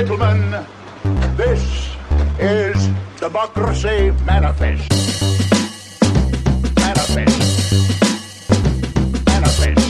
[0.00, 0.40] Gentlemen,
[1.36, 1.62] this
[2.40, 2.76] is
[3.20, 4.90] Democracy Manifest.
[6.82, 7.38] Manifest.
[9.26, 9.86] Manifest.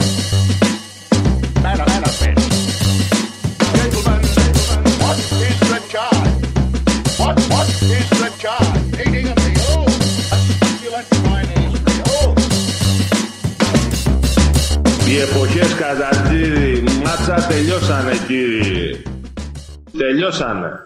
[1.63, 2.47] Mani- Manifest.
[3.77, 4.22] Gentlemen,
[5.03, 6.35] what is the charge?
[7.21, 8.77] What, what is the charge?
[9.01, 9.85] Eating a meal?
[10.35, 12.35] A succulent Chinese meal?
[15.08, 18.80] Οι εποχές Καζαντζίδη, μάτσα τελειώσανε κύριοι.
[20.02, 20.86] Τελειώσανε.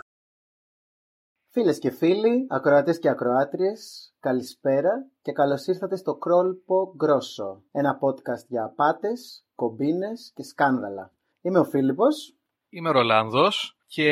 [1.52, 4.92] Φίλες και φίλοι, ακροατές και ακροάτριες, καλησπέρα
[5.22, 11.12] και καλώς ήρθατε στο Κρόλπο Γκρόσο, ένα podcast για απάτες, κομπίνες και σκάνδαλα.
[11.42, 12.36] Είμαι ο Φίλιππος.
[12.70, 14.10] Είμαι ο Ρολάνδος και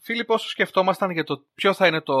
[0.00, 2.16] Φίλιππ όσο σκεφτόμασταν για το ποιο θα είναι το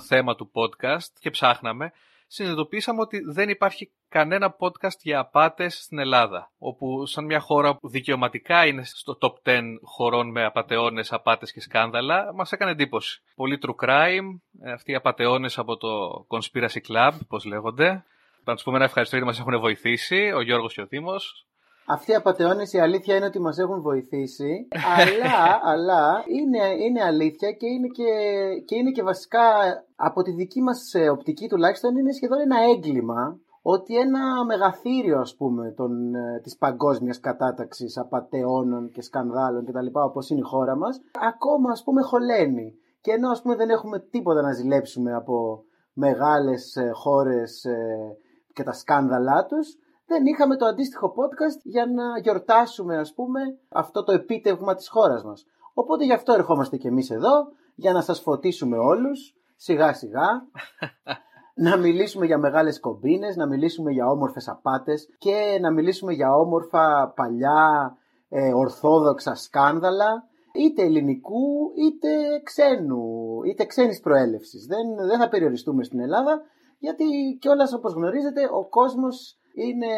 [0.00, 1.92] θέμα του podcast και ψάχναμε,
[2.28, 7.88] συνειδητοποίησαμε ότι δεν υπάρχει κανένα podcast για απάτες στην Ελλάδα, όπου σαν μια χώρα που
[7.88, 13.22] δικαιωματικά είναι στο top 10 χωρών με απατεώνες, απάτες και σκάνδαλα, μας έκανε εντύπωση.
[13.34, 15.88] Πολύ true crime, ε, αυτοί οι απατεώνες από το
[16.28, 18.04] Conspiracy Club, πώς λέγονται.
[18.44, 21.46] Να τους πούμε ένα ευχαριστώ γιατί μας έχουν βοηθήσει, ο Γιώργος και ο Δήμος.
[21.90, 27.50] Αυτοί οι απατεώνες η αλήθεια είναι ότι μας έχουν βοηθήσει, αλλά, αλλά είναι, είναι αλήθεια
[27.52, 28.10] και είναι και,
[28.64, 29.40] και είναι και βασικά
[29.96, 35.36] από τη δική μας ε, οπτική τουλάχιστον είναι σχεδόν ένα έγκλημα ότι ένα μεγαθύριο ας
[35.36, 40.48] πούμε των, ε, της παγκόσμιας κατάταξης απατεώνων και σκανδάλων και τα λοιπά όπως είναι η
[40.52, 41.00] χώρα μας
[41.30, 42.74] ακόμα ας πούμε χωλαίνει.
[43.00, 48.16] Και ενώ ας πούμε δεν έχουμε τίποτα να ζηλέψουμε από μεγάλες ε, χώρες ε,
[48.52, 49.76] και τα σκάνδαλά τους
[50.08, 55.24] δεν είχαμε το αντίστοιχο podcast για να γιορτάσουμε ας πούμε αυτό το επίτευγμα της χώρας
[55.24, 55.46] μας.
[55.74, 60.26] Οπότε γι' αυτό ερχόμαστε και εμείς εδώ για να σας φωτίσουμε όλους σιγά σιγά
[61.66, 67.12] να μιλήσουμε για μεγάλες κομπίνες, να μιλήσουμε για όμορφες απάτες και να μιλήσουμε για όμορφα
[67.16, 67.96] παλιά
[68.28, 72.08] ε, ορθόδοξα σκάνδαλα είτε ελληνικού είτε
[72.42, 73.04] ξένου,
[73.44, 74.66] είτε ξένης προέλευσης.
[74.66, 76.42] Δεν, δεν θα περιοριστούμε στην Ελλάδα
[76.78, 77.04] γιατί
[77.40, 79.92] κιόλας όπως γνωρίζετε ο κόσμος είναι,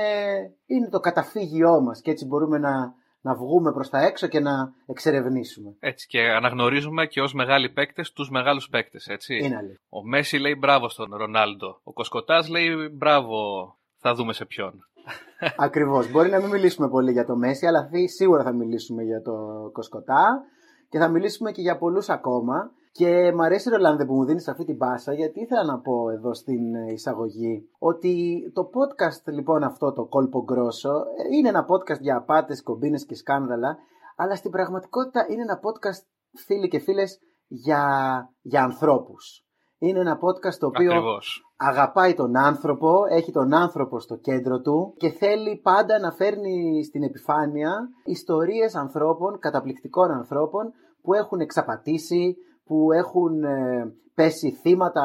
[0.66, 4.72] είναι το καταφύγιό μας και έτσι μπορούμε να, να βγούμε προς τα έξω και να
[4.86, 5.76] εξερευνήσουμε.
[5.80, 9.36] Έτσι και αναγνωρίζουμε και ως μεγάλοι παίκτες τους μεγάλους παίκτες, έτσι.
[9.36, 9.80] Είναι αλήθεια.
[9.88, 11.80] Ο Μέση λέει μπράβο στον Ρονάλντο.
[11.82, 13.36] Ο Κοσκοτάς λέει μπράβο,
[13.98, 14.72] θα δούμε σε ποιον.
[15.56, 16.10] Ακριβώς.
[16.10, 19.32] Μπορεί να μην μιλήσουμε πολύ για το Μέση, αλλά θη- σίγουρα θα μιλήσουμε για το
[19.72, 20.42] Κοσκοτά
[20.88, 22.70] και θα μιλήσουμε και για πολλούς ακόμα.
[22.92, 26.34] Και μ' αρέσει Ρολάνδε που μου δίνεις αυτή την πάσα γιατί ήθελα να πω εδώ
[26.34, 32.00] στην ε, εισαγωγή ότι το podcast λοιπόν αυτό το κόλπο γκρόσο ε, είναι ένα podcast
[32.00, 33.78] για απάτες, κομπίνες και σκάνδαλα
[34.16, 36.04] αλλά στην πραγματικότητα είναι ένα podcast
[36.46, 37.82] φίλοι και φίλες για,
[38.42, 39.44] για ανθρώπους.
[39.78, 41.54] Είναι ένα podcast το οποίο Ακριβώς.
[41.56, 47.02] αγαπάει τον άνθρωπο, έχει τον άνθρωπο στο κέντρο του και θέλει πάντα να φέρνει στην
[47.02, 52.36] επιφάνεια ιστορίες ανθρώπων, καταπληκτικών ανθρώπων που έχουν εξαπατήσει,
[52.70, 55.04] που έχουν ε, πέσει θύματα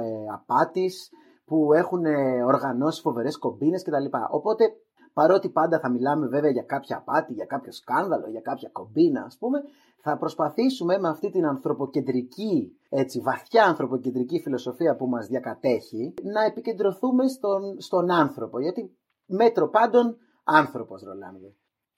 [0.00, 1.10] ε, απάτης,
[1.44, 4.16] που έχουν ε, οργανώσει φοβερές κομπίνες κτλ.
[4.30, 4.64] Οπότε
[5.12, 9.36] παρότι πάντα θα μιλάμε βέβαια για κάποια απάτη, για κάποιο σκάνδαλο, για κάποια κομπίνα ας
[9.38, 9.62] πούμε,
[10.02, 17.28] θα προσπαθήσουμε με αυτή την ανθρωποκεντρική, έτσι, βαθιά ανθρωποκεντρική φιλοσοφία που μας διακατέχει, να επικεντρωθούμε
[17.28, 18.60] στον, στον άνθρωπο.
[18.60, 18.96] Γιατί
[19.26, 21.54] μέτρο πάντων άνθρωπος, Ρολάνδε.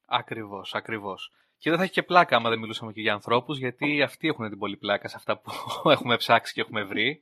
[0.07, 1.33] Ακριβώς, ακριβώς.
[1.65, 4.49] Και δεν θα έχει και πλάκα άμα δεν μιλούσαμε και για ανθρώπους, γιατί αυτοί έχουν
[4.49, 5.53] την πολύ πλάκα σε αυτά που
[5.95, 7.21] έχουμε ψάξει και έχουμε βρει.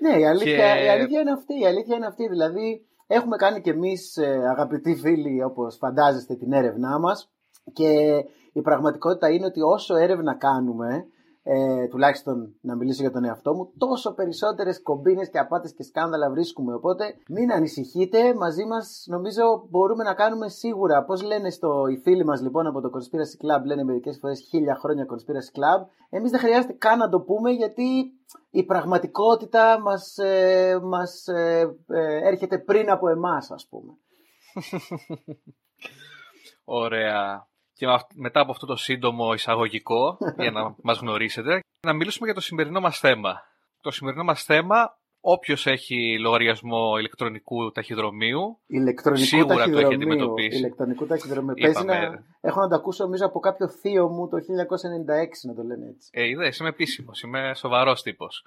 [0.00, 1.60] Ναι, η αλήθεια, Και- η αλήθεια είναι αυτή.
[1.60, 2.28] Η αλήθεια είναι αυτή.
[2.28, 7.30] Δηλαδή, έχουμε κάνει κι εμείς, ε, αγαπητοί φίλοι, όπως φαντάζεστε, την έρευνά μας
[7.72, 7.88] και
[8.52, 11.04] η πραγματικότητα είναι ότι όσο έρευνα κάνουμε,
[11.46, 16.30] ε, τουλάχιστον να μιλήσω για τον εαυτό μου, τόσο περισσότερες κομπίνες και απάτες και σκάνδαλα
[16.30, 16.74] βρίσκουμε.
[16.74, 22.24] Οπότε μην ανησυχείτε, μαζί μας νομίζω μπορούμε να κάνουμε σίγουρα, πώς λένε στο, οι φίλοι
[22.24, 26.40] μας λοιπόν από το Conspiracy Club, λένε μερικές φορές χίλια χρόνια Conspiracy Club, εμείς δεν
[26.40, 28.12] χρειάζεται καν να το πούμε γιατί
[28.50, 33.92] η πραγματικότητα μας, ε, μας ε, ε, έρχεται πριν από εμάς ας πούμε.
[36.64, 37.46] Ωραία.
[37.76, 42.26] Και με αυ- μετά από αυτό το σύντομο εισαγωγικό, για να μας γνωρίσετε, να μιλήσουμε
[42.26, 43.42] για το σημερινό μας θέμα.
[43.80, 49.96] Το σημερινό μας θέμα, όποιος έχει λογαριασμό ηλεκτρονικού ταχυδρομείου, Ηλεκτρονικού Σίγουρα το έχει ταχυδρομείου.
[49.96, 50.56] αντιμετωπίσει.
[50.58, 51.54] Ηλεκτρονικού ταχυδρομείου.
[51.56, 52.10] Είπαμε, Παίζει να...
[52.10, 52.22] ρε.
[52.40, 54.40] Έχω να το ακούσω νομίζω από κάποιο θείο μου το 1996
[55.42, 56.08] να το λένε έτσι.
[56.12, 58.42] Ε, είδες, είμαι επίσημος, είμαι σοβαρός τύπος.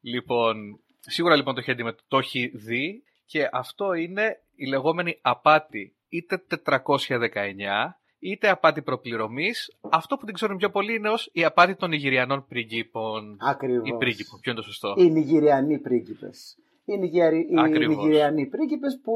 [0.00, 5.94] Λοιπόν, σίγουρα λοιπόν το έχει, αντιμετω- το έχει δει και αυτό είναι η λεγόμενη απάτη
[6.08, 9.76] είτε 419 είτε απάτη προπληρωμής.
[9.90, 13.36] Αυτό που την ξέρουν πιο πολύ είναι ως η απάτη των Ιγυριανών πριγκίπων.
[13.40, 13.88] Ακριβώς.
[13.88, 14.94] Ή πρίγκιπων, ποιο είναι το σωστό.
[14.96, 16.56] Οι Νιγηριανοί πρίγκιπες.
[16.84, 17.38] Οι, Νιγερι...
[17.38, 17.96] οι Ακριβώς.
[17.96, 19.14] Νιγηριανοί πρίγκιπες που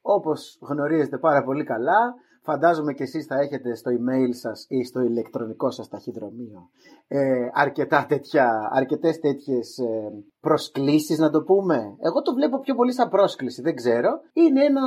[0.00, 2.14] όπως γνωρίζετε πάρα πολύ καλά
[2.46, 6.70] Φαντάζομαι και εσείς θα έχετε στο email σας ή στο ηλεκτρονικό σας ταχυδρομείο
[7.08, 11.96] ε, αρκετά τέτοια, αρκετές τέτοιες ε, προσκλήσεις να το πούμε.
[11.98, 14.10] Εγώ το βλέπω πιο πολύ σαν πρόσκληση, δεν ξέρω.
[14.32, 14.82] Είναι ένα,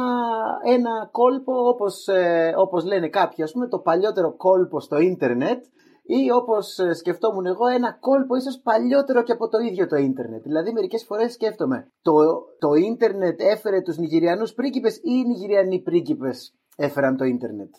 [0.63, 5.65] ένα κόλπο όπως, ε, όπως λένε κάποιοι, ας πούμε το παλιότερο κόλπο στο ίντερνετ
[6.03, 10.41] ή όπως ε, σκεφτόμουν εγώ ένα κόλπο ίσως παλιότερο και από το ίδιο το ίντερνετ.
[10.43, 12.13] Δηλαδή μερικές φορές σκέφτομαι το,
[12.59, 17.75] το ίντερνετ έφερε τους Νιγηριανούς πρίγκιπες ή οι Νιγηριανοί πρίγκιπες; Έφεραν το ίντερνετ.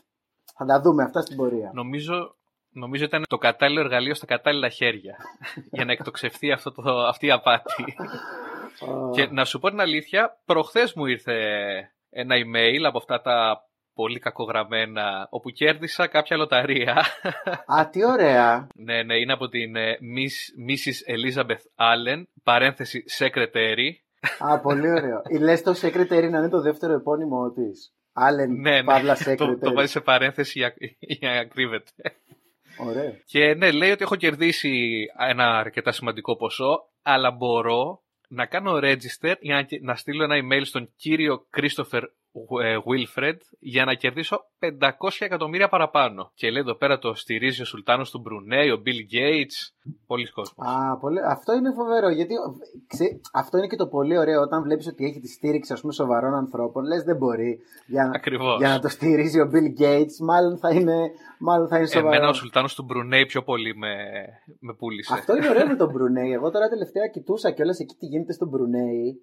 [0.57, 1.71] Θα τα δούμε αυτά στην πορεία.
[1.75, 2.37] Νομίζω,
[2.71, 5.17] νομίζω ήταν το κατάλληλο εργαλείο στα κατάλληλα χέρια
[5.77, 7.85] για να εκτοξευθεί αυτό το, αυτή η απάτη.
[9.13, 11.35] και να σου πω την αλήθεια, προχθές μου ήρθε
[12.11, 13.65] ένα email από αυτά τα
[13.95, 17.05] πολύ κακογραμμένα, όπου κέρδισα κάποια λοταρία.
[17.67, 18.67] Α, τι ωραία.
[18.87, 20.37] ναι, ναι, είναι από την ε, Miss,
[20.69, 21.15] Mrs.
[21.15, 23.91] Elizabeth Allen, παρένθεση secretary.
[24.39, 25.23] Α, πολύ ωραίο.
[25.41, 27.95] Λες το secretary να είναι το δεύτερο επώνυμο της.
[28.13, 29.59] Allen, ναι, ναι, Παύλα το, secretary.
[29.61, 31.91] το βάζει σε παρένθεση για, για να κρύβεται.
[32.79, 33.17] Ωραίο.
[33.25, 39.35] Και ναι, λέει ότι έχω κερδίσει ένα αρκετά σημαντικό ποσό, αλλά μπορώ να κάνω register
[39.41, 42.07] για να, να στείλω ένα email στον κύριο Christopher ε,
[42.89, 44.37] Wilfred για να κερδίσω
[44.81, 46.31] 500 εκατομμύρια παραπάνω.
[46.35, 49.57] Και λέει εδώ πέρα το στηρίζει ο Σουλτάνος του Μπρουνέι, ο Bill Gates,
[50.07, 50.69] πολλοί κόσμος.
[50.69, 51.19] Α, πολύ...
[51.25, 52.35] Αυτό είναι φοβερό γιατί
[52.87, 53.21] ξέ...
[53.33, 56.35] αυτό είναι και το πολύ ωραίο όταν βλέπεις ότι έχει τη στήριξη ας πούμε, σοβαρών
[56.35, 56.85] ανθρώπων.
[56.85, 58.11] Λες δεν μπορεί για να...
[58.15, 58.59] Ακριβώς.
[58.59, 60.15] για να το στηρίζει ο Bill Gates.
[60.21, 62.15] Μάλλον θα είναι, μάλλον θα είναι σοβαρό.
[62.15, 63.95] Εμένα ο Σουλτάνος του Μπρουνέι πιο πολύ με,
[64.61, 65.15] με πούλησε.
[65.15, 66.33] Αυτό είναι ωραίο με τον Μπρουνέι.
[66.33, 69.21] Εγώ τώρα τελευταία κοιτούσα κιόλας εκεί τι γίνεται στο Μπρουνέι.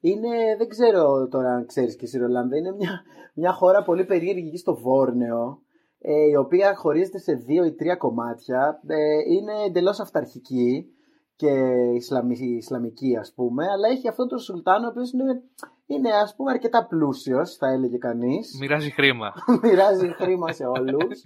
[0.00, 3.02] Είναι, δεν ξέρω τώρα αν ξέρεις και εσύ Ρολάνδα, είναι μια,
[3.34, 5.62] μια χώρα πολύ περίεργη εκεί στο Βόρνεο,
[5.98, 8.80] ε, η οποία χωρίζεται σε δύο ή τρία κομμάτια.
[8.86, 8.96] Ε,
[9.32, 10.92] είναι εντελώς αυταρχική
[11.36, 11.50] και
[11.94, 15.42] Ισλαμι, Ισλαμική ας πούμε, αλλά έχει αυτόν τον Σουλτάνο ο οποίος είναι,
[15.86, 18.56] είναι ας πούμε αρκετά πλούσιος θα έλεγε κανείς.
[18.60, 19.32] Μοιράζει χρήμα.
[19.62, 21.24] Μοιράζει χρήμα σε όλους.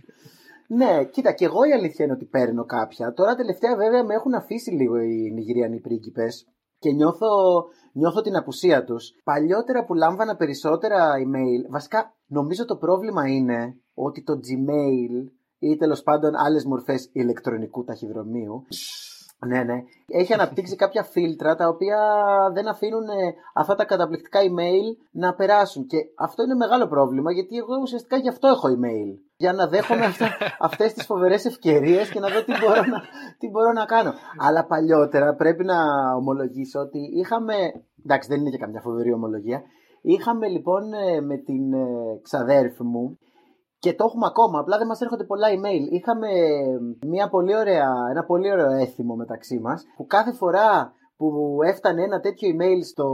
[0.69, 3.13] ναι, κοίτα, και εγώ η αλήθεια είναι ότι παίρνω κάποια.
[3.13, 6.47] Τώρα τελευταία βέβαια με έχουν αφήσει λίγο οι Νιγηριανοί πρίγκιπες
[6.79, 7.29] και νιώθω,
[7.93, 9.15] νιώθω την απουσία τους.
[9.25, 16.03] Παλιότερα που λάμβανα περισσότερα email, βασικά νομίζω το πρόβλημα είναι ότι το Gmail ή τέλος
[16.03, 18.65] πάντων άλλες μορφές ηλεκτρονικού ταχυδρομείου
[19.47, 19.83] ναι, ναι.
[20.07, 21.99] Έχει αναπτύξει κάποια φίλτρα τα οποία
[22.53, 25.87] δεν αφήνουν ε, αυτά τα καταπληκτικά email να περάσουν.
[25.87, 29.19] Και αυτό είναι μεγάλο πρόβλημα γιατί εγώ ουσιαστικά γι' αυτό έχω email.
[29.37, 30.27] Για να δέχομαι αυτά,
[30.69, 33.01] αυτές τις φοβερές ευκαιρίες και να δω τι μπορώ να,
[33.39, 34.13] τι μπορώ να κάνω.
[34.39, 35.77] Αλλά παλιότερα πρέπει να
[36.15, 37.55] ομολογήσω ότι είχαμε...
[38.05, 39.63] Εντάξει δεν είναι και καμιά φοβερή ομολογία.
[40.03, 43.19] Είχαμε λοιπόν ε, με την ε, ξαδέρφη μου
[43.83, 45.93] και το έχουμε ακόμα, απλά δεν μας έρχονται πολλά email.
[45.93, 46.29] Είχαμε
[47.07, 52.21] μια πολύ ωραία, ένα πολύ ωραίο έθιμο μεταξύ μας, που κάθε φορά που έφτανε ένα
[52.21, 53.07] τέτοιο email στο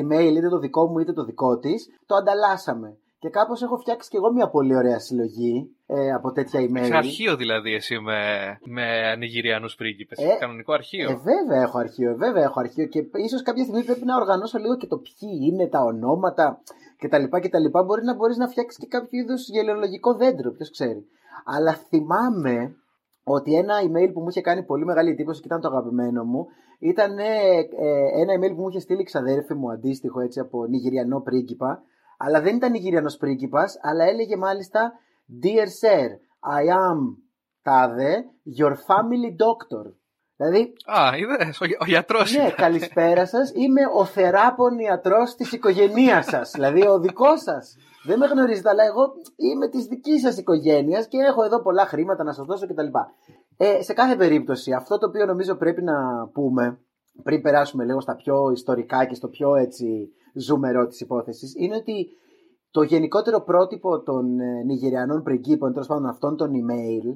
[0.00, 2.96] email, είτε το δικό μου είτε το δικό της, το ανταλλάσσαμε.
[3.18, 6.76] Και κάπως έχω φτιάξει και εγώ μια πολύ ωραία συλλογή ε, από τέτοια email.
[6.76, 8.18] Έχει αρχείο δηλαδή εσύ με,
[8.64, 10.18] με Νιγηριανούς πρίγκιπες.
[10.18, 11.10] Ε, Κανονικό αρχείο.
[11.10, 14.58] Ε, βέβαια έχω αρχείο, ε, βέβαια έχω αρχείο και ίσως κάποια στιγμή πρέπει να οργανώσω
[14.58, 16.60] λίγο και το ποιοι είναι τα ονόματα
[16.98, 17.24] κτλ.
[17.30, 17.84] κτλ.
[17.84, 21.06] Μπορεί να μπορείς να φτιάξεις και κάποιο είδους γελιολογικό δέντρο, ποιος ξέρει.
[21.44, 22.76] Αλλά θυμάμαι
[23.24, 26.46] ότι ένα email που μου είχε κάνει πολύ μεγάλη εντύπωση και ήταν το αγαπημένο μου
[26.78, 30.66] ήταν ε, ε, ένα email που μου είχε στείλει η ξαδέρφη μου αντίστοιχο έτσι από
[30.66, 31.82] Νιγηριανό πρίγκιπα
[32.16, 34.92] αλλά δεν ήταν Νιγηριανός πρίγκιπας αλλά έλεγε μάλιστα
[35.44, 36.06] Dear Sir,
[36.58, 36.98] I am
[37.62, 38.24] τάδε,
[38.58, 39.92] your family doctor.
[40.36, 42.54] Δηλαδή, Α, είδες, ο, ο γιατρός ναι, ήταν.
[42.54, 47.76] καλησπέρα σας, είμαι ο θεράπων ιατρός της οικογένειας σας, δηλαδή ο δικός σας.
[48.04, 52.24] Δεν με γνωρίζετε, αλλά εγώ είμαι της δικής σας οικογένειας και έχω εδώ πολλά χρήματα
[52.24, 52.86] να σας δώσω κτλ.
[53.56, 56.80] Ε, σε κάθε περίπτωση, αυτό το οποίο νομίζω πρέπει να πούμε,
[57.22, 62.06] πριν περάσουμε λίγο στα πιο ιστορικά και στο πιο έτσι ζούμερο της υπόθεσης, είναι ότι
[62.72, 67.06] το γενικότερο πρότυπο των ε, Νιγηριανών πριγκίπων, τέλος πάντων αυτών των email,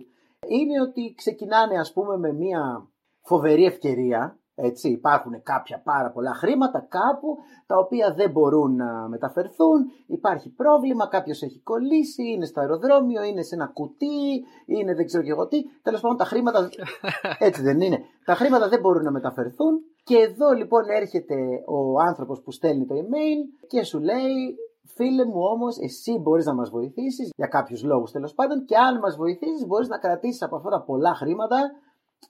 [0.49, 2.89] είναι ότι ξεκινάνε ας πούμε με μια
[3.23, 7.37] φοβερή ευκαιρία, έτσι, υπάρχουν κάποια πάρα πολλά χρήματα κάπου
[7.67, 13.43] τα οποία δεν μπορούν να μεταφερθούν, υπάρχει πρόβλημα, κάποιος έχει κολλήσει, είναι στο αεροδρόμιο, είναι
[13.43, 16.69] σε ένα κουτί, είναι δεν ξέρω και εγώ τι, τέλος πάντων τα χρήματα,
[17.39, 19.81] έτσι δεν είναι, τα χρήματα δεν μπορούν να μεταφερθούν.
[20.05, 21.35] Και εδώ λοιπόν έρχεται
[21.67, 24.57] ο άνθρωπος που στέλνει το email και σου λέει
[24.95, 28.99] Φίλε μου όμως, εσύ μπορείς να μας βοηθήσεις για κάποιους λόγους τέλος πάντων και αν
[28.99, 31.57] μας βοηθήσεις, μπορείς να κρατήσεις από αυτά τα πολλά χρήματα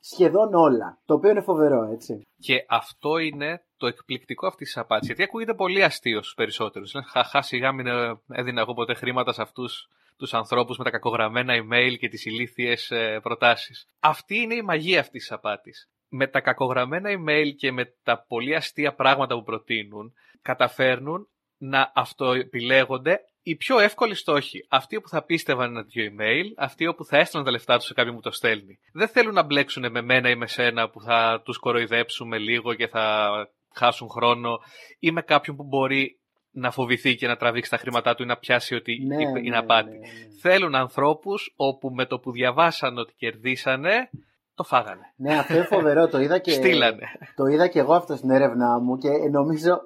[0.01, 0.99] σχεδόν όλα.
[1.05, 2.27] Το οποίο είναι φοβερό, έτσι.
[2.39, 5.07] Και αυτό είναι το εκπληκτικό αυτής της απάτη.
[5.07, 6.95] Γιατί ακούγεται πολύ αστείο στους περισσότερους.
[6.95, 10.91] Λένε, χαχά, σιγά μην ε, έδινα εγώ ποτέ χρήματα σε αυτούς τους ανθρώπους με τα
[10.91, 13.87] κακογραμμένα email και τις ηλίθιες προτάσεις.
[14.01, 15.71] Αυτή είναι η μαγεία αυτής της απάτη.
[16.09, 23.21] Με τα κακογραμμένα email και με τα πολύ αστεία πράγματα που προτείνουν, καταφέρνουν να αυτοεπιλέγονται
[23.43, 24.67] οι πιο εύκολοι στόχοι.
[24.71, 27.95] Αυτοί που θα πίστευαν ένα τέτοιο email, αυτοί που θα έστελναν τα λεφτά τους σε
[27.95, 28.79] κάποιον που το στέλνει.
[28.93, 32.87] Δεν θέλουν να μπλέξουν με μένα ή με σένα που θα τους κοροϊδέψουμε λίγο και
[32.87, 33.29] θα
[33.75, 34.59] χάσουν χρόνο
[34.99, 36.21] ή με κάποιον που μπορεί
[36.51, 39.57] να φοβηθεί και να τραβήξει τα χρήματά του ή να πιάσει ότι Ναι, είναι ναι,
[39.57, 39.91] απάτη.
[39.91, 40.07] ναι, ναι.
[40.41, 44.11] Θέλουν ανθρώπους όπου με το που διαβάσαν ότι κερδίσανε,
[44.55, 45.13] το φάγανε.
[45.17, 46.09] Ναι, αυτό είναι φοβερό.
[46.09, 47.07] Το είδα και, Στείλανε.
[47.37, 49.79] το είδα και εγώ αυτό στην έρευνά μου και νομίζω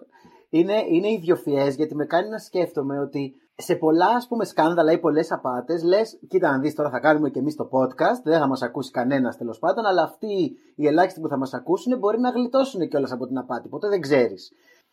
[0.50, 4.98] είναι, είναι ιδιοφιές γιατί με κάνει να σκέφτομαι ότι σε πολλά ας πούμε σκάνδαλα ή
[4.98, 8.46] πολλές απάτες λες κοίτα να δεις τώρα θα κάνουμε και εμείς το podcast δεν θα
[8.46, 12.30] μας ακούσει κανένας τέλος πάντων αλλά αυτοί οι ελάχιστοι που θα μας ακούσουν μπορεί να
[12.30, 14.52] γλιτώσουν κιόλας από την απάτη ποτέ δεν ξέρεις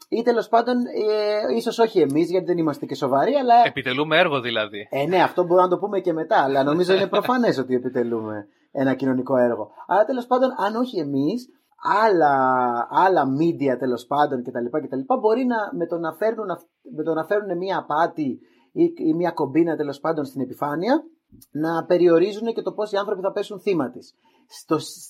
[0.10, 4.40] ή τέλος πάντων ε, ίσως όχι εμείς γιατί δεν είμαστε και σοβαροί αλλά Επιτελούμε έργο
[4.42, 4.88] δηλαδή.
[4.90, 8.48] ε, ναι, αυτό μπορούμε να το πούμε και μετά, αλλά νομίζω είναι προφανές ότι επιτελούμε
[8.72, 9.72] ένα κοινωνικό έργο.
[9.88, 11.50] Αλλά τέλος πάντων, αν όχι εμείς,
[12.04, 12.34] άλλα,
[12.90, 14.66] άλλα media τέλος πάντων κτλ.
[14.86, 18.40] κτλ μπορεί να, με, το να φέρνουν, αυ- με το να φέρνουν μία απάτη
[18.72, 21.04] ή, ή μία κομπίνα τέλος πάντων στην επιφάνεια,
[21.52, 24.16] να περιορίζουν και το πώς οι άνθρωποι θα πέσουν θύμα της.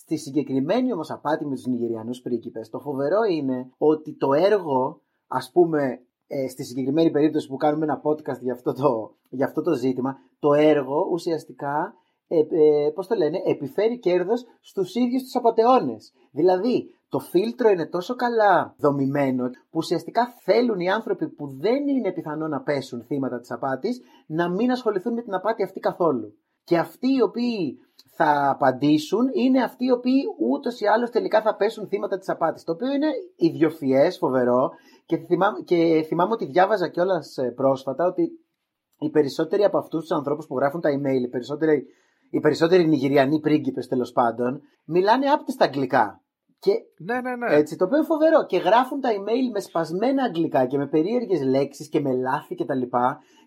[0.01, 5.51] Στη συγκεκριμένη όμως απάτη με τους Νιγηριανούς πρίγκιπες, το φοβερό είναι ότι το έργο, ας
[5.53, 9.73] πούμε, ε, στη συγκεκριμένη περίπτωση που κάνουμε ένα podcast για αυτό το, για αυτό το
[9.73, 11.93] ζήτημα, το έργο ουσιαστικά,
[12.27, 16.13] ε, ε, πώς το λένε, επιφέρει κέρδος στους ίδιους τους απατεώνες.
[16.31, 22.11] Δηλαδή, το φίλτρο είναι τόσο καλά δομημένο που ουσιαστικά θέλουν οι άνθρωποι που δεν είναι
[22.11, 26.33] πιθανό να πέσουν θύματα της απάτης να μην ασχοληθούν με την απάτη αυτή καθόλου.
[26.63, 27.79] Και αυτοί οι οποίοι
[28.15, 32.63] θα απαντήσουν είναι αυτοί οι οποίοι ούτως ή άλλως τελικά θα πέσουν θύματα της απάτης.
[32.63, 34.69] Το οποίο είναι ιδιοφιέ, φοβερό.
[35.05, 38.31] Και θυμάμαι, και θυμάμαι ότι διάβαζα κιόλας πρόσφατα ότι
[38.99, 41.85] οι περισσότεροι από αυτούς τους ανθρώπους που γράφουν τα email, οι περισσότεροι,
[42.29, 46.21] οι περισσότεροι Νιγηριανοί πρίγκιπες τέλος πάντων, μιλάνε άπτεστα αγγλικά.
[46.59, 47.55] Και Ναι, ναι, ναι.
[47.55, 48.45] έτσι, το οποίο είναι φοβερό.
[48.45, 52.81] Και γράφουν τα email με σπασμένα αγγλικά και με περίεργες λέξεις και με λάθη κτλ.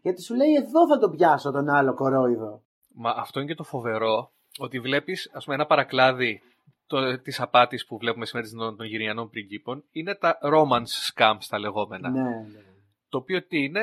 [0.03, 2.63] Γιατί σου λέει εδώ θα τον πιάσω τον άλλο κορόιδο.
[2.95, 6.41] Μα αυτό είναι και το φοβερό, ότι βλέπεις, ας πούμε, ένα παρακλάδι
[6.87, 11.59] το, της απάτης που βλέπουμε σήμερα των, των γυριανών πριγκίπων, είναι τα romance scams τα
[11.59, 12.11] λεγόμενα.
[12.11, 12.63] Ναι, ναι.
[13.09, 13.81] Το οποίο τι είναι,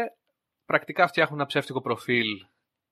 [0.66, 2.28] πρακτικά φτιάχνουν ένα ψεύτικο προφίλ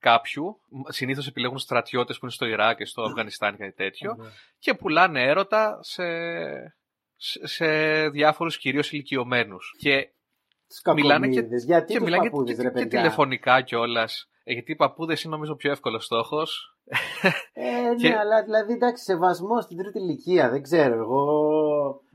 [0.09, 4.31] κάποιου, συνήθως επιλέγουν στρατιώτες που είναι στο Ιράκ και στο Αφγανιστάν ή κάτι τέτοιο, Ωραία.
[4.59, 6.03] και πουλάνε έρωτα σε,
[7.15, 7.67] σε, σε
[8.09, 9.75] διάφορους κυρίως ηλικιωμένους.
[9.79, 10.09] Και
[10.67, 11.65] Τους μιλάνε και, κακομοίριδες.
[11.65, 14.29] Γιατί και τους μιλάνε παππούδες, και, ρε και, και παιδιά; τηλεφωνικά κιόλας.
[14.43, 16.77] Γιατί οι παππούδες είναι νομίζω πιο εύκολος στόχος.
[17.53, 20.49] Ε, ναι, Και- αλλά δηλαδή εντάξει, σεβασμό στην τρίτη ηλικία.
[20.49, 20.95] Δεν ξέρω.
[20.95, 21.23] Εγώ,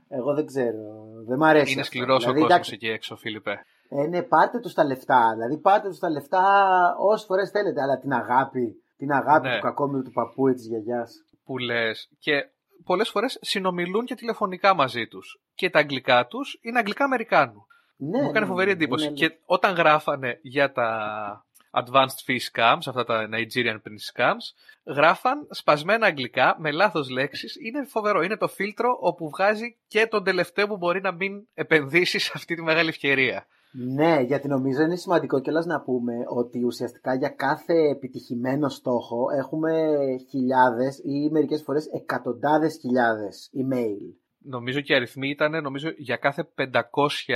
[0.09, 0.79] εγώ δεν ξέρω.
[1.27, 1.73] Δεν μ' αρέσει.
[1.73, 1.93] Είναι αυτό.
[1.93, 3.65] σκληρός ο Δηλαδή, κόσμος εντάξει, εκεί έξω, Φίλιππε.
[3.93, 5.31] Ε, ναι, πάρτε τους τα λεφτά.
[5.35, 6.43] Δηλαδή, πάρτε τους τα λεφτά
[6.99, 7.83] όσες φορές θέλετε.
[7.83, 9.55] Αλλά την αγάπη, την αγάπη Ναι.
[9.55, 11.25] του κακόμοιρου του παππού ή της γιαγιάς.
[11.45, 12.09] Που λες.
[12.19, 12.49] Και
[12.85, 15.41] πολλές φορές συνομιλούν και τηλεφωνικά μαζί τους.
[15.55, 17.67] Και τα αγγλικά τους είναι αγγλικά Αμερικάνου.
[17.97, 19.07] Ναι, Μου έκανε ναι, φοβερή ναι, εντύπωση.
[19.07, 24.55] είναι- Και όταν γράφανε για τα advanced fee scams, αυτά τα Nigerian prince scams,
[24.85, 27.57] γράφαν σπασμένα αγγλικά με λάθος λέξεις.
[27.57, 28.23] Είναι φοβερό.
[28.23, 32.55] Είναι το φίλτρο όπου βγάζει και τον τελευταίο που μπορεί να μην επενδύσει σε αυτή
[32.55, 33.47] τη μεγάλη ευκαιρία.
[33.73, 39.73] Ναι, γιατί νομίζω είναι σημαντικό κιόλας να πούμε ότι ουσιαστικά για κάθε επιτυχημένο στόχο έχουμε
[40.29, 44.15] χιλιάδες ή μερικές φορές εκατοντάδες χιλιάδες email.
[44.43, 46.73] Νομίζω και οι αριθμοί ήταν, νομίζω για κάθε 500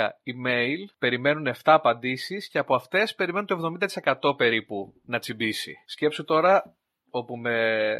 [0.04, 3.76] email περιμένουν 7 απαντήσεις και από αυτές περιμένουν το
[4.22, 5.74] 70% περίπου να τσιμπήσει.
[5.86, 6.76] Σκέψου τώρα
[7.16, 7.96] όπου, με,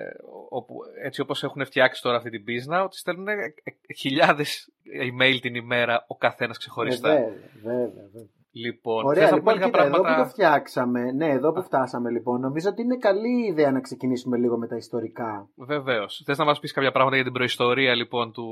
[0.49, 5.39] όπου έτσι όπως έχουν φτιάξει τώρα αυτή την πίσνα, ότι στέλνουν ε, ε, χιλιάδες email
[5.41, 7.13] την ημέρα ο καθένας ξεχωριστά.
[7.13, 8.29] Ε, βέβαια, βέβαια, βέβαια.
[8.55, 10.31] Λοιπόν, Ωραία, θες να λοιπόν, πούμε κοίτα, λίγα εδώ που το πράγματα...
[10.31, 14.67] φτιάξαμε, ναι, εδώ που φτάσαμε λοιπόν, νομίζω ότι είναι καλή ιδέα να ξεκινήσουμε λίγο με
[14.67, 15.49] τα ιστορικά.
[15.57, 16.23] Βεβαίως.
[16.25, 18.47] Θες να μας πεις κάποια πράγματα για την προϊστορία λοιπόν του...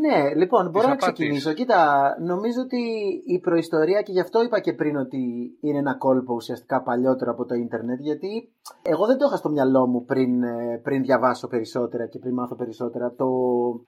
[0.00, 1.12] Ναι, λοιπόν, μπορώ να απάτης.
[1.12, 1.52] ξεκινήσω.
[1.52, 1.80] Κοίτα,
[2.20, 2.82] νομίζω ότι
[3.26, 5.22] η προϊστορία, και γι' αυτό είπα και πριν ότι
[5.60, 9.86] είναι ένα κόλπο ουσιαστικά παλιότερο από το ίντερνετ, γιατί εγώ δεν το είχα στο μυαλό
[9.86, 13.14] μου πριν, ε, πριν διαβάσω περισσότερα και πριν μάθω περισσότερα.
[13.14, 13.26] Το,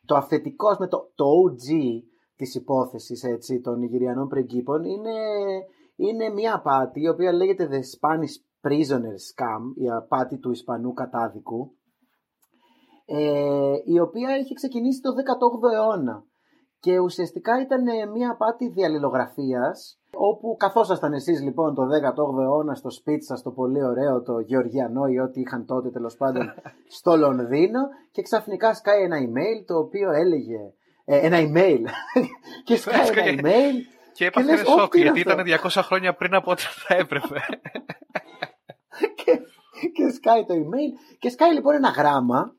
[0.06, 1.68] το αυθεντικός, ας πούμε, το, το OG
[2.36, 5.14] της υπόθεσης έτσι, των Ιγυριανών πριγκίπων είναι,
[5.96, 11.76] είναι μια απάτη η οποία λέγεται The Spanish Prisoner Scam, η απάτη του Ισπανού κατάδικου
[13.06, 16.24] ε, η οποία είχε ξεκινήσει το 18ο αιώνα
[16.80, 22.90] και ουσιαστικά ήταν ε, μια απάτη διαλληλογραφίας όπου καθόσασταν εσείς λοιπόν το 18ο αιώνα στο
[22.90, 26.52] σπίτι σας το πολύ ωραίο το Γεωργιανό ή ό,τι είχαν τότε τέλος πάντων
[26.98, 31.80] στο Λονδίνο και ξαφνικά σκάει ένα email το οποίο έλεγε ε, ένα email
[32.64, 33.40] και σκάει ένα Έσκαγε.
[33.40, 33.74] email
[34.12, 36.62] Και λες, έπαθε «Ω, σοκ τι είναι γιατί αυτό;» ήταν 200 χρόνια πριν από ό,τι
[36.62, 37.40] θα έπρεπε.
[39.24, 39.40] και,
[39.92, 42.54] και σκάει το email και σκάει λοιπόν ένα γράμμα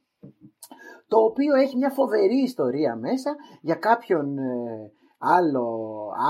[1.08, 5.66] το οποίο έχει μια φοβερή ιστορία μέσα για κάποιον ε, άλλο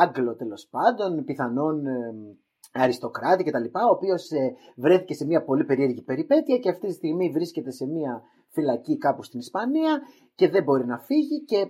[0.02, 2.14] Άγγλο τέλος πάντων, πιθανόν ε,
[2.74, 3.64] αριστοκράτη κτλ.
[3.64, 4.30] Ο οποίος
[4.76, 9.24] βρέθηκε σε μια πολύ περίεργη περιπέτεια και αυτή τη στιγμή βρίσκεται σε μια φυλακή κάπου
[9.24, 10.02] στην Ισπανία
[10.36, 11.68] και δεν μπορεί να φύγει και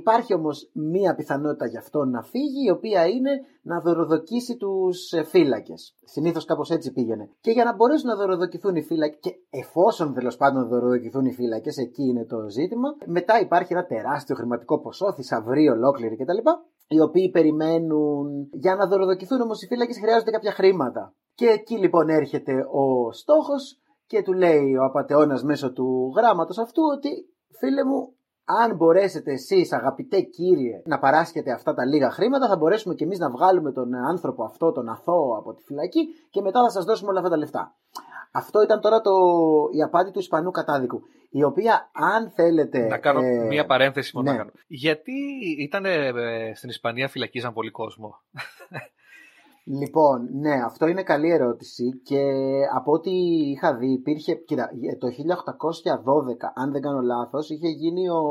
[0.00, 3.30] υπάρχει όμως μία πιθανότητα για αυτό να φύγει η οποία είναι
[3.62, 5.94] να δωροδοκίσει τους ε, φύλακες.
[6.04, 7.30] Συνήθως κάπως έτσι πήγαινε.
[7.40, 11.76] Και για να μπορέσουν να δωροδοκηθούν οι φύλακες και εφόσον τέλος πάντων δωροδοκηθούν οι φύλακες,
[11.76, 16.38] εκεί είναι το ζήτημα, μετά υπάρχει ένα τεράστιο χρηματικό ποσό, θησαυρή ολόκληρη κτλ.
[16.88, 21.14] Οι οποίοι περιμένουν για να δωροδοκηθούν όμως οι φύλακες χρειάζονται κάποια χρήματα.
[21.34, 26.82] Και εκεί λοιπόν έρχεται ο στόχος και του λέει ο απατεώνας μέσω του γράμματος αυτού
[26.96, 27.08] ότι
[27.58, 32.94] φίλε μου αν μπορέσετε εσείς αγαπητέ κύριε να παράσχετε αυτά τα λίγα χρήματα θα μπορέσουμε
[32.94, 36.70] και εμείς να βγάλουμε τον άνθρωπο αυτό τον αθώο από τη φυλακή και μετά θα
[36.70, 37.74] σας δώσουμε όλα αυτά τα λεφτά.
[38.32, 39.10] Αυτό ήταν τώρα το,
[39.72, 41.02] η απάτη του Ισπανού κατάδικου.
[41.30, 42.86] Η οποία, αν θέλετε.
[42.86, 44.36] Να κάνω ε, μία παρένθεση μόνο ναι.
[44.36, 44.52] να κάνω.
[44.66, 45.12] Γιατί
[45.58, 45.84] ήταν
[46.54, 48.14] στην Ισπανία φυλακίζαν πολύ κόσμο;
[49.66, 52.22] Λοιπόν, ναι, αυτό είναι καλή ερώτηση και
[52.74, 53.10] από ό,τι
[53.50, 58.22] είχα δει υπήρχε, κοίτα, το 1812, αν δεν κάνω λάθος, είχε γίνει ο,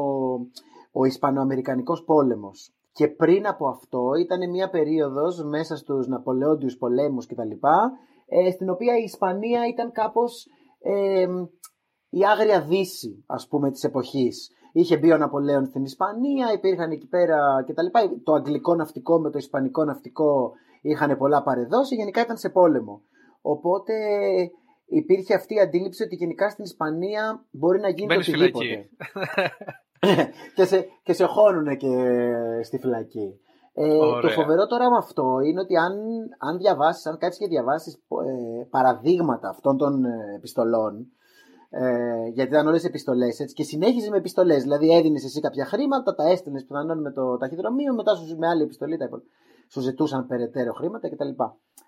[0.91, 2.73] ο Ισπανοαμερικανικός πόλεμος.
[2.91, 7.51] Και πριν από αυτό ήταν μια περίοδος μέσα στους Ναπολεόντιους πολέμους κτλ.
[8.25, 10.47] Ε, στην οποία η Ισπανία ήταν κάπως
[10.79, 11.25] ε,
[12.09, 14.51] η άγρια δύση, ας πούμε, της εποχής.
[14.73, 17.85] Είχε μπει ο Ναπολέον στην Ισπανία, υπήρχαν εκεί πέρα κτλ.
[18.23, 20.51] Το αγγλικό ναυτικό με το ισπανικό ναυτικό
[20.83, 23.01] είχαν πολλά παρεδώσει, γενικά ήταν σε πόλεμο.
[23.41, 23.93] Οπότε
[24.85, 28.89] υπήρχε αυτή η αντίληψη ότι γενικά στην Ισπανία μπορεί να γίνει Μπαίνεις οτιδήποτε.
[30.55, 31.89] και, σε, και σε χώνουνε και
[32.63, 33.39] στη φυλακή.
[33.75, 34.31] Ε, το Ωραία.
[34.31, 35.93] φοβερό τώρα με αυτό είναι ότι αν,
[36.37, 41.07] αν διαβάσεις, αν κάτσεις και διαβάσεις ε, παραδείγματα αυτών των ε, επιστολών,
[41.69, 44.61] ε, γιατί ήταν όλες επιστολές έτσι, και συνέχιζε με επιστολές.
[44.61, 48.63] Δηλαδή έδινες εσύ κάποια χρήματα, τα έστελνες πιθανόν με το ταχυδρομείο, μετά σου με άλλη
[48.63, 49.29] επιστολή τα υπόλοιπα.
[49.73, 51.29] Σου ζητούσαν περαιτέρω χρήματα κτλ.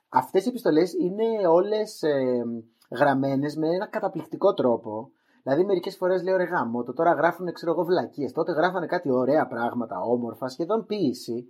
[0.09, 2.43] Αυτές οι επιστολές είναι όλες ε,
[2.91, 5.11] γραμμένες με ένα καταπληκτικό τρόπο.
[5.43, 8.31] Δηλαδή, μερικές φορές λέω ρε γάμο, το τώρα γράφουν ξέρω εγώ βλακίες.
[8.31, 11.45] Τότε γράφανε κάτι ωραία πράγματα, όμορφα, σχεδόν ποίηση,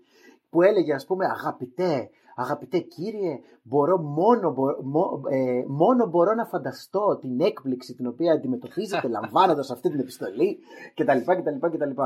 [0.49, 6.45] που έλεγε ας πούμε αγαπητέ, αγαπητέ κύριε, μπορώ μόνο, μπο- μο- ε, μόνο μπορώ να
[6.45, 10.59] φανταστώ την έκπληξη την οποία αντιμετωπίζετε λαμβάνοντας αυτή την επιστολή
[10.95, 11.17] κτλ.
[11.17, 12.01] κτλ, κτλ.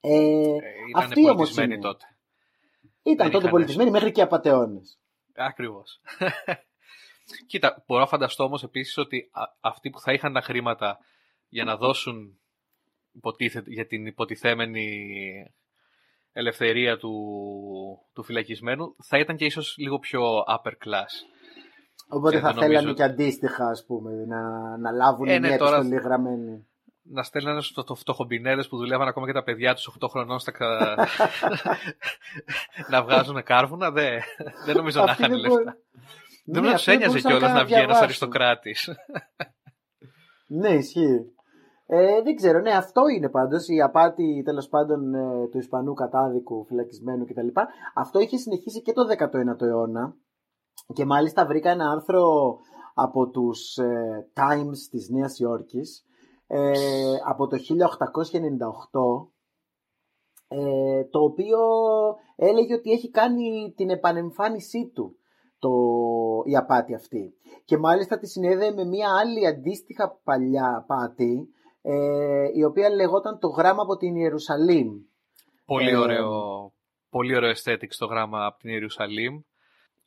[0.00, 0.54] Ε, Ε,
[0.90, 1.82] Ήταν αυτή όμως πολιτισμένοι είναι.
[1.82, 2.04] τότε.
[3.02, 4.80] Ήταν δεν τότε είχαν πολιτισμένοι μέχρι και απαταιώνε.
[5.34, 6.00] Ακριβώς.
[7.48, 10.98] Κοίτα, μπορώ να φανταστώ όμως επίσης ότι α- αυτοί που θα είχαν τα χρήματα
[11.48, 12.40] για να δώσουν
[13.12, 14.88] υποτίθεται, για την υποτιθέμενη
[16.32, 17.12] ελευθερία του,
[18.12, 21.12] του φυλακισμένου θα ήταν και ίσως λίγο πιο upper class.
[22.08, 24.40] Οπότε Και θα δεν νομίζω θέλανε ότι- και αντίστοιχα, ας πούμε, να,
[24.78, 26.68] να λάβουν Ε, μια ναι, τώρα- επιστολή γραμμένη.
[27.12, 30.50] Να στέλνανε στους φτω- φτωχομπινέλες που δουλεύαν ακόμα και τα παιδιά τους 8 χρονών στα
[30.50, 30.96] κα-
[32.90, 34.20] να βγάζουν κάρβουνα, δεν,
[34.64, 35.62] δεν νομίζω να Αυτοί είχαν δεν λεφτά.
[35.62, 35.64] μπο-
[36.44, 38.04] Δεν Ναι, νομίζω αυτοί τους ένοιαζε μπορούσαν κιόλας καν να βγει ένας διαβάσουν.
[38.04, 38.90] αριστοκράτης.
[40.46, 41.18] Ναι, ισχύει.
[41.86, 46.64] Ε, δεν ξέρω, ναι, αυτό είναι πάντως η απάτη τέλος πάντων ε, του Ισπανού κατάδικου,
[46.66, 47.48] φυλακισμένου κτλ.
[47.94, 50.14] Αυτό είχε συνεχίσει και το 19ο αιώνα
[50.92, 52.24] και μάλιστα βρήκα ένα άρθρο
[52.94, 56.04] από τους ε, Times της Νέας Υόρκης
[56.52, 56.72] ε,
[57.26, 59.28] από το 1898
[60.48, 61.58] ε, το οποίο
[62.36, 65.16] έλεγε ότι έχει κάνει την επανεμφάνισή του
[65.58, 65.70] το,
[66.44, 67.34] η απάτη αυτή.
[67.64, 71.48] Και μάλιστα τη συνέδεε με μια άλλη αντίστοιχα παλιά απάτη,
[71.82, 74.88] ε, η οποία λεγόταν το γράμμα από την Ιερουσαλήμ.
[75.64, 76.30] πολύ, Ε, ωραίο,
[77.10, 79.40] πολύ ωραίο aesthetic στο γράφημα από την Ιερουσαλήμ.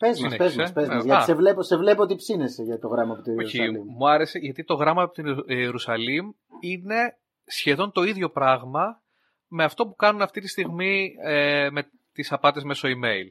[0.08, 0.38] Πες μας, Συνέχισε.
[0.44, 1.26] πες μας, πες μας, Ε, γιατί α.
[1.26, 3.94] σε βλέπω, σε βλέπω ότι ψήνεσαι για το γράμμα από την Όχι, Ιερουσαλήμ.
[3.98, 9.02] μου άρεσε γιατί το γράμμα από την Ιερου- Ιερουσαλήμ είναι σχεδόν το ίδιο πράγμα
[9.48, 13.30] με αυτό που κάνουν αυτή τη στιγμή ε, με τις απάτες μέσω email.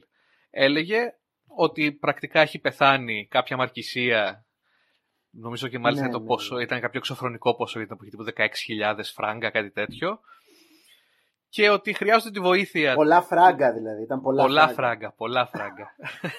[0.50, 0.98] Έλεγε
[1.46, 4.44] ότι πρακτικά έχει πεθάνει κάποια μαρκησία
[5.30, 6.62] νομίζω και μάλιστα Ναι, το ναι, πόσο, ναι.
[6.62, 10.20] ήταν κάποιο εξωφρονικό ποσό, ήταν που είχε τύπου 16.000 φράγκα, κάτι τέτοιο.
[11.55, 14.75] Και ότι χρειάζονται τη βοήθεια Πολλά φράγκα δηλαδή, ήταν πολλά, Πολλά φράγκα.
[14.75, 15.91] φράγκα, πολλά φράγκα.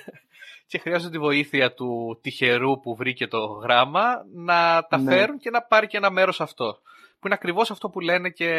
[0.67, 5.11] και χρειάζεται τη βοήθεια του τυχερού που βρήκε το γράμμα να τα Ναι.
[5.15, 6.77] φέρουν και να πάρει και ένα μέρος αυτό.
[7.19, 8.49] Που είναι ακριβώς αυτό που λένε και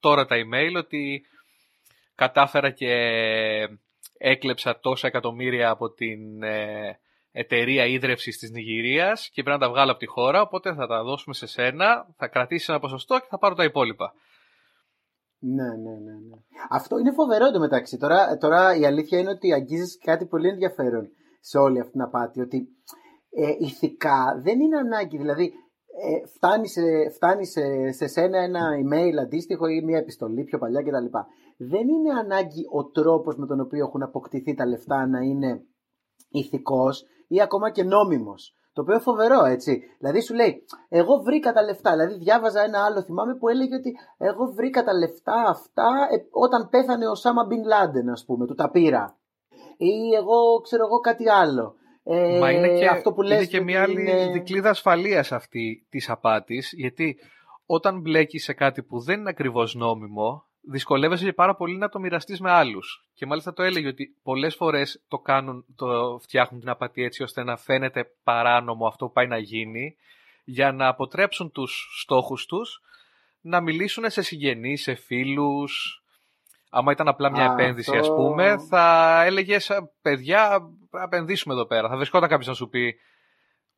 [0.00, 1.22] τώρα τα email, ότι
[2.14, 2.92] κατάφερα και
[4.18, 6.98] έκλεψα τόσα εκατομμύρια από την ε,
[7.32, 11.02] εταιρεία ίδρυυσης της Νιγηρίας και πρέπει να τα βγάλω από τη χώρα, οπότε θα τα
[11.02, 14.14] δώσουμε σε σένα, θα κρατήσεις ένα ποσοστό και θα πάρω τα υπόλοιπα.
[15.38, 16.36] Ναι, ναι, ναι, ναι.
[16.68, 17.96] Αυτό είναι φοβερό εντωμεταξύ.
[17.96, 21.08] Τώρα, τώρα η αλήθεια είναι ότι αγγίζεις κάτι πολύ ενδιαφέρον
[21.40, 22.40] σε όλη αυτή την απάτη.
[22.40, 22.68] Ότι
[23.30, 25.16] ε, ηθικά δεν είναι ανάγκη.
[25.16, 25.52] Δηλαδή,
[26.04, 26.82] ε, φτάνει, σε,
[27.14, 31.18] φτάνει σε, σε σένα ένα email αντίστοιχο ή μια επιστολή πιο παλιά κτλ.
[31.56, 35.64] Δεν είναι ανάγκη ο τρόπος με τον οποίο έχουν αποκτηθεί τα λεφτά να είναι
[36.28, 38.54] ηθικός ή ακόμα και νόμιμος.
[38.76, 39.82] Το οποίο φοβερό, έτσι.
[39.98, 41.90] Δηλαδή σου λέει, εγώ βρήκα τα λεφτά.
[41.90, 46.68] Δηλαδή διάβαζα ένα άλλο, θυμάμαι που έλεγε ότι εγώ βρήκα τα λεφτά αυτά ε, όταν
[46.68, 49.16] πέθανε ο Σάμα Μπιν Λάντεν, ας πούμε, του τα πήρα.
[49.76, 51.74] Ή εγώ ξέρω εγώ κάτι άλλο.
[52.02, 55.32] Ε, Μα είναι και, αυτό που είναι λες και ότι μια άλλη είναι- δικλίδα ασφαλείας
[55.32, 57.16] αυτή της απάτης, γιατί
[57.66, 61.98] όταν μπλέκεις σε κάτι που δεν είναι ακριβώς νόμιμο, δυσκολεύεσαι και πάρα πολύ να το
[61.98, 63.04] μοιραστείς με άλλους.
[63.14, 67.42] Και μάλιστα το έλεγε ότι πολλές φορές το κάνουν, το φτιάχνουν την απατή έτσι ώστε
[67.44, 69.96] να φαίνεται παράνομο αυτό που πάει να γίνει,
[70.44, 72.80] για να αποτρέψουν τους στόχους τους,
[73.40, 76.02] να μιλήσουν σε συγγενείς, σε φίλους.
[76.70, 79.56] Άμα ήταν απλά μια Α, επένδυση, αυτό- ας πούμε, θα έλεγε
[80.02, 81.88] παιδιά, πρέπει να επενδύσουμε εδώ πέρα.
[81.88, 82.94] Θα βρισκόταν κάποιος να σου πει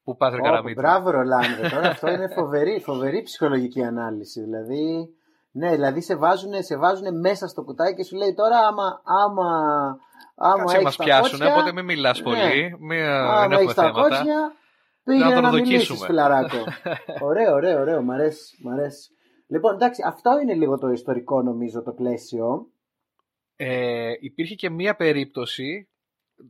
[0.04, 0.80] που πας ρε Ω, καραμίτη.
[0.80, 1.68] Μπράβο, Ρολάνδε.
[1.68, 4.40] Τώρα αυτό είναι φοβερή, φοβερή ψυχολογική ανάλυση.
[4.40, 5.08] Δηλαδή,
[5.58, 9.50] ναι, δηλαδή σε βάζουν, σε βάζουν μέσα στο κουτάκι και σου λέει τώρα άμα, άμα,
[10.34, 12.24] άμα Κάτσε έχεις μας τα πιάσουν, κότσια, οπότε μην μιλάς ναι.
[12.24, 14.00] πολύ, μην, άμα δεν έχουμε έχεις τα θέματα.
[14.00, 14.52] κότσια,
[15.04, 15.72] πήγαινε το να, δοκίσουμε.
[15.72, 16.64] μιλήσεις, φιλαράκο.
[17.28, 19.10] ωραίο, ωραίο, ωραίο, μ' αρέσει, μ' αρέσει.
[19.46, 22.66] Λοιπόν, εντάξει, αυτό είναι λίγο το ιστορικό νομίζω το πλαίσιο.
[23.56, 25.88] Ε, υπήρχε και μία περίπτωση,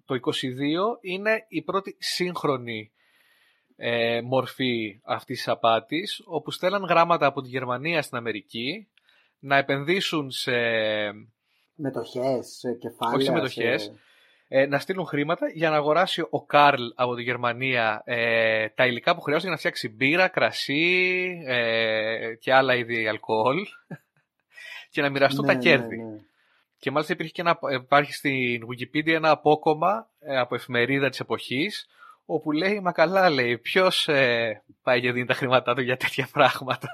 [0.04, 2.92] το 22 είναι η πρώτη σύγχρονη
[3.76, 8.88] ε, μορφή αυτής της απάτης, όπου στέλναν γράμματα από τη Γερμανία στην Αμερική
[9.38, 10.52] να επενδύσουν σε
[11.74, 13.16] Μετοχές, ε, κεφάλαια.
[13.16, 13.82] Όχι σε μετοχές.
[13.82, 13.92] σε-
[14.48, 19.14] ε, να στείλουν χρήματα για να αγοράσει ο Καρλ από τη Γερμανία ε, τα υλικά
[19.14, 23.66] που χρειάζεται για να φτιάξει μπύρα, κρασί ε, και άλλα είδη αλκοόλ
[24.90, 25.96] και να μοιραστούν Ναι, τα ναι, κέρδη.
[25.96, 26.18] ναι.
[26.78, 31.86] Και μάλιστα υπήρχε και ένα, υπάρχει στην Wikipedia ένα απόκομμα ε, από εφημερίδα της εποχής
[32.30, 36.28] όπου λέει, μα καλά λέει, ποιος ε, πάει και δίνει τα χρήματά του για τέτοια
[36.32, 36.92] πράγματα.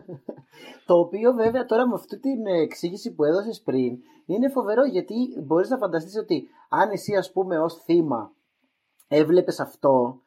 [0.86, 5.14] Το οποίο βέβαια τώρα με αυτή την εξήγηση που έδωσες πριν είναι φοβερό γιατί
[5.46, 8.32] μπορείς να φανταστείς ότι αν εσύ ας πούμε ως θύμα
[9.08, 10.22] έβλεπες αυτό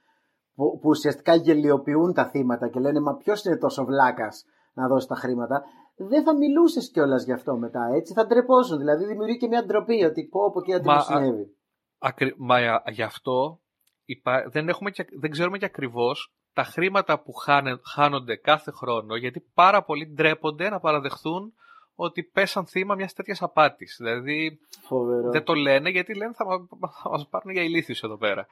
[0.55, 5.07] που, που ουσιαστικά γελιοποιούν τα θύματα και λένε μα ποιος είναι τόσο βλάκας να δώσει
[5.07, 5.63] τα χρήματα
[5.95, 10.03] δεν θα μιλούσες κιόλας γι' αυτό μετά έτσι θα ντρεπόσουν δηλαδή δημιουργεί και μια ντροπή
[10.03, 11.55] ότι πω πω και τι Μα, μου α- συνέβη
[11.99, 12.35] Ακρι...
[12.37, 13.59] Μα α- γι' αυτό
[14.05, 14.45] υπά...
[14.47, 15.05] δεν, έχουμε και...
[15.19, 17.79] δεν ξέρουμε και ακριβώς τα χρήματα που χάνε...
[17.93, 21.53] χάνονται κάθε χρόνο γιατί πάρα πολλοί ντρέπονται να παραδεχθούν
[21.95, 23.95] ότι πέσαν θύμα μιας τέτοιας απάτης.
[23.99, 28.17] Δηλαδή φοβερό δεν το λένε γιατί λένε θα, μα- θα μας πάρουν για ηλίθιους εδώ
[28.17, 28.47] πέρα.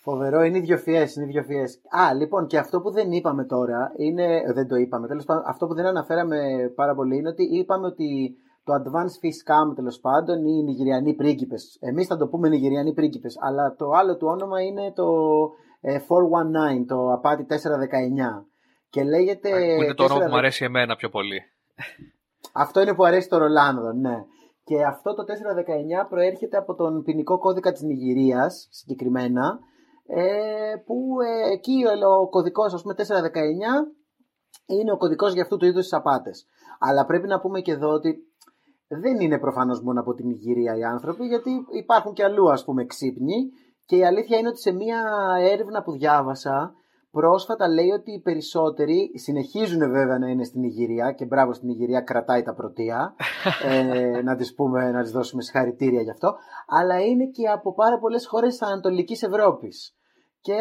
[0.00, 1.62] Φοβερό, είναι ιδιοφιέ, είναι ιδιοφιέ.
[1.90, 5.66] Α, λοιπόν, και αυτό που δεν είπαμε τώρα, είναι, δεν το είπαμε, τέλος πάντων, αυτό
[5.66, 6.38] που δεν αναφέραμε
[6.74, 8.36] πάρα πολύ είναι ότι είπαμε ότι
[8.68, 11.76] το Advanced Fish Scam, τέλος πάντων, ή οι Νιγηριανοί πρίγκιπες.
[11.80, 15.06] Εμείς θα το πούμε Νιγηριανοί πρίγκιπες, αλλά το άλλο του όνομα είναι το
[15.80, 17.54] ε, 419, το απάτη 419.
[18.90, 19.50] Και λέγεται...
[19.76, 21.42] που είναι το όνομα που 419 μου αρέσει εμένα πιο πολύ.
[22.52, 24.24] αυτό είναι που αρέσει το Ρολάνδο, ναι.
[24.64, 25.24] Και αυτό το
[26.04, 29.58] 419 προέρχεται από τον ποινικό κώδικα της Νιγηρίας, συγκεκριμένα,
[30.06, 30.22] ε,
[30.86, 33.02] που ε, εκεί ο, ο κωδικός, ας πούμε, 419
[34.66, 36.46] είναι ο κωδικός για αυτού του είδους τις απάτες.
[36.78, 38.27] Αλλά πρέπει να πούμε και εδώ ότι
[38.88, 42.84] δεν είναι προφανώς μόνο από την Νιγηρία οι άνθρωποι, γιατί υπάρχουν και αλλού, ας πούμε,
[42.84, 43.50] ξύπνοι.
[43.84, 45.00] Και η αλήθεια είναι ότι σε μία
[45.40, 46.74] έρευνα που διάβασα,
[47.10, 52.00] πρόσφατα λέει ότι οι περισσότεροι συνεχίζουν βέβαια να είναι στην Ιγυρία και μπράβο στην Ιγυρία
[52.00, 53.14] κρατάει τα πρωτεία.
[53.64, 56.36] Ε, να τις πούμε, να τις δώσουμε συγχαρητήρια γι' αυτό.
[56.66, 59.96] Αλλά είναι και από πάρα πολλές χώρες της Ανατολικής Ευρώπης.
[60.40, 60.52] Και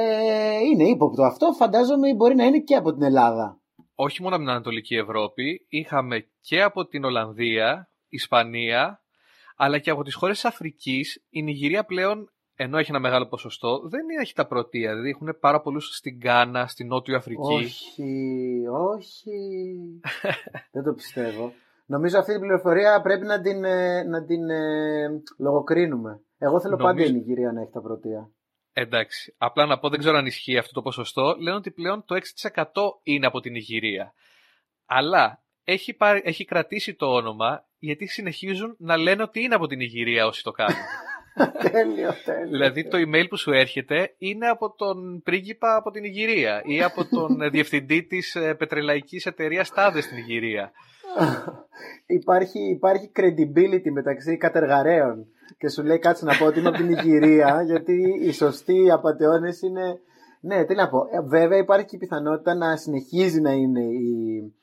[0.72, 3.62] είναι ύποπτο αυτό φαντάζομαι μπορεί να είναι και από την Ελλάδα.
[3.96, 9.02] Όχι μόνο από την Ανατολική Ευρώπη, είχαμε και από την Ολλανδία, Ισπανία,
[9.56, 11.26] αλλά και από τις χώρες της Αφρικής.
[11.30, 14.90] Η Νιγηρία πλέον, ενώ έχει ένα μεγάλο ποσοστό, δεν έχει τα πρωτεία.
[14.92, 17.54] Δηλαδή έχουν πάρα πολλούς στην Γκάνα, στην Νότιο Αφρική.
[17.54, 19.32] όχι, όχι
[20.74, 21.54] δεν το πιστεύω
[21.86, 26.92] νομίζω αυτή την πληροφορία πρέπει να την, ε, να την ε, λογοκρίνουμε εγώ θέλω πάντα
[26.92, 28.32] η Νομίζω- Νιγηρία να έχει τα πρωτεία
[28.74, 31.36] Εντάξει, απλά να πω, δεν ξέρω αν ισχύει αυτό το ποσοστό.
[31.40, 32.64] Λένε ότι πλέον το 6%
[33.04, 34.14] είναι από την Νιγηρία.
[34.86, 39.78] Αλλά έχει, πάρει- έχει κρατήσει το όνομα γιατί συνεχίζουν να λένε ότι είναι από την
[39.78, 40.78] Νιγηρία όσοι το κάνουν.
[41.72, 42.50] τέλειο, τέλειο.
[42.50, 47.06] δηλαδή το email που σου έρχεται είναι από τον πρίγκιπα από την Ιγυρία ή από
[47.06, 50.72] τον ε, διευθυντή της ε, πετρελαϊκής εταιρείας Τάδε στην Ιγυρία.
[52.20, 55.26] υπάρχει, υπάρχει credibility μεταξύ κατεργαρέων
[55.58, 59.62] και σου λέει κάτσε να πω ότι είμαι από την Ιγυρία γιατί οι σωστοί απαταιώνες
[59.62, 60.00] είναι
[60.40, 64.54] ναι τι να πω Ε, βέβαια υπάρχει και η πιθανότητα να συνεχίζει να είναι η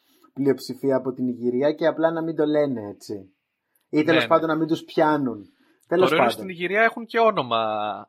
[0.44, 3.35] πλειοψηφία από την Ιγυρία και απλά να μην το λένε έτσι
[3.90, 4.28] ή τέλος ναι.
[4.28, 5.44] πάντων να μην τους πιάνουν
[5.88, 7.61] τέλος Τώρα είναι πάντων στην Ιγυρία έχουν και όνομα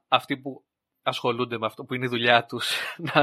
[0.07, 0.63] αυτοί που
[1.03, 2.71] ασχολούνται με αυτό που είναι η δουλειά τους
[3.13, 3.21] να,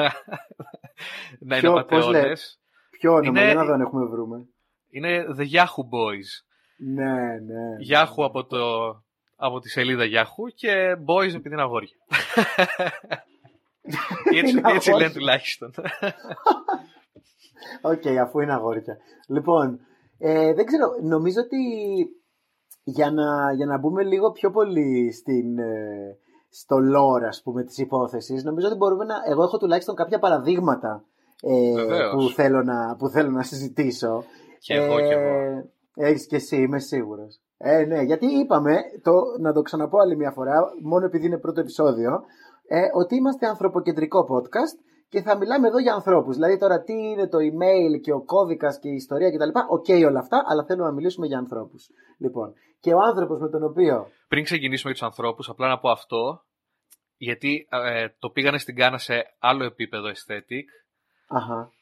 [1.38, 2.61] να είναι Ποιο- πώς απατεώνες.
[2.90, 4.46] Ποιο όνομα, Είναι- για να δω αν έχουμε βρούμε.
[4.90, 6.31] Είναι The Yahoo Boys.
[6.77, 7.77] Ναι, ναι.
[7.90, 8.59] Yahoo από, το,
[9.37, 11.96] από τη σελίδα Yahoo και Boys επειδή είναι αγόρια.
[14.35, 14.96] έτσι, Είναι έτσι αγόρια.
[14.96, 15.70] λένε τουλάχιστον.
[17.83, 18.96] Οκ, αφού είναι αγόρια.
[19.29, 19.81] Λοιπόν,
[20.18, 21.59] ε, δεν ξέρω, νομίζω ότι
[22.85, 26.16] για να, για να μπούμε λίγο πιο πολύ στην, ε,
[26.51, 29.14] στο lore, ας πούμε, της υπόθεσης, νομίζω ότι μπορούμε να...
[29.31, 31.05] Εγώ έχω τουλάχιστον κάποια παραδείγματα
[31.42, 32.12] ε, Βεβαίως.
[32.12, 34.25] που, θέλω να, που θέλω να συζητήσω.
[34.59, 35.64] και εγώ και εγώ.
[35.94, 37.40] Έχεις και εσύ, είμαι σίγουρος.
[37.59, 41.61] Ε, ναι, γιατί είπαμε, το, να το ξαναπώ άλλη μια φορά, μόνο επειδή είναι πρώτο
[41.61, 42.22] επεισόδιο,
[42.68, 44.77] ε, ότι είμαστε ανθρωποκεντρικό podcast
[45.12, 46.35] και θα μιλάμε εδώ για ανθρώπους.
[46.35, 49.59] Δηλαδή τώρα τι είναι το email και ο κώδικας και η ιστορία κτλ.
[49.68, 51.88] Οκ όλα αυτά, αλλά θέλουμε να μιλήσουμε για ανθρώπους.
[52.18, 54.07] Λοιπόν, και ο άνθρωπος με τον οποίο...
[54.29, 56.44] Πριν ξεκινήσουμε για τους ανθρώπους, απλά να πω αυτό,
[57.16, 60.66] γιατί ε, το πήγανε στην Κάνα σε άλλο επίπεδο aesthetic.
[61.29, 61.72] Αχα,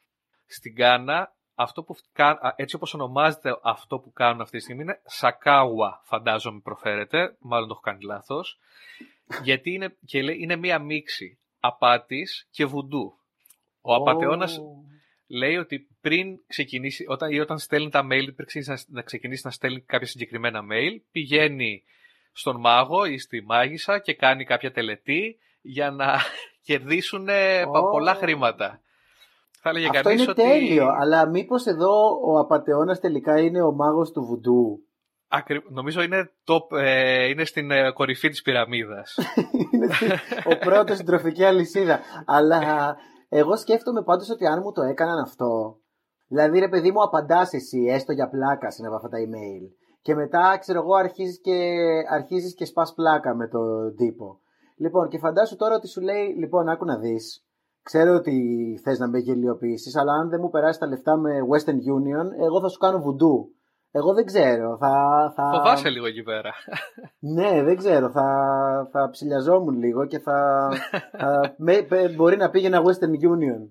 [0.46, 4.82] Στην Κάνα, αυτό που, κα- α, έτσι όπως ονομάζεται αυτό που κάνουν αυτή τη στιγμή
[4.82, 8.58] είναι Σακάουα, φαντάζομαι προφέρεται, μάλλον το έχω κάνει λάθος,
[9.42, 13.14] γιατί είναι, και λέει, είναι μία μίξη απάτης και βουντού.
[13.80, 14.62] Ο απατεώνας Ω,
[15.26, 19.42] λέει ότι πριν ξεκινήσει, όταν, ή όταν στέλνει τα mail, πριν ξεκινήσει να, να ξεκινήσει
[19.44, 21.82] να στέλνει κάποια συγκεκριμένα mail, πηγαίνει
[22.32, 26.06] στον μάγο ή στη μάγισσα και κάνει κάποια τελετή για να
[26.66, 27.90] κερδίσουν ε, πα- Ω.
[27.90, 28.80] πολλά χρήματα.
[29.62, 30.42] Θα έλεγε Αυτό κανείς είναι ότι...
[30.42, 34.84] τέλειο, αλλά μήπως εδώ ο απατεώνας τελικά είναι ο μάγος του βουντού;
[35.28, 35.62] Ακρι...
[35.68, 39.18] Νομίζω είναι, top, ε, είναι στην ε, κορυφή της πυραμίδας.
[39.72, 39.88] είναι
[40.44, 42.00] ο πρώτος στην τροφική αλυσίδα.
[42.26, 42.96] Αλλά
[43.32, 45.78] εγώ σκέφτομαι πάντως ότι αν μου το έκαναν αυτό,
[46.26, 49.64] δηλαδή ρε παιδί μου απαντάς εσύ έστω για πλάκα σε ένα από αυτά τα email
[50.02, 51.76] και μετά ξέρω εγώ αρχίζεις και,
[52.10, 54.40] αρχίζεις και σπάς πλάκα με τον τύπο.
[54.76, 57.44] Λοιπόν και φαντάσου τώρα ότι σου λέει λοιπόν άκου να δεις
[57.82, 58.34] Ξέρω ότι
[58.82, 62.60] θες να με γελιοποιήσεις, αλλά αν δεν μου περάσει τα λεφτά με Western Union, εγώ
[62.60, 63.54] θα σου κάνω βουντού.
[63.92, 64.76] Εγώ δεν ξέρω.
[64.80, 64.92] Θα,
[65.36, 65.50] θα...
[65.54, 66.50] Φοβάσαι λίγο εκεί πέρα.
[67.18, 68.10] Ναι, δεν ξέρω.
[68.10, 68.24] Θα,
[68.92, 70.68] θα ψηλιαζόμουν λίγο και θα.
[71.18, 73.68] θα με, πε- μπορεί να πήγαινα Western Union.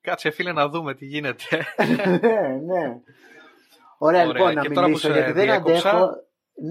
[0.00, 1.44] Κάτσε φίλε να δούμε τι γίνεται.
[2.20, 2.40] ναι,
[2.72, 3.00] ναι.
[3.98, 6.10] Ωραία, Ωραία, λοιπόν, να και τώρα που μιλήσω σε γιατί δεν διέκοψα, αντέχω.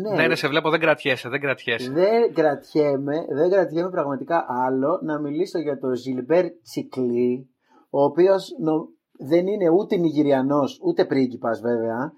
[0.02, 1.92] Ναι, ναι, ναι, σε βλέπω, δεν κρατιέσαι, δεν κρατιέσαι.
[1.92, 7.50] δεν κρατιέμαι, δεν κρατιέμαι πραγματικά άλλο να μιλήσω για τον Ζιλμπέρ Τσικλή,
[7.90, 8.88] ο οποίος νο-
[9.30, 12.12] δεν είναι ούτε Νιγηριανός, ούτε πρίγκιπας βέβαια,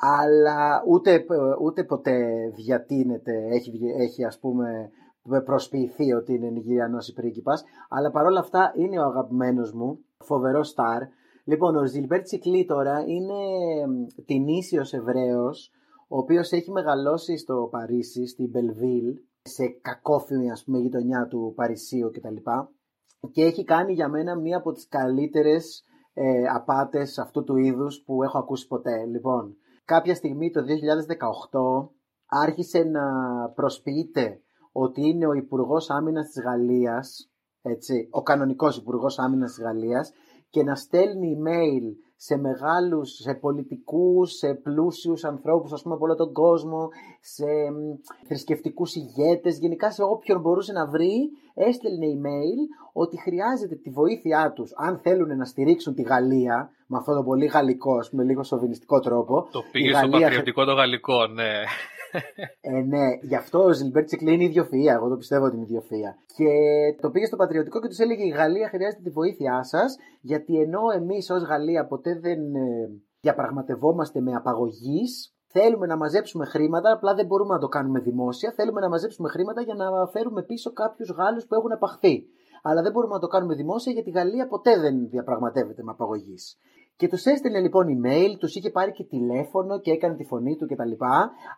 [0.00, 1.24] αλλά ούτε,
[1.62, 4.90] ούτε ποτέ διατείνεται, έχει, βγει- έχει ας πούμε
[5.44, 11.02] προσποιηθεί ότι είναι Νιγηριανός ή πρίγκιπας, αλλά παρόλα αυτά είναι ο αγαπημένος μου, φοβερό στάρ.
[11.44, 13.34] Λοιπόν, ο Ζιλμπέρ Τσικλί τώρα είναι
[14.26, 15.70] Τυνήσιος Εβραίος,
[16.08, 22.10] ο οποίος έχει μεγαλώσει στο Παρίσι, στην Μπελβίλ, σε κακόφημη ας πούμε γειτονιά του Παρισίου
[22.10, 22.36] κτλ.
[23.32, 28.22] Και έχει κάνει για μένα μία από τις καλύτερες ε, απάτες αυτού του είδους που
[28.22, 29.04] έχω ακούσει ποτέ.
[29.06, 31.88] Λοιπόν, κάποια στιγμή το 2018
[32.26, 33.02] άρχισε να
[33.54, 34.40] προσποιείται
[34.72, 37.30] ότι είναι ο Υπουργός Άμυνας της Γαλλίας,
[37.62, 40.12] έτσι, ο κανονικός Υπουργός Άμυνας της Γαλλίας
[40.50, 41.84] και να στέλνει email
[42.16, 46.88] σε μεγάλους, σε πολιτικούς, σε πλούσιους ανθρώπους ας πούμε από όλο τον κόσμο,
[47.20, 47.76] σε μ,
[48.26, 52.60] θρησκευτικούς ηγέτες, γενικά σε όποιον μπορούσε να βρει, έστελνε email
[52.92, 57.46] ότι χρειάζεται τη βοήθειά τους αν θέλουν να στηρίξουν τη Γαλλία, με αυτόν τον πολύ
[57.46, 59.48] γαλλικό, ας πούμε, λίγο σοβινιστικό τρόπο.
[59.52, 61.52] Το η πήγε στο Γαλλία πατριωτικό το γαλλικό, ναι.
[62.60, 64.92] ε, ναι, γι' αυτό ο Ζιλμπέρ Τσικλή είναι ιδιοφυα.
[64.92, 66.16] Εγώ το πιστεύω ότι είναι ιδιοφυα.
[66.36, 66.50] Και
[67.00, 70.80] το πήγε στο πατριωτικό και τους έλεγε: Η Γαλλία χρειάζεται τη βοήθειά σας, γιατί ενώ
[70.94, 72.88] εμείς ως Γαλλία ποτέ δεν ε,
[73.20, 78.52] διαπραγματευόμαστε με απαγωγείς, θέλουμε να μαζέψουμε χρήματα, απλά δεν μπορούμε να το κάνουμε δημόσια.
[78.56, 82.26] Θέλουμε να μαζέψουμε χρήματα για να φέρουμε πίσω κάποιους Γάλλους που έχουν απαχθεί.
[82.66, 86.58] Αλλά δεν μπορούμε να το κάνουμε δημόσια γιατί η Γαλλία ποτέ δεν διαπραγματεύεται με απαγωγείς.
[86.96, 90.66] Και τους έστελνε λοιπόν email, τους είχε πάρει και τηλέφωνο και έκανε τη φωνή του
[90.66, 91.04] κτλ.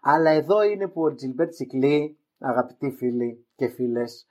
[0.02, 4.26] Αλλά εδώ είναι που ο Τζιλμπέρτ Τσικλή, αγαπητοί φίλοι και φίλες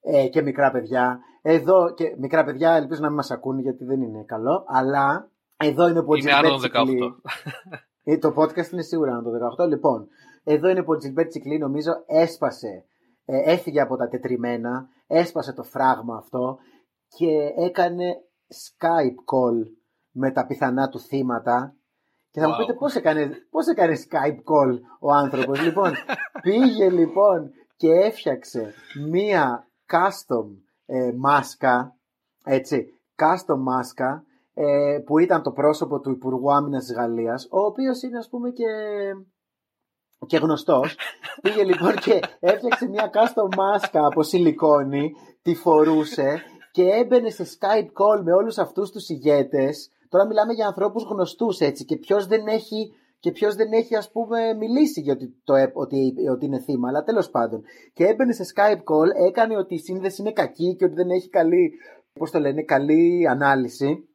[0.00, 4.00] ε, και μικρά παιδιά, εδώ και μικρά παιδιά ελπίζω να μην μας ακούνε γιατί δεν
[4.02, 7.14] είναι καλό, αλλά εδώ είναι που ο Είναι άνω Τζιλμπέρτ των Τσικλή.
[7.20, 7.78] 18.
[8.04, 9.32] Ε, το podcast είναι σίγουρα άνω των
[9.64, 9.68] 18.
[9.68, 10.08] Λοιπόν,
[10.44, 12.84] εδώ είναι που ο Τζιλμπέρτ Τσικλή νομίζω έσπασε, ε,
[13.24, 16.58] έφυγε από τα τετριμμένα, έσπασε το φράγμα αυτό
[17.08, 18.14] και έκανε
[18.48, 19.70] Skype call
[20.10, 21.74] με τα πιθανά του θύματα.
[22.30, 22.58] Και θα μου Wow.
[22.58, 25.92] πείτε πώς έκανε, πώς έκανε Skype call ο άνθρωπος; λοιπόν,
[26.42, 28.74] πήγε λοιπόν και έφτιαξε
[29.08, 30.46] μία custom
[30.86, 31.96] ε, μάσκα,
[32.44, 38.02] έτσι, custom μάσκα, ε, που ήταν το πρόσωπο του Υπουργού Άμυνας της Γαλλίας, ο οποίος
[38.02, 38.64] είναι ας πούμε και
[40.26, 40.96] και γνωστός,
[41.42, 47.86] πήγε λοιπόν και έφτιαξε μια κάστο μάσκα από σιλικόνη, τη φορούσε και έμπαινε σε Skype
[48.02, 49.90] call με όλους αυτούς τους ηγέτες.
[50.08, 52.92] Τώρα μιλάμε για ανθρώπους γνωστούς έτσι και ποιος δεν έχει
[53.24, 57.02] και ποιος δεν έχει ας πούμε μιλήσει για ότι, το, ότι, ότι είναι θύμα, αλλά
[57.02, 57.62] τέλος πάντων.
[57.92, 61.28] Και έμπαινε σε Skype call, έκανε ότι η σύνδεση είναι κακή και ότι δεν έχει
[61.28, 61.72] καλή,
[62.12, 64.08] πώς το λένε, καλή ανάλυση.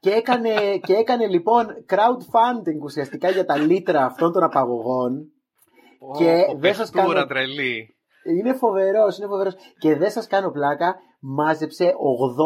[0.00, 5.32] Και έκανε, και έκανε λοιπόν crowdfunding ουσιαστικά για τα λίτρα αυτών των απαγωγών.
[6.18, 7.26] και δεν σας κάνω...
[7.26, 7.96] τρελή.
[8.38, 9.54] Είναι φοβερός, είναι φοβερός.
[9.78, 11.94] Και δεν σας κάνω πλάκα, μάζεψε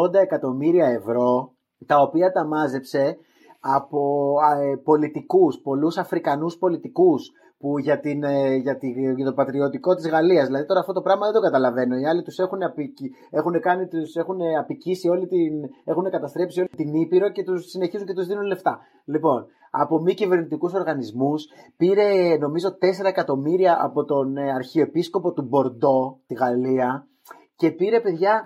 [0.09, 1.53] 80 εκατομμύρια ευρώ,
[1.85, 3.17] τα οποία τα μάζεψε
[3.59, 7.31] από ε, πολιτικούς, πολλούς Αφρικανούς πολιτικούς
[7.63, 10.45] που για, την, ε, για, τη, για το πατριωτικό της Γαλλίας.
[10.45, 11.97] Δηλαδή τώρα αυτό το πράγμα δεν το καταλαβαίνω.
[11.97, 12.97] Οι άλλοι τους έχουν, απικ,
[13.29, 18.07] έχουν, κάνει, τους έχουν απικήσει όλη την, έχουν καταστρέψει όλη την Ήπειρο και τους συνεχίζουν
[18.07, 18.79] και τους δίνουν λεφτά.
[19.05, 21.45] Λοιπόν, από μη κυβερνητικούς οργανισμούς
[21.77, 22.69] πήρε νομίζω
[23.01, 27.07] 4 εκατομμύρια από τον ε, αρχιεπίσκοπο του Μπορντό, τη Γαλλία
[27.55, 28.43] και πήρε παιδιά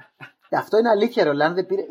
[0.52, 1.86] αυτό είναι αλήθεια, Ρολάνδε πήρε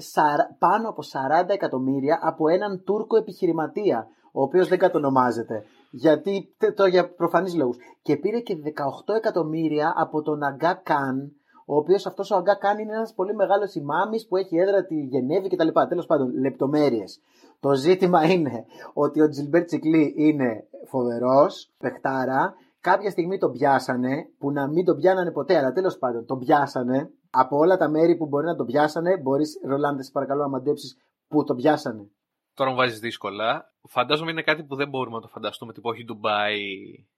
[0.59, 1.03] πάνω από
[1.45, 5.65] 40 εκατομμύρια από έναν Τούρκο επιχειρηματία, ο οποίος δεν κατονομάζεται.
[5.90, 7.77] Γιατί το για προφανείς λόγους.
[8.03, 11.33] Και πήρε και 18 εκατομμύρια από τον Αγκά Καν,
[11.66, 14.94] ο οποίος αυτός ο Αγκά Καν είναι ένας πολύ μεγάλος ημάμι που έχει έδρα τη
[14.94, 15.68] Γενέβη κτλ.
[15.88, 17.20] Τέλος πάντων, λεπτομέρειες.
[17.61, 22.55] Το ζήτημα είναι ότι ο Τζιλμπέρ Τσικλή είναι φοβερός, παιχτάρα.
[22.81, 27.11] Κάποια στιγμή τον πιάσανε, που να μην τον πιάνανε ποτέ, αλλά τέλος πάντων τον πιάσανε
[27.31, 30.96] από όλα τα μέρη που μπορεί να τον πιάσανε, μπορείς, Ρολάντε, παρακαλώ, να μαντέψεις
[31.29, 32.11] που τον πιάσανε.
[32.57, 33.73] Τώρα μου βάζεις δύσκολα.
[33.88, 36.59] Φαντάζομαι είναι κάτι που δεν μπορούμε να το φανταστούμε, τύπου όχι Ντουμπάι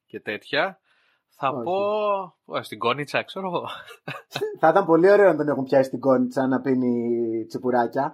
[0.07, 0.79] και τέτοια.
[1.37, 1.63] Θα όχι.
[2.45, 2.63] πω.
[2.63, 3.67] στην Κόνιτσα, ξέρω εγώ.
[4.61, 6.95] Θα ήταν πολύ ωραίο να τον έχουν πιάσει στην Κόνιτσα να πίνει
[7.47, 8.13] τσιπουράκια.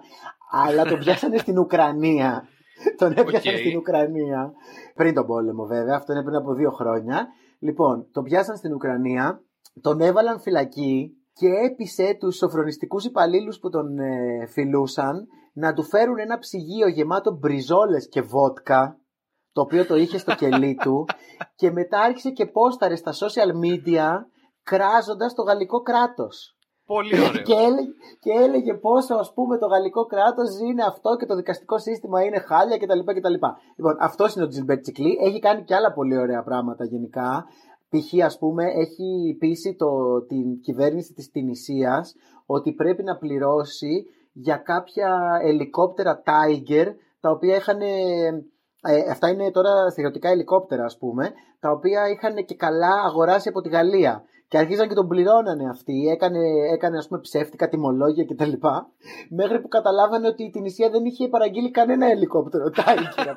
[0.51, 2.47] Αλλά τον πιάσανε στην Ουκρανία.
[2.99, 3.57] Τον έπιασαν okay.
[3.57, 4.51] στην Ουκρανία.
[4.95, 5.95] Πριν τον πόλεμο, βέβαια.
[5.95, 7.27] Αυτό είναι πριν από δύο χρόνια.
[7.59, 9.41] Λοιπόν, τον πιάσαν στην Ουκρανία.
[9.81, 16.19] Τον έβαλαν φυλακή και έπεισε τους σοφρονιστικούς υπαλλήλους που τον ε, φιλούσαν να του φέρουν
[16.19, 18.99] ένα ψυγείο γεμάτο μπριζόλες και βότκα
[19.51, 21.05] το οποίο το είχε στο κελί του
[21.55, 24.07] και μετά άρχισε και πόσταρε στα social media
[24.63, 26.57] κράζοντας το γαλλικό κράτος.
[26.85, 27.41] Πολύ ωραίος.
[27.41, 27.89] και, έλεγε,
[28.19, 32.39] και έλεγε πόσο ας πούμε το γαλλικό κράτος είναι αυτό και το δικαστικό σύστημα είναι
[32.39, 32.99] χάλια κτλ.
[32.99, 33.33] κτλ.
[33.75, 35.17] Λοιπόν, αυτός είναι ο Τζιλμπέρ Τσικλή.
[35.21, 37.45] Έχει κάνει και άλλα πολύ ωραία πράγματα γενικά
[37.89, 38.23] π.χ.
[38.23, 42.13] ας πούμε έχει πείσει το, την κυβέρνηση της Τινησίας
[42.45, 44.05] ότι πρέπει να πληρώσει
[44.37, 46.85] για κάποια ελικόπτερα Tiger
[47.19, 52.55] τα οποία είχαν ε, αυτά είναι τώρα στερεωτικά ελικόπτερα ας πούμε τα οποία είχαν και
[52.55, 56.39] καλά αγοράσει από τη Γαλλία και αρχίζαν και τον πληρώνανε αυτοί, έκανε,
[56.73, 58.51] έκανε ας πούμε ψεύτικα τιμολόγια κτλ.
[59.29, 63.35] Μέχρι που καταλάβανε ότι η Τινησία δεν είχε παραγγείλει κανένα ελικόπτερο Tiger.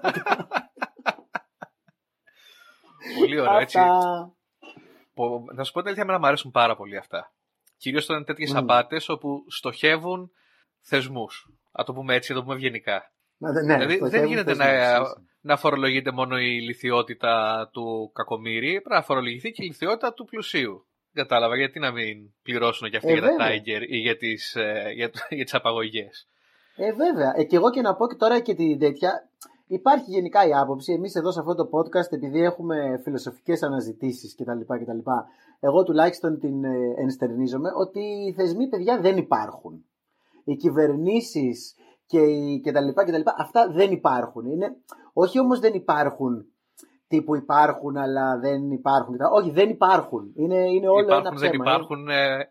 [3.18, 3.78] Πολύ ωραία, έτσι
[5.54, 7.32] να σου πω την αλήθεια, εμένα μου αρέσουν πάρα πολύ αυτά.
[7.76, 8.58] Κυρίως όταν είναι τέτοιες mm.
[8.58, 10.30] απάτες όπου στοχεύουν
[10.80, 11.46] θεσμούς.
[11.72, 13.12] Α το πούμε έτσι, να το πούμε ευγενικά.
[13.38, 14.66] Ναι, ναι, δηλαδή δεν γίνεται να,
[15.40, 20.86] να φορολογείται μόνο η λιθιότητα του κακομύρι, πρέπει να φορολογηθεί και η λιθιότητα του πλουσίου.
[21.12, 24.92] Κατάλαβα, γιατί να μην πληρώσουν και αυτοί ε, για τα Tiger ή για τις, ε,
[24.94, 26.28] για, για τις απαγωγές.
[26.76, 27.32] Ε, βέβαια.
[27.36, 29.28] Ε, και εγώ και να πω και τώρα και την τέτοια,
[29.70, 34.60] Υπάρχει γενικά η άποψη, εμείς εδώ σε αυτό το podcast, επειδή έχουμε φιλοσοφικές αναζητήσεις κτλ.
[34.60, 35.10] κτλ
[35.60, 39.84] εγώ τουλάχιστον την ε, ενστερνίζομαι ότι οι θεσμοί παιδιά δεν υπάρχουν.
[40.48, 41.74] Οι κυβερνήσεις
[42.06, 42.20] και,
[42.62, 44.46] και τα λοιπά και τα λοιπά, αυτά δεν υπάρχουν.
[44.46, 44.76] Είναι,
[45.12, 46.46] όχι όμως δεν υπάρχουν
[47.08, 49.16] τύπου υπάρχουν αλλά δεν υπάρχουν.
[49.32, 50.32] Όχι, δεν υπάρχουν.
[50.36, 51.50] Είναι, είναι όλο υπάρχουν, ένα ψέμα.
[51.50, 52.48] Δεν υπάρχουν, ε...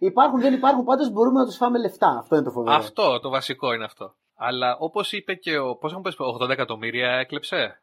[0.10, 2.16] υπάρχουν, δεν υπάρχουν, πάντως μπορούμε να τους φάμε λεφτά.
[2.18, 2.76] Αυτό είναι το φοβερό.
[2.76, 4.14] Αυτό, το βασικό είναι αυτό.
[4.36, 5.76] Αλλά όπως είπε και ο.
[5.76, 6.10] Πώς έχουν πει,
[6.42, 7.82] 80 εκατομμύρια έκλεψε;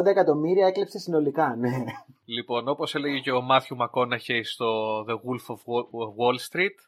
[0.00, 1.84] 80 εκατομμύρια έκλεψε συνολικά, ναι.
[2.24, 5.60] Λοιπόν, όπως έλεγε και ο Μάθιου Μακόναχε στο The Wolf of
[6.18, 6.78] Wall Street,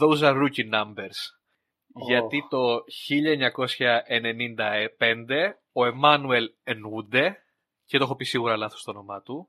[0.00, 1.18] those are rookie numbers.
[2.06, 3.20] Γιατί το 1995
[5.72, 7.36] ο Εμμάνουελ Ενούντε,
[7.84, 9.48] και το έχω πει σίγουρα λάθος το όνομά του,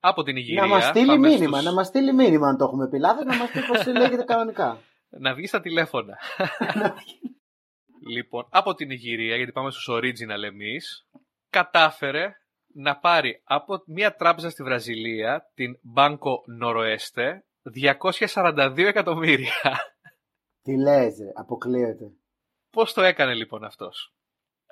[0.00, 0.62] από την Ιγυρία.
[0.62, 3.50] Να μας στείλει μήνυμα, να μας στείλει μήνυμα αν το έχουμε πει λάθος, να μας
[3.50, 4.80] πει πώς λέγεται κανονικά.
[5.24, 6.18] να βγει στα τηλέφωνα.
[8.10, 11.06] Λοιπόν, από την Ιγυρία, γιατί πάμε στους original εμείς,
[11.50, 12.32] κατάφερε
[12.74, 16.32] να πάρει από μια τράπεζα στη Βραζιλία, την Banco
[16.62, 17.38] Noroeste,
[17.74, 19.52] 242 εκατομμύρια.
[20.62, 22.12] Τι λες, αποκλείεται.
[22.70, 24.14] Πώς το έκανε λοιπόν αυτός;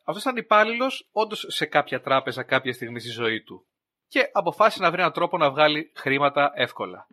[0.05, 3.67] Αυτός ήταν υπάλληλος όντως σε κάποια τράπεζα κάποια στιγμή στη ζωή του.
[4.09, 7.07] Και αποφάσισε να βρει έναν τρόπο να βγάλει χρήματα εύκολα.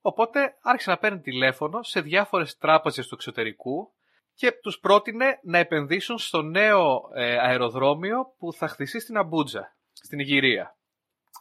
[0.00, 3.92] Οπότε άρχισε να παίρνει τηλέφωνο σε διάφορες τράπεζες του εξωτερικού
[4.34, 9.76] και τους πρότεινε να επενδύσουν στο νέο ε, αεροδρόμιο που θα χτιστεί στην Αμπούτζα.
[9.92, 10.76] στην Ιγυρία.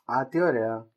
[0.06, 0.88] Α, τι ωραία.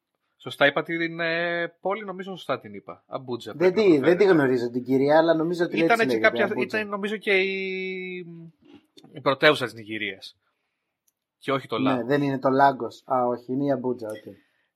[0.43, 3.05] Σωστά είπα την ε, πόλη, νομίζω σωστά την είπα.
[3.07, 3.53] Αμπούτζα.
[3.57, 4.33] Δεν πρέπει τη, να δεν τη προφέρετε.
[4.33, 6.79] γνωρίζω την κυρία, αλλά νομίζω ότι Ήταν έτσι και λέγεται, κάποια, Αμπούτζα.
[6.79, 8.17] ήταν νομίζω και η,
[9.13, 10.37] η πρωτεύουσα της Νιγηρίας.
[11.39, 12.07] Και όχι το Ναι, Λάγο.
[12.07, 13.03] δεν είναι το Λάγος.
[13.13, 14.07] Α, όχι, είναι η Αμπούτζα.
[14.09, 14.35] οκ.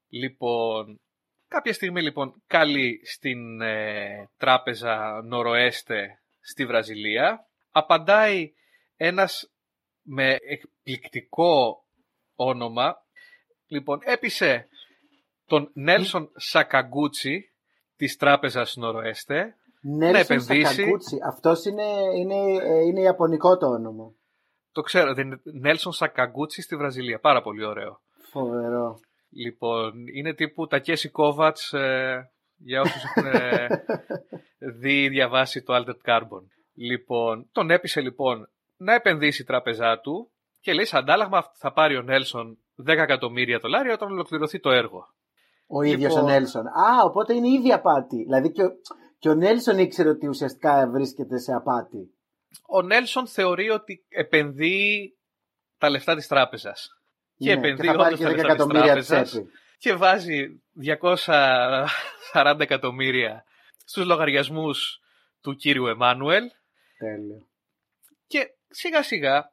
[0.08, 1.00] Λοιπόν,
[1.48, 7.46] κάποια στιγμή λοιπόν καλεί στην ε, τράπεζα Νοροέστε στη Βραζιλία.
[7.70, 8.52] Απαντάει
[8.96, 9.50] ένας
[10.02, 11.84] με εκπληκτικό
[12.34, 12.96] όνομα.
[13.66, 14.68] Λοιπόν, έπεισε
[15.46, 17.44] τον Νέλσον Σακαγκούτσι
[17.96, 19.54] της τράπεζας Νοροέστε.
[19.80, 20.74] Νέλσον επενδύσει.
[20.74, 21.18] Σακαγκούτσι.
[21.26, 21.82] Αυτός είναι,
[22.18, 24.12] είναι, ε, είναι ιαπωνικό το όνομα.
[24.72, 27.18] Το ξέρω, δεν είναι Νέλσον Σακαγκούτσι στη Βραζιλία.
[27.18, 28.00] Πάρα πολύ ωραίο.
[28.30, 28.98] Φοβερό.
[29.30, 33.66] Λοιπόν, είναι τύπου τα Κέσι Κόβατς ε, για όσους έχουν ε,
[34.80, 36.42] δει ή διαβάσει το Altered Carbon.
[36.74, 40.30] Λοιπόν, τον έπεισε λοιπόν να επενδύσει η τράπεζά του
[40.60, 45.06] και λέει σε αντάλλαγμα θα πάρει ο Νέλσον 10 εκατομμύρια δολάρια όταν ολοκληρωθεί το έργο.
[45.66, 46.24] Ο ίδιος Λοιπόν.
[46.24, 46.66] ο Νέλσον.
[46.66, 48.16] Α, οπότε είναι ήδη απάτη.
[48.16, 48.70] Δηλαδή και ο,
[49.18, 52.14] και ο Νέλσον ήξερε ότι ουσιαστικά βρίσκεται σε απάτη.
[52.68, 55.16] Ο Νέλσον θεωρεί ότι επενδύει
[55.78, 56.88] τα λεφτά της τράπεζας.
[57.36, 59.28] Και Ναι, επενδύει θα πάρει όντως και τα 10 λεφτά της εκατομμύρια τράπεζας.
[59.30, 59.48] τσέπη.
[59.78, 60.62] και βάζει
[62.32, 63.44] 240 εκατομμύρια
[63.84, 65.00] στους λογαριασμούς
[65.40, 66.44] του κύριου Εμμάνουελ
[66.98, 67.46] Τέλειο.
[68.26, 69.52] και σιγά σιγά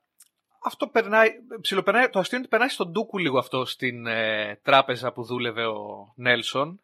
[0.64, 1.30] αυτό περνάει,
[1.62, 5.66] ψιλοπερνάει, το αστείο είναι ότι περνάει στον ντούκου λίγο αυτό στην ε, τράπεζα που δούλευε
[5.66, 6.80] ο Νέλσον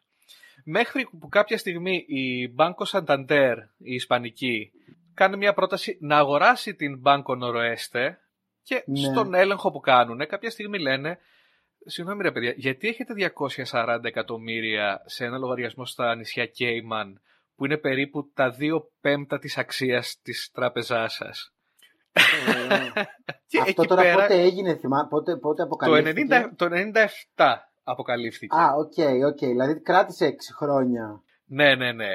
[0.64, 4.70] μέχρι που κάποια στιγμή η Banco Santander, η Ισπανική,
[5.14, 8.10] κάνει μια πρόταση να αγοράσει την Banco Noroeste
[8.62, 9.00] και Ναι.
[9.00, 11.18] στον έλεγχο που κάνουν κάποια στιγμή λένε
[11.90, 13.32] Συγγνώμη ρε παιδιά, γιατί έχετε
[13.70, 17.20] 240 εκατομμύρια σε ένα λογαριασμό στα νησιά Κέιμαν
[17.56, 21.54] που είναι περίπου τα 2 πέμπτα της αξίας της τράπεζάς σας;
[22.18, 22.92] Φοβερό.
[23.46, 26.50] Και Αυτό εκεί τώρα πέρα, πότε έγινε, θυμά, πότε, πότε το, αποκαλύφθηκε.
[26.52, 26.66] 90, το
[27.36, 27.44] 97
[27.84, 28.56] αποκαλύφθηκε.
[28.56, 29.38] Α, οκ, οκ.
[29.38, 31.22] Δηλαδή κράτησε 6 χρόνια.
[31.46, 32.10] Ναι, ναι, ναι.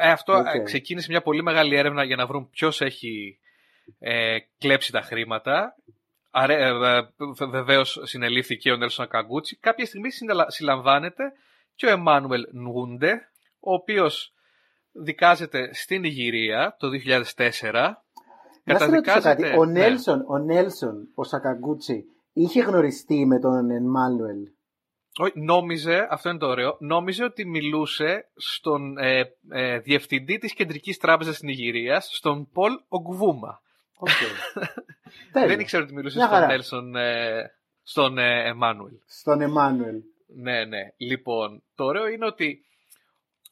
[0.00, 0.46] Ε, αυτό Οκ.
[0.54, 3.38] ε, ξεκίνησε μια πολύ μεγάλη έρευνα για να βρουν ποιος έχει
[3.98, 5.74] ε, κλέψει τα χρήματα.
[6.30, 6.76] Αρέ, ε,
[7.50, 9.56] Βεβαίως συνελήφθηκε ο Νέλσον Καγκούτσι.
[9.56, 11.32] Κάποια στιγμή συνελα- συλλαμβάνεται
[11.74, 13.12] και ο Εμμάνουελ Νγούντε,
[13.60, 14.32] ο οποίος
[14.92, 18.02] δικάζεται στην Ιγυρία το 2004.
[18.72, 19.56] Να σε ρωτήσω κάτι.
[19.58, 19.80] Ο ναι.
[19.80, 24.38] Νέλσον, ο Νέλσον, ο Σακαγκούτσι, είχε γνωριστεί με τον Εμμάνουελ.
[25.20, 30.98] Όχι, νόμιζε, αυτό είναι το ωραίο, νόμιζε ότι μιλούσε στον ε, ε, διευθυντή της Κεντρικής
[30.98, 33.60] Τράπεζας της Νιγηρίας, στον Πολ Ογκβούμα.
[33.96, 34.08] Οκ.
[35.32, 35.48] Τέλεια.
[35.48, 36.52] Δεν ήξερα ότι μιλούσε Μια στον χαρά.
[36.52, 37.50] Νέλσον, ε,
[37.82, 38.94] στον ε, Εμμάνουελ.
[39.06, 40.02] Στον Εμμάνουελ.
[40.26, 40.80] Ναι, ναι.
[40.96, 42.60] Λοιπόν, το ωραίο είναι ότι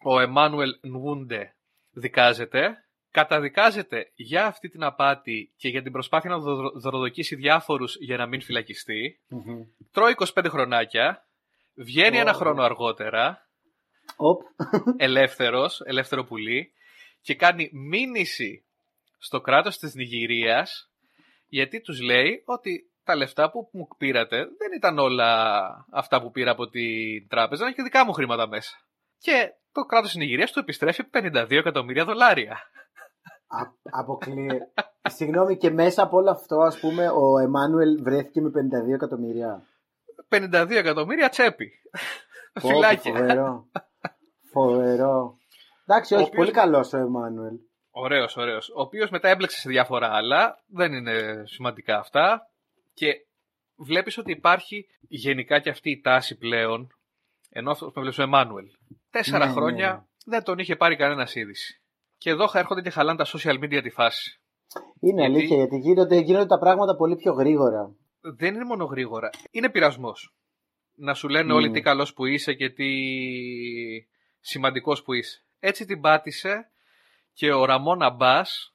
[0.04, 1.56] ο Εμμάνουελ Νγούντε
[1.90, 2.85] δικάζεται,
[3.20, 8.26] καταδικάζεται για αυτή την απάτη και για την προσπάθεια να δο- δωροδοκήσει διάφορους για να
[8.26, 9.62] μην φυλακιστεί, Μμμ.
[9.92, 11.26] τρώει 25 χρονάκια,
[11.74, 12.20] βγαίνει Ω.
[12.20, 13.48] ένα χρόνο αργότερα,
[14.16, 14.40] Οπ.
[14.96, 16.72] ελεύθερος, ελεύθερο πουλί
[17.22, 18.64] και κάνει μήνυση
[19.18, 20.90] στο κράτος της Νιγηρίας
[21.48, 25.30] γιατί τους λέει ότι τα λεφτά που μου πήρατε δεν ήταν όλα
[25.92, 28.76] αυτά που πήρα από την τράπεζα, ήταν και δικά μου χρήματα μέσα.
[29.18, 32.70] Και το κράτος της Νιγηρίας του επιστρέφει 52 εκατομμύρια δολάρια.
[33.46, 34.48] Α- Αποκλείει.
[35.08, 39.62] Συγγνώμη, και μέσα από όλο αυτό, ας πούμε, ο Εμμάνουελ βρέθηκε με 52 εκατομμύρια.
[40.28, 41.70] 52 εκατομμύρια τσέπη.
[42.52, 43.12] Πω, πω, Φυλάκια.
[43.12, 43.66] Φοβερό.
[44.52, 45.36] Φοβερό.
[45.86, 47.54] Εντάξει, Ο όχι, οποίος- πολύ καλός ο Εμμάνουελ.
[47.90, 48.68] Ωραίος, ωραίος.
[48.68, 50.62] Ο οποίος μετά έμπλεξε σε διάφορα άλλα.
[50.66, 52.50] Δεν είναι σημαντικά αυτά.
[52.94, 53.26] Και
[53.76, 56.88] βλέπεις ότι υπάρχει γενικά και αυτή η τάση πλέον,
[57.50, 58.66] ενώ αυτός που έβλεψε ο Εμμάνουελ.
[59.10, 60.32] Τέσσερα Ναι, ναι, χρόνια ναι.
[60.32, 61.80] δεν τον είχε πάρει κανένας είδηση.
[62.26, 64.40] Και εδώ έρχονται και χαλάνε τα social media τη φάση.
[65.00, 67.94] Είναι Γιατί- αλήθεια, γιατί γίνονται, γίνονται τα πράγματα πολύ πιο γρήγορα.
[68.20, 69.30] Δεν είναι μόνο γρήγορα.
[69.50, 70.34] Είναι πειρασμός.
[70.94, 71.56] Να σου λένε Mm.
[71.56, 72.88] όλοι τι καλός που είσαι και τι
[74.40, 75.44] σημαντικός που είσαι.
[75.58, 76.70] Έτσι την πάτησε
[77.32, 78.74] και ο Ραμόν Αμπάς,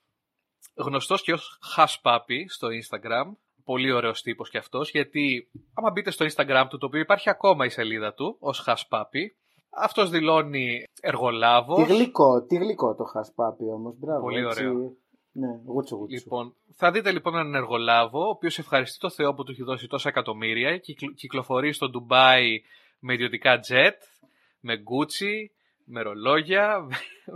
[0.75, 6.25] γνωστός και ως Χασπάπη στο Instagram, πολύ ωραίος τύπος κι αυτός, γιατί άμα μπείτε στο
[6.25, 9.35] Instagram του, το οποίο υπάρχει ακόμα η σελίδα του, ως Χασπάπη,
[9.77, 11.87] αυτός δηλώνει εργολάβος.
[11.87, 13.95] Τι γλυκό, τι γλυκό το χασπάπι όμως.
[13.97, 14.21] Μπράβο.
[14.21, 14.65] Πολύ έτσι.
[14.67, 14.95] ωραίο.
[15.33, 16.15] Ναι, γούτσου γούτσου.
[16.15, 19.87] Λοιπόν, θα δείτε λοιπόν έναν εργολάβο, ο οποίος ευχαριστεί το Θεό που του έχει δώσει
[19.87, 22.61] τόσα εκατομμύρια, κυκλο- κυκλοφορεί στο Ντουμπάι
[22.99, 24.01] με ιδιωτικά τζετ,
[24.59, 25.51] με γκούτσι,
[25.85, 26.87] με ρολόγια,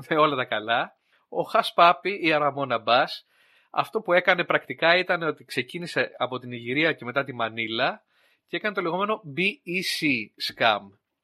[0.10, 0.96] με όλα τα καλά.
[1.30, 3.26] Ο Χας Πάπη ή Αραμόνα Μπάς,
[3.72, 8.04] αυτό που έκανε πρακτικά ήταν ότι ξεκίνησε από την Ιγυρία και μετά τη Μανίλα
[8.48, 10.08] και έκανε το λεγόμενο BEC
[10.54, 10.82] scam,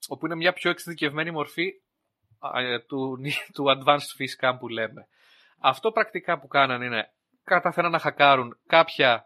[0.07, 1.71] όπου είναι μια πιο εξειδικευμένη μορφή
[2.39, 3.17] α, ε, του,
[3.55, 5.07] του advanced fee scam που λέμε.
[5.59, 7.11] Αυτό πρακτικά που κάνανε είναι
[7.43, 9.25] καταφέραν να χακάρουν κάποια,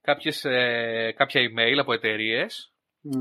[0.00, 2.70] κάποιες, ε, κάποια email από εταιρείες,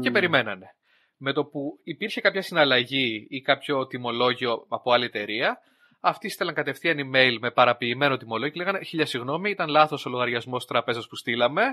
[0.02, 0.76] και περιμένανε.
[1.18, 5.58] Με το που υπήρχε κάποια συναλλαγή ή κάποιο τιμολόγιο από άλλη εταιρεία,
[6.00, 10.66] αυτοί στέλναν κατευθείαν email με παραποιημένο τιμολόγιο και λέγανε Χίλια συγγνώμη, ήταν λάθος ο λογαριασμός
[10.66, 11.64] τραπέζας που στείλαμε.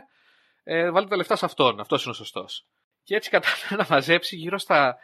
[0.65, 1.81] Ε, βάλτε τα λεφτά σε αυτόν.
[1.81, 2.67] Αυτός είναι ο σωστός.
[3.03, 4.97] Και έτσι κατάφερε να μαζέψει γύρω στα.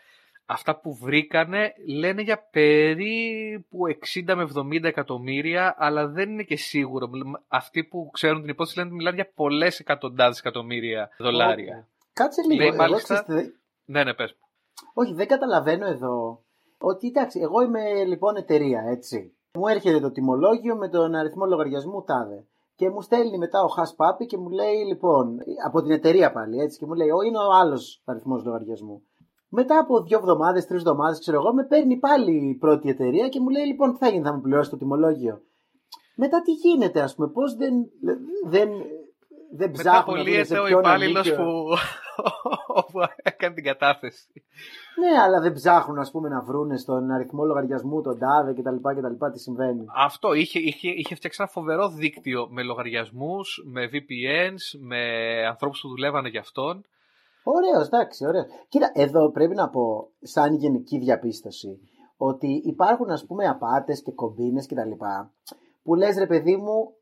[0.51, 3.78] Αυτά που βρήκανε λένε για περίπου
[4.26, 7.09] 60 με 70 εκατομμύρια, αλλά δεν είναι και σίγουρο.
[7.49, 11.88] Αυτοί που ξέρουν την υπόθεση λένε ότι μιλάνε για πολλές εκατοντάδες εκατομμύρια δολάρια.
[12.12, 12.57] Κάτσε λίγο.
[12.59, 14.32] Λέει, εγώ μάλιστα- ξέρεις τι- Ναι, ναι, πες.
[14.32, 14.49] μου.
[14.94, 16.42] Όχι, δεν καταλαβαίνω εδώ.
[16.78, 19.32] Ότι εντάξει, εγώ είμαι λοιπόν εταιρεία, έτσι.
[19.55, 22.44] Μου έρχεται το τιμολόγιο με τον αριθμό λογαριασμού τάδε.
[22.76, 25.36] Και μου στέλνει μετά ο Χας Πάπη και μου λέει λοιπόν,
[25.66, 29.03] από την εταιρεία πάλι έτσι, και μου λέει, «Ω, είναι ο άλλος αριθμός λογαριασμού.
[29.49, 33.40] Μετά από δύο εβδομάδες, τρεις εβδομάδες, ξέρω εγώ, με παίρνει πάλι η πρώτη εταιρεία και
[33.40, 35.40] μου λέει, λοιπόν, τι θα γίνει, θα μου πληρώσει το τιμολόγιο.
[36.16, 37.74] Μετά τι γίνεται, ας πούμε, πώς δεν,
[38.46, 38.68] δεν,
[39.57, 41.76] δεν Μετά ψάχνουν να δουν απολύεται σε ο ποιον υπάλληλος ανήκει ο- που...
[42.92, 44.26] που έκανε την κατάθεση.
[45.01, 48.76] Ναι, αλλά δεν ψάχνουν ας πούμε, να βρούνε στον αριθμό λογαριασμού, τον τάδε κτλ.
[48.76, 49.84] κτλ τι συμβαίνει.
[49.96, 55.01] Αυτό είχε, είχε, είχε φτιάξει ένα φοβερό δίκτυο με λογαριασμούς, με VPNs, με
[55.46, 56.84] ανθρώπους που δουλεύανε για αυτόν.
[57.57, 58.46] Ωραίος, εντάξει, ωραίος.
[58.68, 61.80] Κοίτα, εδώ πρέπει να πω, σαν γενική διαπίστωση,
[62.16, 64.90] ότι υπάρχουν ας πούμε απάτες και κομπίνες κτλ.
[65.82, 66.92] Που λες ρε παιδί μου,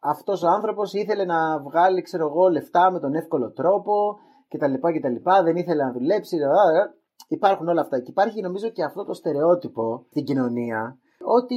[0.00, 4.74] αυτός ο άνθρωπος ήθελε να βγάλει, ξέρω εγώ, λεφτά με τον εύκολο τρόπο κτλ.
[4.74, 5.30] κτλ.
[5.44, 6.36] Δεν ήθελε να δουλέψει.
[6.36, 6.90] ρε, ρε, ρε.
[7.28, 8.00] Υπάρχουν όλα αυτά.
[8.00, 11.54] Και υπάρχει νομίζω και αυτό το στερεότυπο στην κοινωνία ότι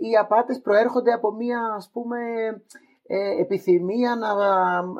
[0.00, 2.18] οι απάτες προέρχονται από μια ας πούμε
[3.06, 4.32] ε, επιθυμία να,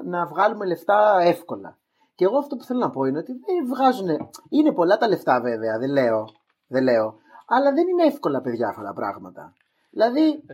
[0.05, 1.79] να βγάλουμε λεφτά εύκολα.
[2.17, 4.09] Και εγώ αυτό που θέλω να πω είναι ότι δεν βγάζουν.
[4.49, 6.25] Είναι πολλά τα λεφτά βέβαια, δεν λέω.
[6.67, 7.15] Δεν λέω.
[7.47, 9.53] Αλλά δεν είναι εύκολα, παιδιά, αυτά τα πράγματα.
[9.91, 10.45] Δηλαδή,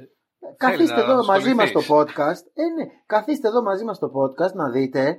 [0.56, 2.14] καθίστε Ε, να εδώ μαζί μας στο ασχοληθείς.
[2.16, 2.46] podcast.
[2.54, 5.18] Ε, ναι, καθίστε εδώ μαζί μας στο podcast να δείτε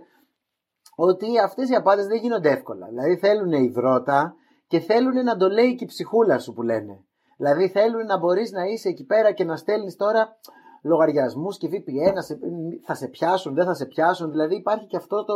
[0.96, 2.88] ότι αυτές οι απάντες δεν γίνονται εύκολα.
[2.88, 4.36] Δηλαδή θέλουν υδρότα
[4.68, 7.04] και θέλουν να το λέει και η ψυχούλα σου που λένε.
[7.38, 10.38] Δηλαδή θέλουν να μπορείς να είσαι εκεί πέρα και να στέλνεις τώρα
[10.84, 12.40] λογαριασμούς και VPN, να σε,
[12.86, 14.32] θα σε πιάσουν, δεν θα σε πιάσουν.
[14.32, 15.34] Δηλαδή υπάρχει και, αυτό το,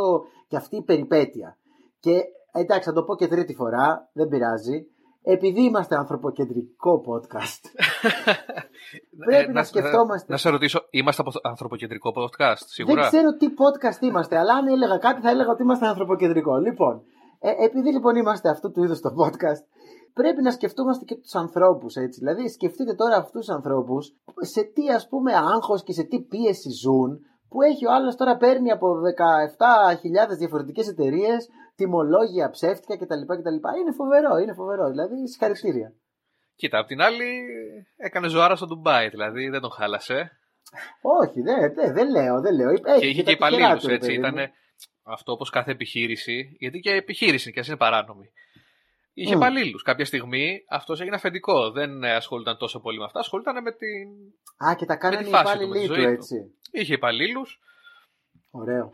[0.48, 1.56] και αυτή η περιπέτεια.
[2.00, 2.22] Και
[2.52, 4.86] εντάξει, θα το πω και τρίτη φορά, δεν πειράζει.
[5.22, 7.62] Επειδή είμαστε ανθρωποκεντρικό podcast,
[9.26, 10.26] Πρέπει να σκεφτόμαστε.
[10.28, 14.54] Ε, Να σε ρωτήσω, είμαστε από ανθρωποκεντρικό podcast, σίγουρα; Δεν ξέρω τι podcast είμαστε, αλλά
[14.54, 16.56] αν έλεγα κάτι θα έλεγα ότι είμαστε ανθρωποκεντρικό.
[16.56, 17.02] Λοιπόν,
[17.40, 19.62] ε, επειδή λοιπόν είμαστε αυτού του είδους το podcast,
[20.20, 22.18] πρέπει να σκεφτόμαστε και τους ανθρώπους, έτσι.
[22.22, 24.02] Δηλαδή, σκεφτείτε τώρα αυτούς τους ανθρώπους,
[24.52, 27.10] σε τι ας πούμε άγχος και σε τι πίεση ζουν,
[27.50, 28.86] που έχει ο άλλος τώρα παίρνει από
[30.30, 33.22] 17.000 διαφορετικές εταιρείες τιμολόγια ψεύτικα κτλ.
[33.40, 33.58] κτλ.
[33.80, 34.90] Είναι φοβερό, είναι φοβερό.
[34.90, 35.88] Δηλαδή, συγχαρητήρια.
[36.60, 37.30] Κοίτα, απ' την άλλη
[37.96, 40.30] έκανε ζωάρα στο Ντουμπάι, δηλαδή δεν τον χάλασε.
[41.20, 42.70] Όχι, δεν δε, δεν λέω, δεν λέω.
[42.70, 44.08] Έχει και είχε τα και τυχερά υπαλλήλους, του, ρε έτσι.
[44.08, 44.26] παιδί μου.
[44.26, 44.50] Ήταν
[45.02, 48.28] αυτό όπως κάθε επιχείρηση, γιατί και επιχείρηση και ας είναι παράνομη.
[49.20, 49.38] Είχε Μμ.
[49.38, 49.82] υπαλλήλους.
[49.82, 51.70] Κάποια στιγμή αυτός έγινε αφεντικό.
[51.70, 53.18] Δεν ε, ασχολούνταν τόσο πολύ με αυτά.
[53.18, 54.08] Ασχολούνταν με την.
[54.68, 56.10] Α, και τα κάνανε οι τη φάση του, με υπάλληλοι τη του, ζωή του.
[56.10, 56.36] έτσι.
[56.70, 57.60] Είχε υπαλλήλους.
[58.50, 58.92] Ωραίο.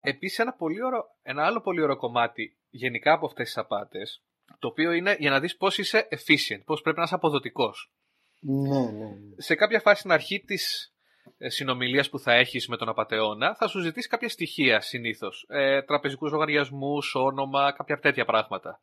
[0.00, 4.22] Επίσης, ένα, πολύ ωραίο- ένα άλλο πολύ ωραίο κομμάτι γενικά από αυτές τις απάτες,
[4.58, 7.92] το οποίο είναι για να δεις πώς είσαι efficient, πώς πρέπει να είσαι αποδοτικός.
[8.40, 8.90] Ναι, ναι.
[8.90, 9.14] ναι.
[9.36, 10.92] σε κάποια φάση στην αρχή της
[11.38, 15.44] συνομιλίας που θα έχεις με τον απαταιώνα, θα σου ζητήσει κάποια στοιχεία συνήθως.
[15.48, 18.80] Ε, Τραπεζικούς λογαριασμούς, όνομα, κάποια τέτοια πράγματα.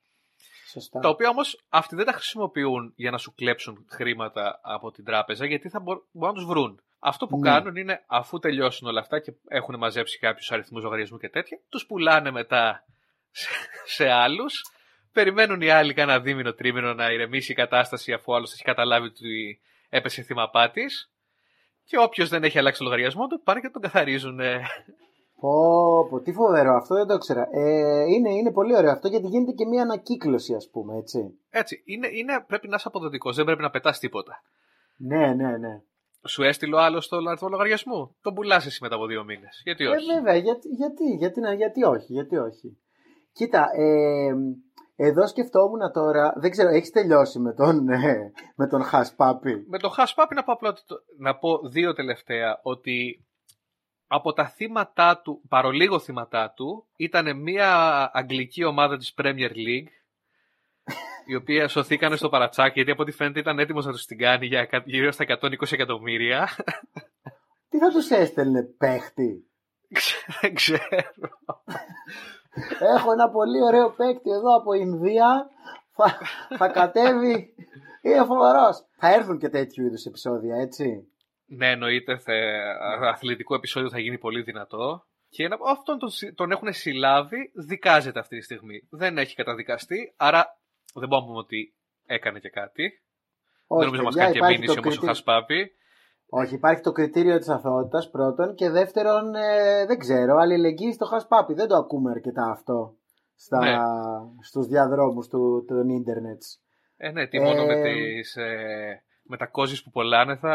[0.71, 0.99] Σωστά.
[0.99, 5.45] Τα οποία όμως αυτοί δεν τα χρησιμοποιούν για να σου κλέψουν χρήματα από την τράπεζα,
[5.45, 6.81] γιατί θα μπο- μπορούν να τους βρουν.
[6.99, 7.49] Αυτό που Ναι.
[7.49, 11.85] κάνουν είναι, αφού τελειώσουν όλα αυτά και έχουν μαζέψει κάποιους αριθμούς λογαριασμού και τέτοια, τους
[11.85, 12.83] πουλάνε μετά
[13.31, 13.47] σε,
[13.85, 14.61] σε άλλους.
[15.11, 19.07] Περιμένουν οι άλλοι κάνα δίμηνο, τρίμηνο να ηρεμήσει η κατάσταση αφού ο άλλος έχει καταλάβει
[19.07, 20.85] ότι έπεσε θύμα απάτη.
[21.83, 24.39] Και όποιος δεν έχει αλλάξει το λογαριασμό του, πάνε και τον καθαρίζουν.
[25.41, 25.47] Ε.
[25.47, 27.47] Πω, πω, τι φοβερό, αυτό δεν το ήξερα.
[27.51, 31.39] Ε, είναι, είναι πολύ ωραίο αυτό γιατί γίνεται και μια ανακύκλωση, ας πούμε, έτσι.
[31.49, 34.41] Έτσι, είναι, είναι, πρέπει να είσαι αποδοτικός, δεν πρέπει να πετάς τίποτα.
[34.97, 35.81] Ναι, ναι, ναι.
[36.27, 39.61] Σου έστειλε ο άλλος το αριθμό λογαριασμού; Τον πουλάς εσύ μετά από δύο μήνες.
[39.63, 42.77] Γιατί όχι; Ε, βέβαια, γιατί, γιατί, γιατί, να- γιατί όχι, γιατί όχι.
[43.33, 44.31] Κοίτα, ε,
[44.95, 49.89] εδώ σκεφτόμουν τώρα, δεν ξέρω, έχεις τελειώσει με τον, ε, με τον Χασπάπη; Με το
[49.89, 53.25] Χασπάπι να πω απλά ότι το- να πω δύο τελευταία ότι
[54.13, 59.91] από τα θύματα του, παρολίγο θύματα του, ήταν μια αγγλική ομάδα της Premier League
[61.25, 64.45] η οποία σωθήκανε στο παρατσάκι γιατί από ό,τι φαίνεται ήταν έτοιμος να τους την κάνει
[64.45, 66.49] για κα- γύρω στα 120 εκατομμύρια.
[67.69, 69.45] Τι θα τους έστελνε παίχτη;
[70.41, 70.81] Δεν ξέρω.
[72.79, 75.49] Έχω ένα πολύ ωραίο παίκτη εδώ από Ινδία.
[75.95, 76.17] Θα,
[76.57, 77.55] θα κατέβει.
[78.01, 78.85] Είναι φοβερός.
[78.97, 81.10] Θα έρθουν και τέτοιου είδους επεισόδια, έτσι.
[81.57, 82.17] Ναι, εννοείται.
[82.17, 82.33] Θε...
[83.01, 85.05] Αθλητικό επεισόδιο θα γίνει πολύ δυνατό.
[85.29, 88.87] Και ένα, αυτόν τον, συ- τον έχουν συλλάβει, δικάζεται αυτή τη στιγμή.
[88.89, 90.45] Δεν έχει καταδικαστεί, άρα
[90.93, 91.75] δεν μπορούμε να πούμε ότι
[92.05, 92.83] έκανε και κάτι.
[93.67, 95.71] Όχι, δεν νομίζω μας παιδιά, κάνει και υπάρχει μήνυση το όμως ο κριτή- Χασπάπη.
[96.33, 101.53] Όχι, υπάρχει το κριτήριο της αθωότητας πρώτον και δεύτερον, ε, δεν ξέρω, αλληλεγγύη στο χασπάπι.
[101.53, 102.95] Δεν το ακούμε αρκετά αυτό
[103.35, 103.77] στα, Ναι.
[104.43, 106.61] στους διαδρόμους του, των ίντερνετς.
[106.97, 110.49] Ε, ναι, τι μόνο με, Ε, τις, ε, με τα κόζεις που πουλάνε θα,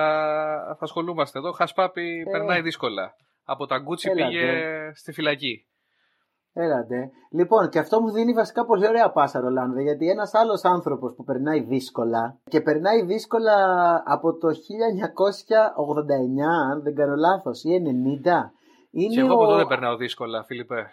[0.78, 1.52] θα ασχολούμαστε εδώ.
[1.52, 2.30] Χασπάπη Ε.
[2.30, 3.14] περνάει δύσκολα.
[3.44, 4.28] Από τα γκούτσι Έλατε.
[4.28, 4.50] πήγε
[4.94, 5.66] στη φυλακή.
[6.52, 7.10] Έλατε.
[7.30, 11.24] Λοιπόν, και αυτό μου δίνει βασικά πολύ ωραία πάσα, Ρολάνδε, γιατί ένας άλλος άνθρωπος που
[11.24, 13.54] περνάει δύσκολα και περνάει δύσκολα
[14.06, 14.52] από το 1989,
[16.72, 17.68] αν δεν κάνω λάθος, ή
[18.24, 18.52] 90,
[18.90, 19.34] είναι Και εγώ ο...
[19.34, 20.86] από εδώ δεν περνάω δύσκολα, Φίλιππε.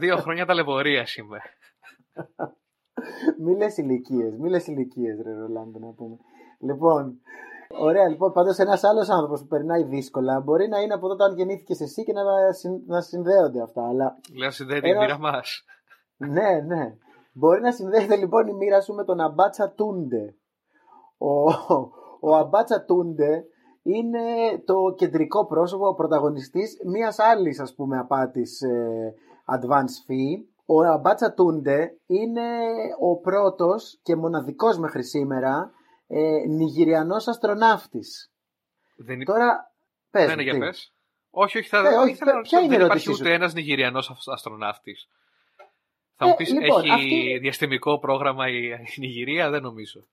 [0.00, 1.38] 32 χρόνια ταλαιπωρίας είμαι.
[3.38, 6.16] Μη λες ηλικίες, μη λες ηλικίες ρε Ρολάνδο να πούμε.
[6.60, 7.20] Λοιπόν,
[7.80, 11.36] ωραία λοιπόν, πάντως ένας άλλος άνθρωπος που περνάει δύσκολα μπορεί να είναι από τότε αν
[11.36, 15.64] γεννήθηκες εσύ και να, συν- να συνδέονται αυτά, αλλά Λέω συνδέεται η Ένα- μοίρα μας.
[16.16, 16.96] ναι, ναι.
[17.32, 20.36] Μπορεί να συνδέεται λοιπόν η μοίρα σου με τον Αμπάτσα Τούντε.
[21.18, 21.50] Ο,
[22.20, 23.44] ο Αμπάτσα Τούντε
[23.82, 24.20] είναι
[24.64, 29.14] το κεντρικό πρόσωπο, ο πρωταγωνιστής μιας άλλης ας πούμε απάτης ε,
[29.54, 30.44] advance fee.
[30.66, 32.48] Ο Αμπάτσα Τούντε είναι
[33.00, 35.70] ο πρώτος και μοναδικός μέχρι σήμερα
[36.06, 38.30] ε, Νιγηριανός αστροναύτης.
[38.96, 39.72] Δεν, Τώρα,
[40.10, 40.58] πες ναι, μου, ναι, για τι.
[40.58, 40.92] πες.
[41.30, 43.24] Όχι, όχι, θα, Ε, όχι, ήθελα να ποια ρωτήσω, είναι η δεν ερώτησή υπάρχει σου;
[43.28, 45.08] ούτε ένας Νιγηριανός αυ- αστροναύτης.
[46.16, 50.06] Θα Ε, μου πεις, λοιπόν, έχει αυτή- διαστημικό πρόγραμμα η, η Νιγηρία, δεν νομίζω.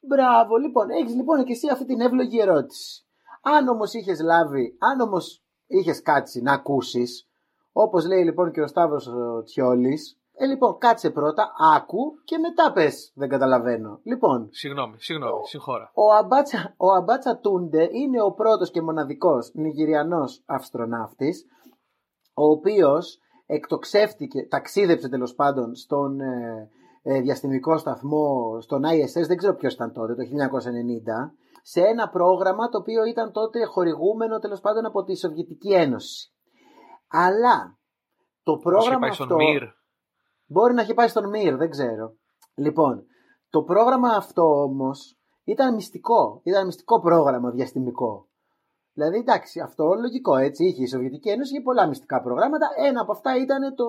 [0.00, 3.04] Μπράβο, λοιπόν, έχεις λοιπόν και εσύ αυτή την εύλογη ερώτηση.
[3.42, 7.28] Αν όμως είχες λάβει, αν όμως είχες κάτσει να ακούσεις,
[7.76, 12.72] όπως λέει λοιπόν και ο Σταύρος ο Τσιόλης, ε, λοιπόν, κάτσε πρώτα, άκου και μετά
[12.72, 14.00] πες, δεν καταλαβαίνω.
[14.02, 15.90] Λοιπόν, Συγγνώμη, συγγνώμη, συγχώρα.
[15.94, 21.44] ο Αμπάτσα, ο Αμπάτσα Τούντε είναι ο πρώτος και μοναδικός Νιγηριανός αυστροναύτης,
[22.34, 26.68] ο οποίος εκτοξεύτηκε, ταξίδεψε τέλος πάντων στον ε,
[27.02, 32.68] ε, διαστημικό σταθμό, στον ISS, δεν ξέρω ποιος ήταν τότε, το 1990, σε ένα πρόγραμμα
[32.68, 36.33] το οποίο ήταν τότε χορηγούμενο τέλος πάντων από τη Σοβιετική Ένωση.
[37.16, 37.78] Αλλά
[38.42, 39.24] το Πώς πρόγραμμα πάει αυτό...
[39.24, 39.62] στον Μυρ.
[40.46, 42.12] Μπορεί να έχει πάει στον Μύρ, δεν ξέρω.
[42.54, 43.04] Λοιπόν,
[43.50, 46.40] το πρόγραμμα αυτό όμως ήταν μυστικό.
[46.44, 48.28] Ήταν μυστικό πρόγραμμα διαστημικό.
[48.92, 50.64] Δηλαδή, εντάξει, αυτό λογικό έτσι.
[50.64, 52.68] Είχε η Σοβιετική Ένωση είχε πολλά μυστικά προγράμματα.
[52.86, 53.84] Ένα από αυτά ήταν το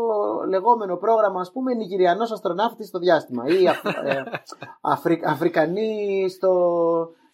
[0.49, 3.43] λεγόμενο πρόγραμμα, ας πούμε, Νιγηριανός αστροναύτης στο διάστημα.
[3.47, 4.23] Ή Αφ, ε,
[4.81, 6.51] Αφρι, Αφρικανή στο.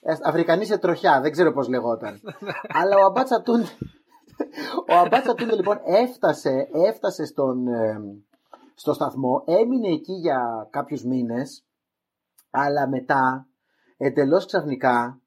[0.01, 2.19] ε, Αφρικανή σε τροχιά, δεν ξέρω πώς λεγόταν.
[2.81, 3.67] Αλλά ο Αμπάτσα Τούντε.
[4.89, 7.99] Ο Αμπάτσα Τούντε λοιπόν έφτασε, έφτασε στον, ε,
[8.73, 11.65] στο σταθμό, έμεινε εκεί για κάποιους μήνες,
[12.49, 13.47] αλλά μετά,
[13.97, 15.21] εντελώς ξαφνικά,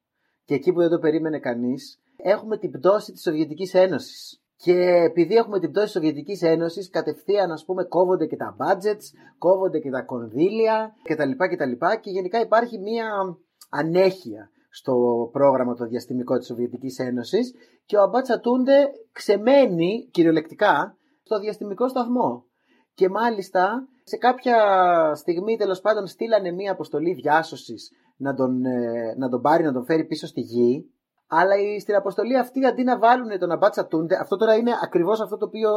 [0.45, 4.39] και εκεί που δεν το περίμενε κανείς, έχουμε την πτώση της Σοβιετικής Ένωσης.
[4.55, 4.73] Και
[5.09, 9.05] επειδή έχουμε την πτώση της Σοβιετικής Ένωσης, κατευθείαν ας πούμε κόβονται και τα budgets,
[9.37, 11.31] κόβονται και τα κονδύλια κτλ.
[11.31, 11.71] κτλ.
[12.01, 13.37] Και γενικά υπάρχει μία
[13.69, 14.49] ανέχεια
[14.79, 14.93] στο
[15.31, 17.53] πρόγραμμα το διαστημικό της Σοβιετικής Ένωσης
[17.85, 22.43] και ο Αμπάτσα Τούντε ξεμένει κυριολεκτικά στο διαστημικό σταθμό.
[22.93, 24.57] Και μάλιστα σε κάποια
[25.15, 29.85] στιγμή τέλος πάντων στείλανε μία αποστολή διάσωσης να τον, ε, να τον πάρει, να τον
[29.85, 30.89] φέρει πίσω στη γη.
[31.27, 35.21] Αλλά η- στην αποστολή αυτή αντί να βάλουν τον Αμπάτσα Τούντε, αυτό τώρα είναι ακριβώς
[35.21, 35.69] αυτό το οποίο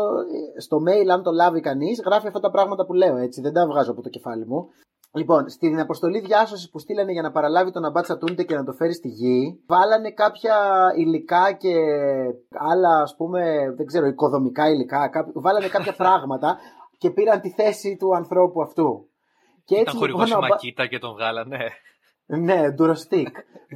[0.56, 3.52] ε, στο mail αν το λάβει κανείς γράφει αυτά τα πράγματα που λέω έτσι, δεν
[3.52, 4.68] τα βγάζω από το κεφάλι μου.
[5.14, 8.72] Λοιπόν, στην αποστολή διάσωσης που στείλανε για να παραλάβει τον Αμπάτσα Τούντε και να το
[8.72, 10.56] φέρει στη γη, βάλανε κάποια
[10.96, 11.74] υλικά και
[12.50, 16.58] άλλα, ας πούμε, δεν ξέρω, οικοδομικά υλικά, κά- βάλανε κάποια πράγματα
[16.98, 19.08] και πήραν τη θέση του ανθρώπου αυτού.
[19.64, 21.58] Και Ήταν χορηγός η ο Αμπα- Μακίτα και τον βγάλανε.
[22.26, 23.28] ναι, ντουροστίκ.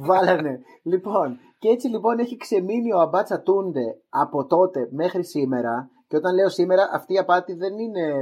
[0.07, 0.59] Βάλανε.
[0.83, 5.89] Λοιπόν, και έτσι λοιπόν έχει ξεμείνει ο Αμπάτσα Τούντε από τότε μέχρι σήμερα.
[6.07, 8.13] Και όταν λέω σήμερα, αυτή η απάτη δεν είναι.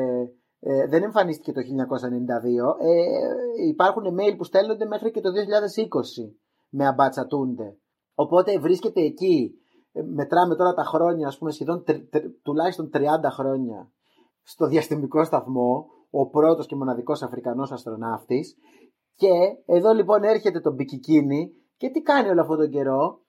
[0.64, 2.76] Ε, δεν εμφανίστηκε το 1992.
[2.80, 6.34] Ε, υπάρχουν mail που στέλνονται μέχρι και το 2020
[6.70, 7.78] με Αμπάτσα Τούντε.
[8.16, 9.52] Οπότε βρίσκεται εκεί.
[9.92, 13.92] ε, Μετράμε τώρα τα χρόνια, ας πούμε, σχεδόν τρι- τρι- τουλάχιστον 30 χρόνια
[14.44, 18.56] στο διαστημικό σταθμό, ο πρώτος και μοναδικός Αφρικανός αστροναύτης
[19.16, 19.30] και
[19.66, 23.22] εδώ λοιπόν έρχεται το Μπικικίνι και τι κάνει όλο αυτόν τον καιρό;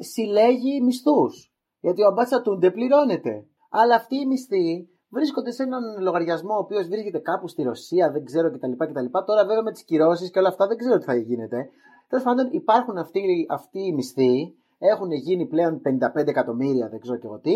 [0.00, 1.52] Συλλέγει μισθούς.
[1.80, 3.46] Γιατί ο Αμπάτσα Τούντε πληρώνεται.
[3.70, 8.24] Αλλά αυτοί οι μισθοί βρίσκονται σε έναν λογαριασμό ο οποίος βρίσκεται κάπου στη Ρωσία, δεν
[8.24, 8.72] ξέρω κτλ.
[8.76, 9.04] κτλ.
[9.24, 11.68] Τώρα βέβαια με τις κυρώσεις και όλα αυτά δεν ξέρω τι θα γίνεται.
[12.08, 15.80] Τέλος πάντων υπάρχουν αυτοί, αυτοί οι μισθοί, έχουν γίνει πλέον
[16.16, 17.54] 55 εκατομμύρια, δεν ξέρω και εγώ τι.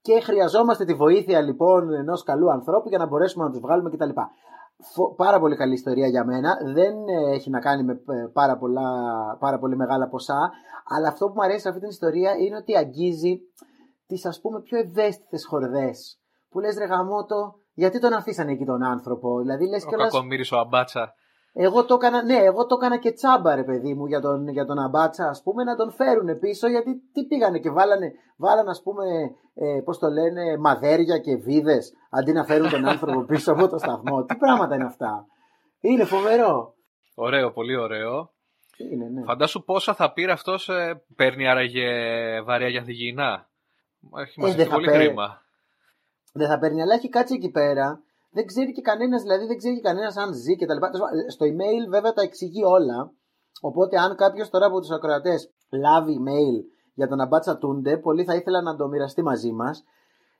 [0.00, 4.10] Και χρειαζόμαστε τη βοήθεια λοιπόν ενός καλού ανθρώπου για να μπορέσουμε να τους βγάλουμε κτλ.
[4.94, 6.56] φο- πάρα πολύ καλή ιστορία για μένα.
[6.74, 8.90] Δεν ε, έχει να κάνει με ε, πάρα, πολλά,
[9.38, 10.50] πάρα πολύ μεγάλα ποσά.
[10.88, 13.40] Αλλά αυτό που μου αρέσει σε αυτή την ιστορία είναι ότι αγγίζει
[14.06, 16.20] τις ας πούμε πιο ευαίσθητες χορδές.
[16.50, 19.38] Που λες ρε γαμότο, γιατί τον αφήσανε εκεί τον άνθρωπο.
[19.40, 21.12] Δηλαδή λες Ο κιόλας, κακομύρης ο Αμπάτσα.
[21.52, 24.64] εγώ το έκανα, ναι, εγώ το έκανα και τσάμπα ρε παιδί μου για τον, για
[24.66, 28.82] τον Αμπάτσα ας πούμε να τον φέρουν πίσω γιατί τι πήγανε και βάλανε, βάλανε ας
[28.82, 29.04] πούμε
[29.54, 33.78] ε, πώς το λένε μαδέρια και βίδες αντί να φέρουν τον άνθρωπο πίσω από το
[33.78, 34.24] σταθμό.
[34.24, 35.26] Τι πράγματα είναι αυτά.
[35.80, 36.74] Είναι φοβερό.
[37.14, 38.30] Ωραίο, πολύ ωραίο.
[38.92, 39.22] Είναι, ναι.
[39.24, 41.86] Φαντάσου πόσα θα πήρε αυτός, ε, παίρνει άραγε
[42.42, 43.48] βαρέα για θηγεινά.
[44.16, 45.04] Έχει μας Ε, δεν έρθει θα πολύ παίρνει.
[45.04, 45.42] χρήμα.
[46.38, 48.02] Δεν θα παίρνει, αλλά έχει κάτσει εκεί πέρα.
[48.30, 50.90] Δεν ξέρει και κανένας, δηλαδή δεν ξέρει και κανένας αν ζει και τα λοιπά.
[50.90, 53.12] Τέλος πάντων, Στο email βέβαια τα εξηγεί όλα.
[53.60, 56.56] Οπότε αν κάποιος τώρα από τους ακροατές λάβει email
[56.94, 59.84] για τον Αμπάτσα Τούντε, πολύ θα ήθελα να το μοιραστεί μαζί μας.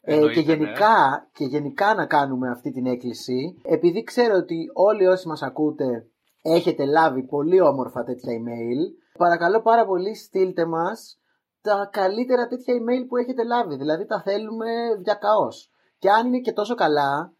[0.00, 0.52] Ε, Εννοείται, και, ναι.
[0.54, 6.06] γενικά, και γενικά να κάνουμε αυτή την έκκληση, επειδή ξέρω ότι όλοι όσοι μας ακούτε
[6.42, 8.80] έχετε λάβει πολύ όμορφα τέτοια email,
[9.18, 11.18] παρακαλώ πάρα πολύ στείλτε μας
[11.60, 13.76] τα καλύτερα τέτοια email που έχετε λάβει.
[13.76, 14.66] Δηλαδή τα θέλουμε
[15.02, 15.70] διακαώς.
[15.98, 17.32] Και αν είναι και τόσο καλά,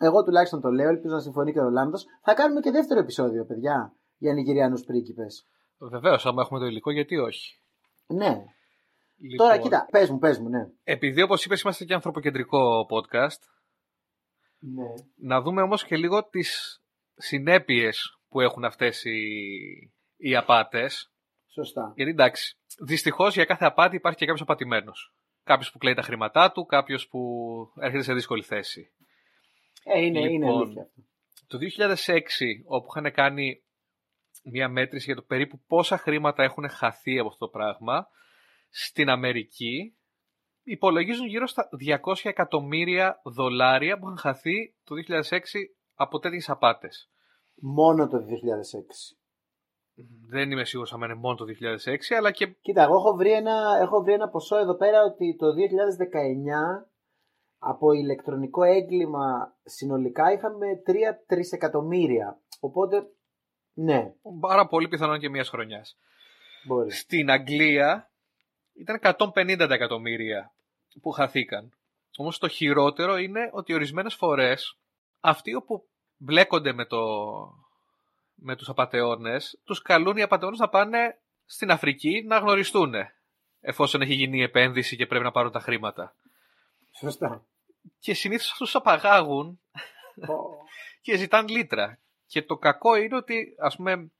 [0.00, 3.44] εγώ τουλάχιστον το λέω, ελπίζω να συμφωνεί και ο Ρολάνδος, θα κάνουμε και δεύτερο επεισόδιο,
[3.44, 5.46] παιδιά, για Νιγηριανούς πρίγκιπες.
[5.78, 7.60] Βεβαίως, άμα έχουμε το υλικό, γιατί όχι;
[8.06, 8.44] Ναι.
[9.16, 10.66] Λοιπόν, Τώρα κοίτα, πες μου, πες μου, ναι.
[10.84, 13.42] Επειδή όπως είπες, είμαστε και ανθρωποκεντρικό podcast,
[14.58, 14.88] ναι.
[15.16, 16.80] να δούμε όμως και λίγο τις
[17.14, 19.18] συνέπειες που έχουν αυτές οι,
[20.16, 21.12] οι απάτες.
[21.46, 21.92] Σωστά.
[21.96, 25.14] Γιατί εντάξει, δυστυχώς για κάθε απάτη υπάρχει και κάποιος απατημένος.
[25.44, 27.20] Κάποιος που κλαίει τα χρήματά του, κάποιος που
[27.80, 28.92] έρχεται σε δύσκολη θέση.
[29.84, 30.82] Ε, είναι, είναι Λοιπόν, αλήθεια.
[30.82, 31.02] αυτό.
[31.46, 32.20] Το 2006,
[32.66, 33.62] όπου είχαν κάνει
[34.44, 38.06] μια μέτρηση για το περίπου πόσα χρήματα έχουν χαθεί από αυτό το πράγμα,
[38.70, 39.96] στην Αμερική
[40.62, 41.68] υπολογίζουν γύρω στα
[42.04, 44.94] 200 εκατομμύρια δολάρια που είχαν χαθεί το
[45.28, 45.38] 2006
[45.94, 47.10] από τέτοιες απάτες.
[47.54, 49.21] Μόνο το 2006.
[50.28, 53.78] Δεν είμαι σίγουρος αν είναι μόνο το 2006, αλλά και Κοίτα, εγώ έχω βρει, ένα,
[53.80, 56.86] έχω βρει ένα ποσό εδώ πέρα ότι το 2019
[57.58, 60.92] από ηλεκτρονικό έγκλημα συνολικά είχαμε 3
[61.26, 62.40] τρισεκατομμύρια.
[62.60, 63.06] Οπότε,
[63.72, 65.98] ναι, πάρα πολύ πιθανόν και μιας χρονιάς.
[66.66, 66.90] μπορεί.
[66.90, 68.10] Στην Αγγλία
[68.72, 70.52] ήταν 150 τα εκατομμύρια
[71.02, 71.72] που χαθήκαν.
[72.16, 74.78] Όμως το χειρότερο είναι ότι ορισμένες φορές
[75.20, 76.98] αυτοί όπου μπλέκονται με, το,
[78.42, 82.94] με τους απατεώνες, τους καλούν οι απατεώνες να πάνε στην Αφρική να γνωριστούν
[83.60, 86.14] εφόσον έχει γίνει η επένδυση και πρέπει να πάρουν τα χρήματα.
[86.98, 87.46] Σωστά.
[87.98, 89.60] Και συνήθως αυτούς τους απαγάγουν
[91.02, 91.98] και ζητάνε λίτρα.
[92.26, 94.12] Και το κακό είναι ότι, ας πούμε,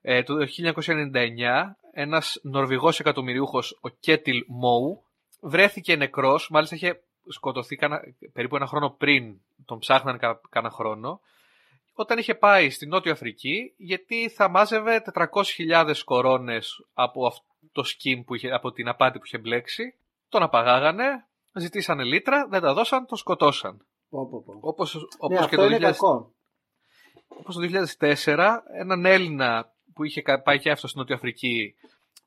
[0.00, 5.04] ε, το 1999 ένας Νορβηγός εκατομμυριούχος, ο Κέτιλ Μόου,
[5.40, 8.00] βρέθηκε νεκρός, μάλιστα είχε σκοτωθεί κάνα,
[8.32, 11.20] περίπου ένα χρόνο πριν, τον ψάχναν κα, κάνα χρόνο,
[12.00, 18.22] όταν είχε πάει στη Νότια Αφρική, γιατί θα μάζευε 400.000 κορώνες από αυτό το σκιμ
[18.24, 19.94] που είχε, από την απάτη που είχε μπλέξει,
[20.28, 21.04] τον απαγάγανε,
[21.52, 23.86] ζητήσανε λίτρα, δεν τα δώσαν, τον σκοτώσαν.
[24.08, 24.58] Πω, πω, πω.
[24.60, 26.32] Όπως, Ναι, όπως και αυτό το είναι 2000 κακό.
[27.28, 31.74] όπως το 2004, έναν Έλληνα που είχε κα- πάει και αυτό στην Νότια Αφρική,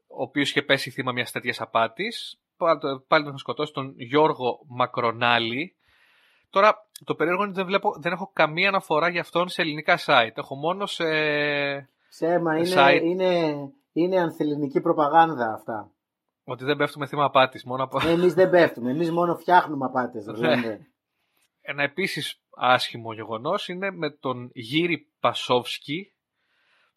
[0.07, 3.93] ο οποίος είχε πέσει θύμα μιας τέτοιας απάτης, πάλι το- πάλι τον είχαν σκοτώσει τον
[3.97, 5.75] Γιώργο Μακρονάλη.
[6.53, 9.99] Τώρα, το περίεργο είναι ότι δεν, βλέπω, δεν έχω καμία αναφορά για αυτόν σε ελληνικά
[10.05, 10.31] site.
[10.33, 11.03] Έχω μόνο σε...
[12.09, 13.01] Ψέμα, είναι, Site.
[13.03, 13.55] είναι,
[13.93, 15.91] είναι ανθεληνική προπαγάνδα αυτά.
[16.43, 17.63] ότι δεν πέφτουμε θύμα απάτης.
[17.63, 18.07] Μόνο από...
[18.07, 20.25] Εμείς δεν πέφτουμε, εμείς μόνο φτιάχνουμε απάτες.
[20.25, 20.33] Ναι.
[20.33, 20.87] δηλαδή.
[21.61, 26.13] Ένα επίσης άσχημο γεγονός είναι με τον Γύρι Πασόφσκι,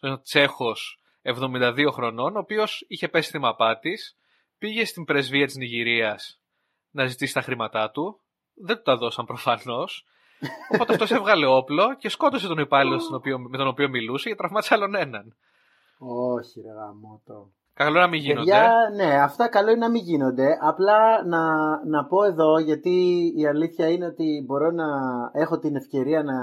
[0.00, 4.16] τον Τσέχος 72 χρονών, ο οποίος είχε πέσει θύμα απάτης,
[4.58, 6.40] πήγε στην πρεσβεία της Νιγηρίας
[6.90, 8.20] να ζητήσει τα χρήματά του,
[8.64, 10.04] δεν του τα δώσαν προφανώς,
[10.72, 14.34] οπότε αυτός έβγαλε όπλο και σκότωσε τον υπάλληλο στον οποίο- με τον οποίο μιλούσε και
[14.34, 15.36] τραυμάτισε άλλον έναν.
[15.98, 17.50] Όχι ρε γαμώτο.
[17.74, 18.50] Καλό να μην γίνονται.
[18.50, 20.58] Παιδιά, ναι, αυτά καλό είναι να μην γίνονται.
[20.60, 21.40] Απλά να,
[21.86, 22.92] να πω εδώ, γιατί
[23.36, 24.86] η αλήθεια είναι ότι μπορώ να
[25.32, 26.34] έχω την ευκαιρία να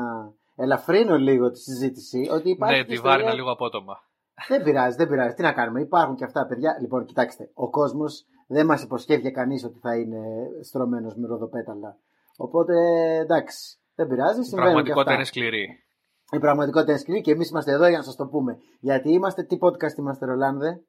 [0.55, 2.29] ελαφρύνω λίγο τη συζήτηση.
[2.31, 3.99] Ότι υπάρχει Ναι, και τη ιστορία- βάρινα λίγο απότομα.
[4.47, 5.33] Δεν πειράζει, δεν πειράζει.
[5.35, 5.81] Τι να κάνουμε.
[5.81, 6.77] Υπάρχουν και αυτά, παιδιά.
[6.81, 7.49] Λοιπόν, κοιτάξτε.
[7.53, 10.21] Ο κόσμος δεν μας υποσχέθηκε κανείς ότι θα είναι
[10.61, 11.97] στρωμένος με ροδοπέταλα.
[12.37, 12.73] Οπότε
[13.17, 13.77] εντάξει.
[13.95, 14.39] Δεν πειράζει.
[14.39, 15.13] Η Συμβαίνουν και πραγματικότητα αυτά.
[15.13, 15.83] είναι σκληρή.
[16.31, 18.57] Η πραγματικότητα είναι σκληρή και εμείς είμαστε εδώ για να σας το πούμε.
[18.79, 20.81] Γιατί είμαστε, τι podcast είμαστε, Ρολάνδε;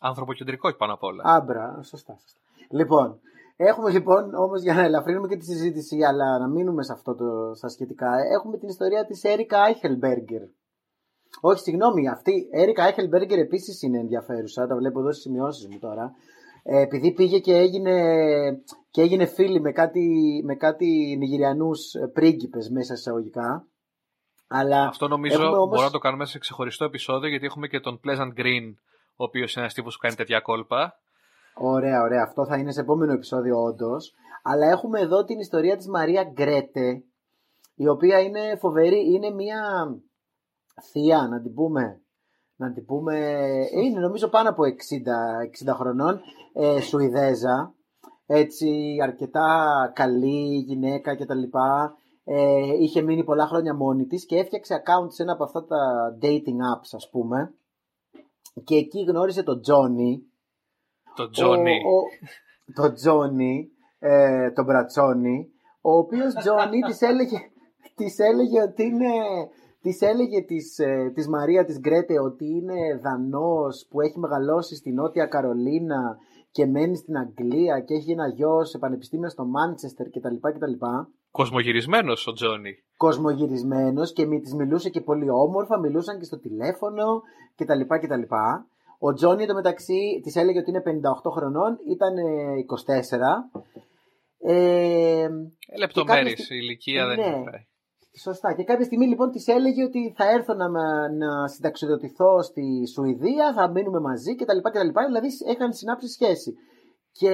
[0.00, 1.22] Ανθρωποκεντρικό έχει πάνω απ' όλα.
[1.26, 2.40] Άμπρα, σωστά, σωστά.
[2.70, 3.20] Λοιπόν,
[3.56, 7.54] έχουμε λοιπόν όμως για να ελαφρύνουμε και τη συζήτηση, αλλά να μείνουμε σε αυτό το,
[7.54, 10.42] στα σχετικά, έχουμε την ιστορία της Έρικα Άιχελμπέργκερ.
[11.40, 15.78] Όχι, συγγνώμη, αυτή η Έρικα Άιχελμπέργκερ επίσης είναι ενδιαφέρουσα, τα βλέπω εδώ στις σημειώσεις μου
[15.78, 16.12] τώρα.
[16.66, 17.92] Ε, επειδή πήγε και έγινε,
[18.90, 23.66] και έγινε φίλη με κάτι, με κάτι Νιγηριανούς ε, πρίγκιπες μέσα σε εισαγωγικά
[24.48, 27.80] Αλλά Αυτό νομίζω έχουμε όμως- μπορούμε να το κάνουμε σε ξεχωριστό επεισόδιο γιατί έχουμε και
[27.80, 28.74] τον Pleasant Green,
[29.16, 30.98] ο οποίος είναι ένας τύπος που κάνει τέτοια κόλπα.
[31.54, 32.22] Ωραία, ωραία.
[32.22, 34.12] Αυτό θα είναι σε επόμενο επεισόδιο, όντως.
[34.42, 37.02] Αλλά έχουμε εδώ την ιστορία της Μαρία Γκρέτε,
[37.74, 39.12] η οποία είναι φοβερή.
[39.12, 39.60] Είναι μια
[40.90, 42.00] θεία, να την πούμε.
[42.56, 43.16] Να την πούμε.
[43.72, 46.20] Είναι νομίζω πάνω από 60, 60 χρονών.
[46.52, 47.74] Ε, Σουηδέζα.
[48.26, 51.42] Έτσι, αρκετά καλή γυναίκα κτλ.
[52.24, 55.78] Ε, είχε μείνει πολλά χρόνια μόνη της και έφτιαξε account σε ένα από αυτά τα
[56.22, 57.54] dating apps ας πούμε
[58.64, 60.22] και εκεί γνώρισε τον Τζόνι
[61.16, 61.70] Το Τζόνι.
[61.70, 62.02] ο, ο,
[62.74, 65.48] το Τζόνι, ε, τον Μπρατσόνι,
[65.80, 67.38] ο οποίος Τζόνι της έλεγε,
[67.94, 69.10] της έλεγε ότι είναι...
[69.84, 74.92] Της έλεγε της, ε, της Μαρία της Γκρέτε ότι είναι δανός που έχει μεγαλώσει στη
[74.92, 76.16] Νότια Καρολίνα
[76.50, 80.34] και μένει στην Αγγλία και έχει ένα γιο σε πανεπιστήμιο στο Μάντσεστερ κτλ.
[80.40, 80.72] κτλ.
[81.30, 82.72] Κοσμογυρισμένος ο Τζόνι.
[82.96, 87.22] Κοσμογυρισμένος και μη της μιλούσε και πολύ όμορφα, μιλούσαν και στο τηλέφωνο
[87.56, 87.80] κτλ.
[87.80, 88.22] κτλ.
[88.98, 90.82] Ο Τζόνι εντωμεταξύ της έλεγε ότι είναι
[91.24, 92.24] 58 χρονών, ήταν ε,
[92.64, 93.50] 24.
[94.38, 95.28] Ε,
[95.78, 96.34] Λεπτομέρειες.
[96.34, 97.36] κάποια Η ηλικία δεν Ναι.
[97.36, 97.66] είναι.
[98.22, 98.54] Σωστά.
[98.54, 103.52] Και κάποια στιγμή λοιπόν της έλεγε ότι θα έρθω να, με- να συνταξιδοτηθώ στη Σουηδία,
[103.54, 104.58] θα μείνουμε μαζί κτλ.
[104.62, 104.88] κτλ.
[105.06, 106.54] Δηλαδή είχαν συνάψει σχέση.
[107.12, 107.30] Και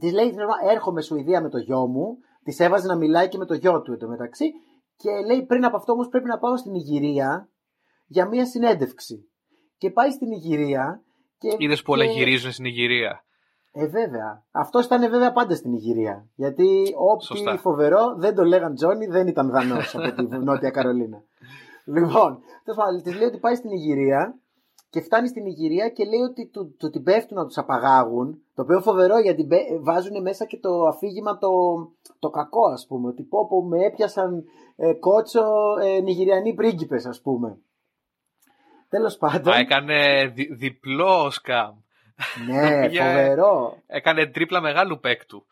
[0.00, 2.16] της λέει: «Θέλω να Έρχομαι Σουηδία με το γιο μου.
[2.44, 4.44] Της έβαζε να μιλάει και με το γιο του εντωμεταξύ.
[4.96, 7.48] Και λέει: Πριν από αυτό όμως πρέπει να πάω στην Ιγυρία
[8.06, 9.30] για μία συνέντευξη.
[9.76, 11.02] Και πάει στην Ιγυρία.
[11.38, 13.24] Και, Είδες που όλα και- γυρίζουν στην Ιγυρία.
[13.72, 14.42] Ε, βέβαια.
[14.50, 16.26] Αυτός ήταν βέβαια πάντα στην Ιγυρία.
[16.34, 17.56] Γιατί ό,τι Σωστά.
[17.58, 21.22] φοβερό δεν το λέγαν Τζόνι, δεν ήταν δανός από τη Νότια Καρολίνα.
[21.84, 24.36] λοιπόν, τέλος πάντων, της λέει ότι πάει στην Ιγυρία
[24.90, 28.42] και φτάνει στην Ιγυρία και λέει ότι του, του την πέφτουν να τους απαγάγουν.
[28.54, 31.48] Το οποίο φοβερό γιατί μπε- βάζουν μέσα και το αφήγημα το,
[32.18, 33.08] το κακό, ας πούμε.
[33.08, 34.44] Ότι πω, πω με έπιασαν
[34.76, 35.44] ε, κότσο
[35.82, 37.58] ε, Νιγηριανοί πρίγκιπες, ας πούμε.
[38.88, 39.52] Τέλος πάντων.
[39.52, 41.74] Α, έκανε δι- διπλό σκάμ.
[42.48, 43.76] Ναι, πήγε- φοβερό.
[43.86, 45.46] Έκανε τρίπλα μεγάλου παίκτου.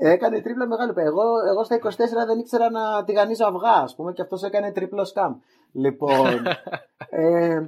[0.00, 1.06] Ε, έκανε τρίπλα μεγάλο παιδί.
[1.06, 5.04] Εγώ, εγώ στα 24 δεν ήξερα να τηγανίζω αυγά, ας πούμε, και αυτός έκανε τρίπλο
[5.04, 5.34] σκάμ.
[5.72, 6.46] Λοιπόν.
[7.10, 7.60] ε,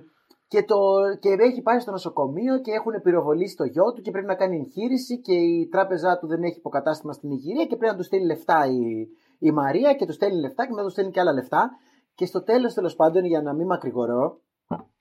[0.48, 0.76] και, το,
[1.20, 4.56] και έχει πάει στο νοσοκομείο και έχουν πυροβολήσει το γιο του και πρέπει να κάνει
[4.56, 8.26] εγχείρηση και η τράπεζά του δεν έχει υποκατάστημα στην Ιγυρία και πρέπει να τους στείλει
[8.26, 11.70] λεφτά η, η Μαρία και τους στέλνει λεφτά και μετά τους στέλνει και άλλα λεφτά.
[12.14, 14.40] Και στο τέλος, τέλος πάντων, για να μην μακρηγορώ,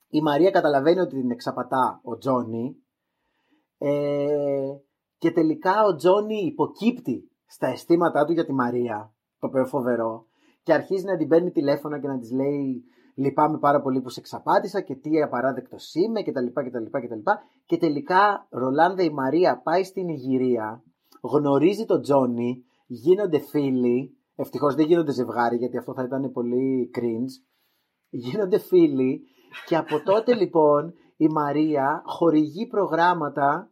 [0.10, 2.76] η Μαρία καταλαβαίνει ότι την εξαπατά ο Τζόνι.
[3.80, 4.28] Ε,
[5.18, 10.26] και τελικά ο Τζόνι υποκύπτει στα αισθήματά του για τη Μαρία, το οποίο φοβερό,
[10.64, 12.84] και αρχίζει να την παίρνει τηλέφωνα και να της λέει
[13.16, 16.46] λυπάμαι πάρα πολύ που σε εξαπάτησα και τι απαράδεκτος είμαι κτλ.
[16.46, 17.32] κτλ, κτλ.
[17.66, 20.84] Και τελικά Ρολάνδε η Μαρία πάει στη Νιγηρία,
[21.22, 27.44] γνωρίζει τον Τζόνι, γίνονται φίλοι, ευτυχώς δεν γίνονται ζευγάρι γιατί αυτό θα ήταν πολύ cringe,
[28.10, 29.22] γίνονται φίλοι
[29.66, 33.69] και από τότε λοιπόν η Μαρία χορηγεί προγράμματα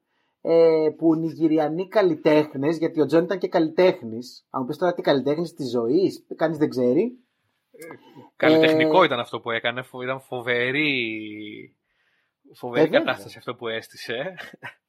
[0.50, 4.45] ε, που νιγηριανοί καλλιτέχνες, γιατί ο Τζον ήταν και καλλιτέχνης.
[4.50, 7.20] Αν μου πεις τώρα τι καλλιτέχνης της ζωής, κανείς δεν ξέρει.
[8.36, 9.82] Καλλιτεχνικό Ε, ήταν αυτό που έκανε.
[9.82, 10.91] φο- Ήταν φοβερή,
[12.56, 13.00] φοβερή Ε, βέβαια.
[13.00, 14.36] κατάσταση αυτό που έστησε.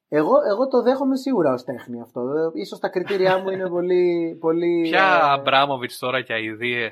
[0.09, 2.21] Εγώ, εγώ το δέχομαι σίγουρα ως τέχνη αυτό.
[2.21, 4.37] Ε, Ίσως τα κριτήριά μου είναι πολύ.
[4.41, 6.89] πολύ Ποια ε, Αμπράμοβιτς τώρα και αειδίε.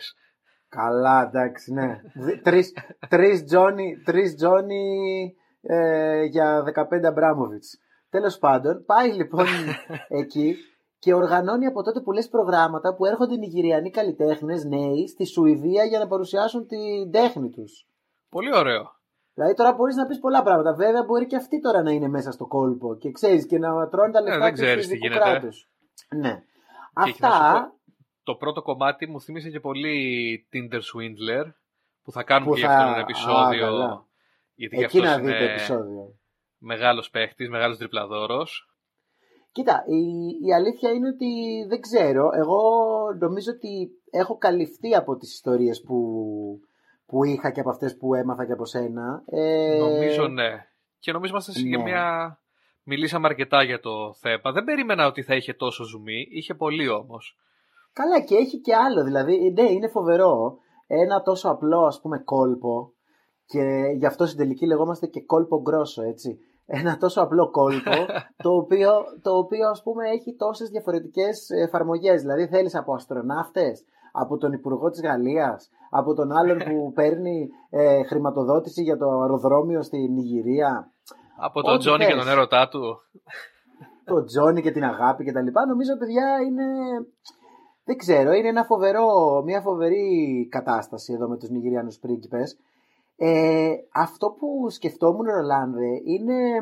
[0.68, 2.00] Καλά, εντάξει, ναι.
[2.14, 2.72] Δι- τρεις,
[3.08, 7.78] τρεις Τζόνι, τρεις Τζόνι ε, για 15 Αμπράμοβιτς.
[8.10, 9.46] Τέλος πάντων, πάει λοιπόν
[10.20, 10.56] εκεί
[10.98, 16.06] και οργανώνει από τότε πολλές προγράμματα που έρχονται Νιγηριανοί καλλιτέχνες νέοι στη Σουηδία για να
[16.06, 17.86] παρουσιάσουν την τέχνη τους.
[18.28, 18.94] Πολύ ωραίο.
[19.34, 20.74] Δηλαδή τώρα μπορείς να πεις πολλά πράγματα.
[20.74, 24.12] Βέβαια, μπορεί και αυτοί τώρα να είναι μέσα στο κόλπο και ξέρεις και να τρώνε
[24.12, 25.30] τα λεφτά δεν τους ξέρεις τι φυσικού γίνεται.
[25.30, 25.68] κράτους.
[26.16, 26.42] Ναι.
[27.04, 27.72] Και έχει να σου Αυτά
[28.22, 31.44] Το πρώτο κομμάτι μου θύμισε και πολύ Tinder Swindler
[32.02, 33.60] που θα κάνουμε Που και θα- αυτό ένα Α, επεισόδιο.
[33.64, 34.06] καλά.
[34.54, 36.14] γιατί και εκεί αυτός να δείτε είναι επεισόδιο.
[36.58, 38.70] Μεγάλος παίχτης, μεγάλος τριπλαδόρος.
[39.52, 40.02] Κοίτα, η,
[40.46, 41.26] η αλήθεια είναι ότι
[41.68, 42.30] δεν ξέρω.
[42.32, 42.60] Εγώ
[43.18, 45.96] νομίζω ότι έχω καλυφθεί από τις ιστορίες που,
[47.06, 49.22] που είχα και από αυτές που έμαθα και από σένα.
[49.26, 50.66] Ε, Νομίζω ναι.
[50.98, 51.82] Και νομίζω είμαστε σε ναι.
[51.82, 52.38] μια...
[52.82, 54.52] Μιλήσαμε αρκετά για το θέμα.
[54.52, 56.26] Δεν περίμενα ότι θα είχε τόσο ζουμί.
[56.30, 57.36] Είχε πολύ όμως.
[57.92, 59.04] Καλά και έχει και άλλο.
[59.04, 60.58] Δηλαδή, ναι, είναι φοβερό.
[60.86, 62.92] Ένα τόσο απλό, ας πούμε, κόλπο
[63.46, 63.62] και
[63.96, 66.38] γι' αυτό στην τελική λεγόμαστε και κόλπο γκρόσο, έτσι.
[66.66, 67.90] Ένα τόσο απλό κόλπο,
[68.44, 68.90] το οποίο,
[69.22, 72.20] το οποίο ας πούμε έχει τόσες διαφορετικές εφαρμογές.
[72.20, 78.02] Δηλαδή θέλεις από αστροναύτες, από τον Υπουργό της Γαλλίας, από τον άλλον που παίρνει ε,
[78.04, 80.92] χρηματοδότηση για το αεροδρόμιο στην Ιγυρία,
[81.36, 82.24] Από τον Ό,τι Τζόνι και θες.
[82.24, 82.96] τον έρωτά του.
[84.04, 85.66] το Τζόνι και την αγάπη και τα λοιπά.
[85.66, 86.64] Νομίζω, παιδιά, είναι...
[87.84, 89.06] δεν ξέρω, είναι ένα φοβερό,
[89.44, 90.06] μια φοβερή
[90.50, 92.58] κατάσταση εδώ με τους Νιγηριανούς πρίγκιπες.
[93.16, 96.60] Ε, αυτό που σκεφτόμουν, Ρολάνδε, είναι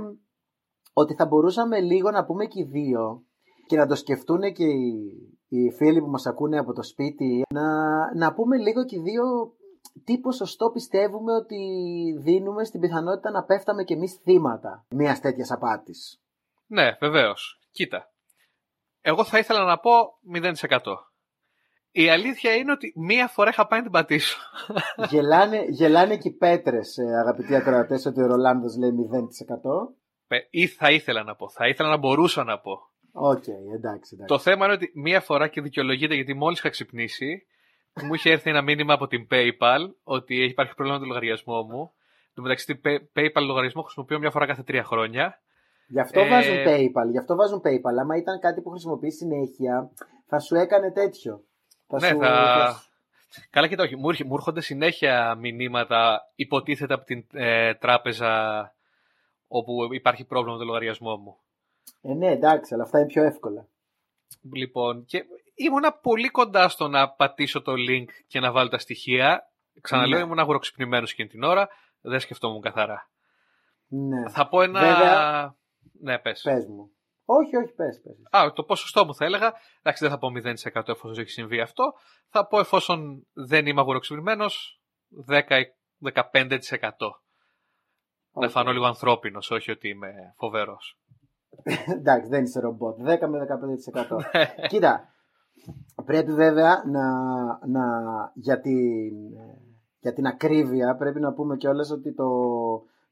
[0.93, 3.25] ότι θα μπορούσαμε λίγο να πούμε και οι δύο
[3.67, 5.13] και να το σκεφτούν και οι,
[5.49, 7.67] οι φίλοι που μας ακούνε από το σπίτι, να,
[8.15, 9.25] να πούμε λίγο και οι δύο
[10.05, 11.59] τι ποσοστό πιστεύουμε ότι
[12.19, 16.23] δίνουμε στην πιθανότητα να πέφταμε κι εμείς θύματα μιας τέτοιας απάτης.
[16.67, 17.61] Ναι, βεβαίως.
[17.71, 18.13] Κοίτα.
[19.01, 19.91] Εγώ θα ήθελα να πω
[20.35, 20.79] 0%.
[21.97, 24.39] Η αλήθεια είναι ότι μία φορά είχα πάει να την πατήσω.
[25.11, 29.95] γελάνε, γελάνε και οι πέτρες, ε, αγαπητοί ακροατές, ότι ο Ρολάνδος λέει 0%.
[30.29, 31.49] Ε, Ή θα ήθελα να πω.
[31.49, 32.73] Θα ήθελα να μπορούσα να πω.
[33.13, 34.27] Οκ, εντάξει, εντάξει.
[34.27, 37.47] Το θέμα είναι ότι μία φορά και δικαιολογείται γιατί μόλις είχα ξυπνήσει
[38.03, 41.63] μου είχε έρθει ένα μήνυμα από την PayPal ότι έχει υπάρχει πρόβλημα με το λογαριασμό
[41.63, 41.93] μου.
[42.27, 45.41] Εν τω μεταξύ, την Pay- PayPal λογαριασμό χρησιμοποιώ μια φορά κάθε τρία χρόνια.
[45.87, 47.09] Γι' αυτό Ε, βάζουν PayPal.
[47.11, 47.97] Γι' αυτό βάζουν PayPal.
[48.01, 49.91] Άμα ήταν κάτι που χρησιμοποιείς συνέχεια,
[50.27, 51.45] θα σου έκανε τέτοιο.
[51.99, 53.97] Θα Ναι, σου, θα- σου- Καλά, κοίτα, όχι.
[53.97, 58.73] Μου, έρχε- μου έρχονται συνέχεια μηνύματα υποτίθεται από την ε, τράπεζα
[59.47, 61.37] όπου υπάρχει πρόβλημα με το λογαριασμό μου.
[62.01, 63.69] Ε, ναι, εντάξει, αλλά αυτά είναι πιο εύκολα.
[64.55, 65.25] Λοιπόν, και
[65.55, 69.49] ήμουνα πολύ κοντά στο να πατήσω το link και να βάλω τα στοιχεία.
[69.81, 70.25] Ξαναλέω, Ναι.
[70.25, 71.69] ήμουν αγοροξυπνημένος εκείνη την ώρα.
[72.01, 73.09] Δεν σκεφτόμουν καθαρά.
[73.87, 74.31] Ναι.
[74.31, 74.81] Θα πω ένα...
[74.81, 75.57] Βέβαια-
[76.01, 76.41] Ναι, πες.
[76.43, 76.91] Πες μου.
[77.25, 78.43] Όχι, όχι, πες, πες.
[78.43, 79.53] Α, το ποσοστό μου θα έλεγα.
[79.83, 80.29] Εντάξει, δεν θα πω
[80.75, 81.93] 0% εφόσον έχει συμβεί αυτό.
[82.29, 84.81] Θα πω εφόσον δεν είμαι αγοροξυπνημένος,
[85.29, 85.61] 10-15%.
[88.37, 88.51] Να Οκ.
[88.51, 90.99] φανώ λίγο ανθρώπινος, όχι ότι είμαι φοβερός.
[91.99, 92.99] Εντάξει, δεν είσαι ρομπότ.
[93.01, 93.47] 10 με
[93.95, 94.69] 15%.
[94.69, 95.09] Κοίτα,
[96.05, 97.07] πρέπει βέβαια να,
[97.67, 97.85] να
[98.35, 99.13] για, την,
[99.99, 102.29] για την ακρίβεια πρέπει να πούμε κιόλας ότι το,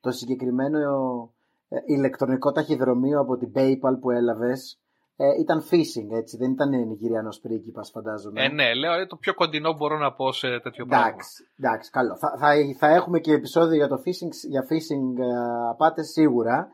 [0.00, 1.41] το συγκεκριμένο ε,
[1.86, 4.82] ηλεκτρονικό ταχυδρομείο από την PayPal που έλαβες
[5.16, 8.44] ε, ήταν phishing, έτσι, δεν ήταν νιγηριανός πρίγκιπας φαντάζομαι.
[8.44, 11.06] ε, ναι, λέω είναι το πιο κοντινό που μπορώ να πω σε τέτοιο πράγμα.
[11.06, 12.16] Εντάξει, εντάξει, καλό.
[12.16, 16.68] Θα, θα, θα έχουμε και επεισόδιο για το phishing, για phishing ε, απάτες σίγουρα.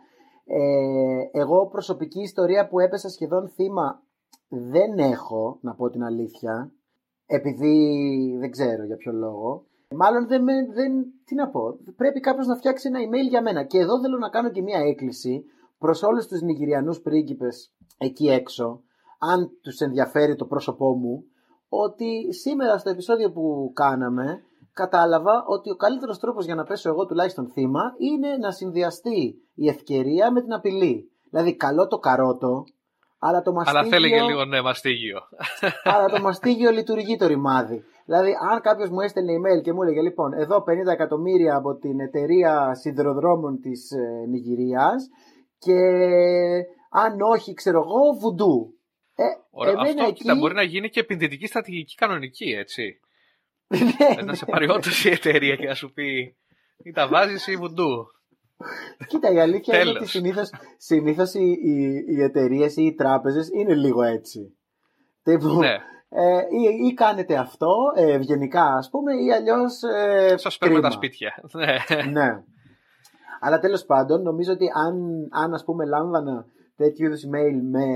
[0.45, 4.03] Ε, εγώ προσωπική ιστορία που έπεσα σχεδόν θύμα
[4.49, 6.73] δεν έχω, να πω την αλήθεια,
[7.27, 7.77] επειδή
[8.41, 9.67] δεν ξέρω για ποιο λόγο.
[9.97, 10.93] Μάλλον δεν, με- δεν
[11.25, 13.63] τι να πω, πρέπει κάποιος να φτιάξει ένα email για μένα.
[13.65, 15.45] Και εδώ θέλω να κάνω και μία έκκληση
[15.79, 18.81] προς όλους τους Νιγηριανούς πρίγκιπες εκεί έξω,
[19.19, 21.25] αν τους ενδιαφέρει το πρόσωπό μου,
[21.69, 27.07] ότι σήμερα στο επεισόδιο που κάναμε κατάλαβα ότι ο καλύτερος τρόπος για να πέσω εγώ
[27.07, 31.11] τουλάχιστον θύμα είναι να συνδυαστεί η ευκαιρία με την απειλή.
[31.31, 32.65] Δηλαδή καλό το καρότο,
[33.19, 35.19] αλλά το μαστίγιο, Αλλά θέλει και λίγο ναι, μαστίγιο.
[35.95, 37.85] αλλά το μαστίγιο λειτουργεί το ρημάδι.
[38.09, 42.01] Δηλαδή, αν κάποιος μου έστελνε email και μου έλεγε λοιπόν, εδώ 50 εκατομμύρια από την
[42.01, 45.09] εταιρεία σιδηροδρόμων της ε, Νιγηρίας
[45.59, 45.79] και
[46.91, 48.75] αν όχι, ξέρω εγώ, βουντού.
[49.15, 50.13] Ε, Ωραία, εμένα αυτό εκεί...
[50.13, 53.01] κοίτα, μπορεί να γίνει και επενδυτική στρατηγική κανονική, έτσι.
[53.99, 56.37] Ναι, να σε πάρει όντως η εταιρεία και να σου πει
[56.85, 58.07] ή τα βάζεις ή βουντού.
[59.09, 60.01] Κοίτα, η αλήθεια είναι Τέλος.
[60.01, 64.59] ότι συνήθως, συνήθως οι, οι, οι εταιρείες ή οι τράπεζες είναι λίγο έτσι.
[65.23, 65.77] Τύπου, ναι,
[66.09, 70.89] ε, ή, ή κάνετε αυτό ε, ευγενικά ας πούμε ή αλλιώς ε, σας παίρνουμε τα
[70.89, 71.03] κρίμα.
[71.03, 71.35] σπίτια.
[71.59, 71.77] Ναι.
[72.11, 72.43] ναι.
[73.41, 76.47] Αλλά τέλος πάντων νομίζω ότι αν, αν ας πούμε λάμβανα
[76.77, 77.87] τέτοιου είδους email με,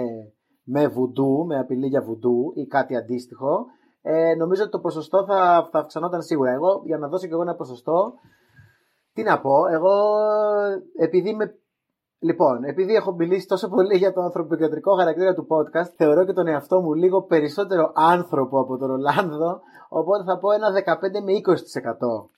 [0.64, 3.66] με βουντού, με απειλή για βουντού ή κάτι αντίστοιχο
[4.02, 6.50] ε, νομίζω ότι το ποσοστό θα, θα αυξανόταν σίγουρα.
[6.50, 8.14] Εγώ για να δώσω και εγώ ένα ποσοστό
[9.12, 9.92] τι να πω, εγώ
[10.96, 11.54] επειδή με...
[12.23, 16.47] Λοιπόν, επειδή έχω μιλήσει τόσο πολύ για το ανθρωποκεντρικό χαρακτήρα του podcast, θεωρώ και τον
[16.47, 22.29] εαυτό μου λίγο περισσότερο άνθρωπο από τον Ρολάνδο, οπότε θα πω ένα 15 με 20%.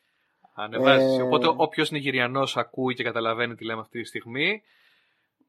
[0.55, 1.15] Ανεβάζει.
[1.17, 4.63] Ε, Οπότε όποιος Νιγηριανός ακούει και καταλαβαίνει τι λέμε αυτή τη στιγμή,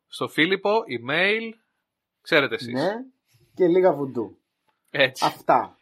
[0.08, 1.54] στο Φίλιππο, email,
[2.22, 2.74] ξέρετε εσείς.
[2.74, 2.92] Ναι,
[3.56, 4.38] και λίγα βουντού.
[4.92, 5.26] Έτσι.
[5.26, 5.78] Αυτά.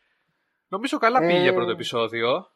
[0.68, 2.47] Νομίζω καλά πήγε Ε, για πρώτο επεισόδιο.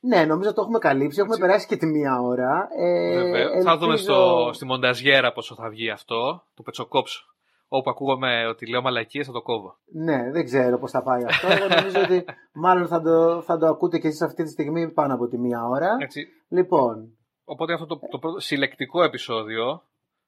[0.00, 1.18] Ναι, νομίζω το έχουμε καλύψει.
[1.20, 1.46] Έχουμε Έτσι.
[1.46, 2.68] περάσει και τη μία ώρα.
[2.78, 3.62] Ε, Βέβαια.
[3.62, 6.42] Θα δούμε ελπίζω- στο, στη μονταζιέρα πόσο θα βγει αυτό.
[6.54, 7.24] Το πετσοκόψω.
[7.68, 9.76] Όπου ακούγομαι ότι λέω μαλακίες θα το κόβω.
[9.92, 11.46] Ναι, δεν ξέρω πώς θα πάει αυτό.
[11.50, 12.24] Εγώ νομίζω ότι
[12.54, 15.62] μάλλον θα το, θα το ακούτε και εσείς αυτή τη στιγμή πάνω από τη μία
[15.68, 15.96] ώρα.
[16.00, 16.26] Έτσι.
[16.48, 17.12] Λοιπόν,
[17.44, 19.64] Οπότε αυτό το, το πρώτο συλλεκτικό επεισόδιο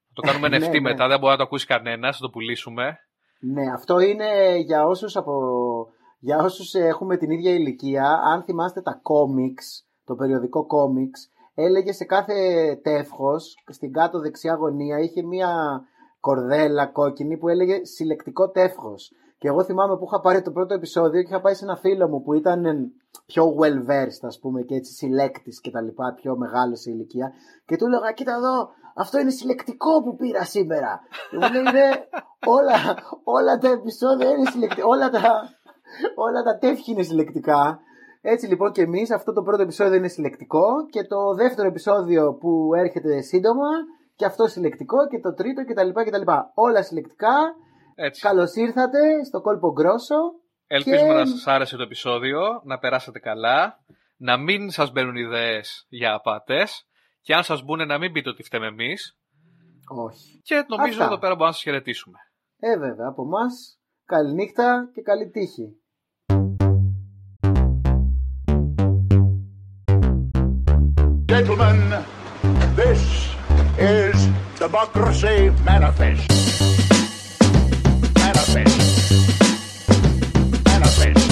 [0.07, 0.89] θα το κάνουμε Ναι, νευτή ναι.
[0.91, 1.09] μετά.
[1.09, 2.17] Δεν μπορεί να το ακούσει κανένας.
[2.17, 2.99] Θα το πουλήσουμε.
[3.41, 5.33] ναι, αυτό είναι για όσους, από,
[6.21, 8.21] για όσους έχουμε την ίδια ηλικία.
[8.33, 12.35] Αν θυμάστε τα κόμιξ, το περιοδικό κόμιξ, έλεγε σε κάθε
[12.83, 15.83] τεύχος, στην κάτω δεξιά γωνία, είχε μία
[16.21, 19.13] κορδέλα κόκκινη που έλεγε συλλεκτικό τεύχος.
[19.39, 22.09] Και εγώ θυμάμαι που είχα πάρει το πρώτο επεισόδιο και είχα πάει σε ένα φίλο
[22.09, 22.91] μου που ήταν ε,
[23.27, 27.33] πιο well versed, ας πούμε, και έτσι συλλέκτης και τα λοιπά, πιο μεγάλος σε ηλικία.
[27.67, 31.01] Και του έλεγα, κοίτα εδώ, αυτό είναι συλλεκτικό που πήρα σήμερα.
[31.31, 31.91] Και μου λέει, ναι,
[32.47, 32.77] όλα,
[33.25, 34.87] όλα τα επεισόδια είναι συλλεκτικά.
[34.87, 35.21] Όλα τα,
[36.15, 37.81] Όλα τα τεύχη είναι συλλεκτικά.
[38.21, 42.75] Έτσι λοιπόν και εμείς αυτό το πρώτο επεισόδιο είναι συλλεκτικό και το δεύτερο επεισόδιο που
[42.75, 43.69] έρχεται σύντομα
[44.17, 45.91] και αυτό συλλεκτικό και το τρίτο κτλ.
[46.11, 46.31] κτλ.
[46.55, 47.35] Όλα συλλεκτικά.
[47.95, 48.21] Έτσι.
[48.21, 50.15] Καλώς ήρθατε στο κόλπο γκρόσο.
[50.67, 53.79] Ελπίζουμε και- να σας άρεσε το επεισόδιο, να περάσετε καλά,
[54.17, 56.87] να μην σας μπαίνουν ιδέες για απάτες
[57.21, 59.19] και αν σας μπουν να μην πείτε ότι φταίμε εμείς
[60.07, 60.41] Όχι.
[60.43, 61.05] και νομίζω Αυτά.
[61.05, 62.19] εδώ πέρα μπορούμε να σας χαιρετήσουμε.
[62.59, 63.79] Ε, βέβαια, από εμάς.
[64.05, 65.80] Καληνύχτα και καλή τύχη.
[71.41, 72.05] Gentlemen,
[72.77, 73.01] this
[73.79, 74.29] is
[74.59, 76.29] Democracy Manifest.
[78.15, 78.77] Manifest.
[80.67, 81.25] Manifest.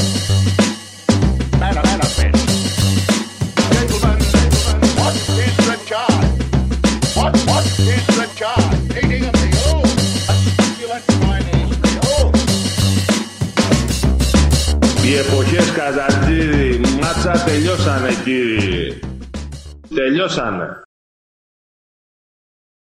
[1.61, 2.45] Mani- manifest.
[3.75, 4.19] Gentlemen,
[4.97, 6.31] what is the charge?
[7.15, 8.81] What, what is the charge?
[8.97, 9.85] Eating of the old.
[9.85, 12.33] A succulent Chinese meal.
[15.05, 19.01] Οι εποχές Καζαντζίδη, μάτσα τελειώσανε κύριοι.
[19.99, 20.83] Τελειώσανε.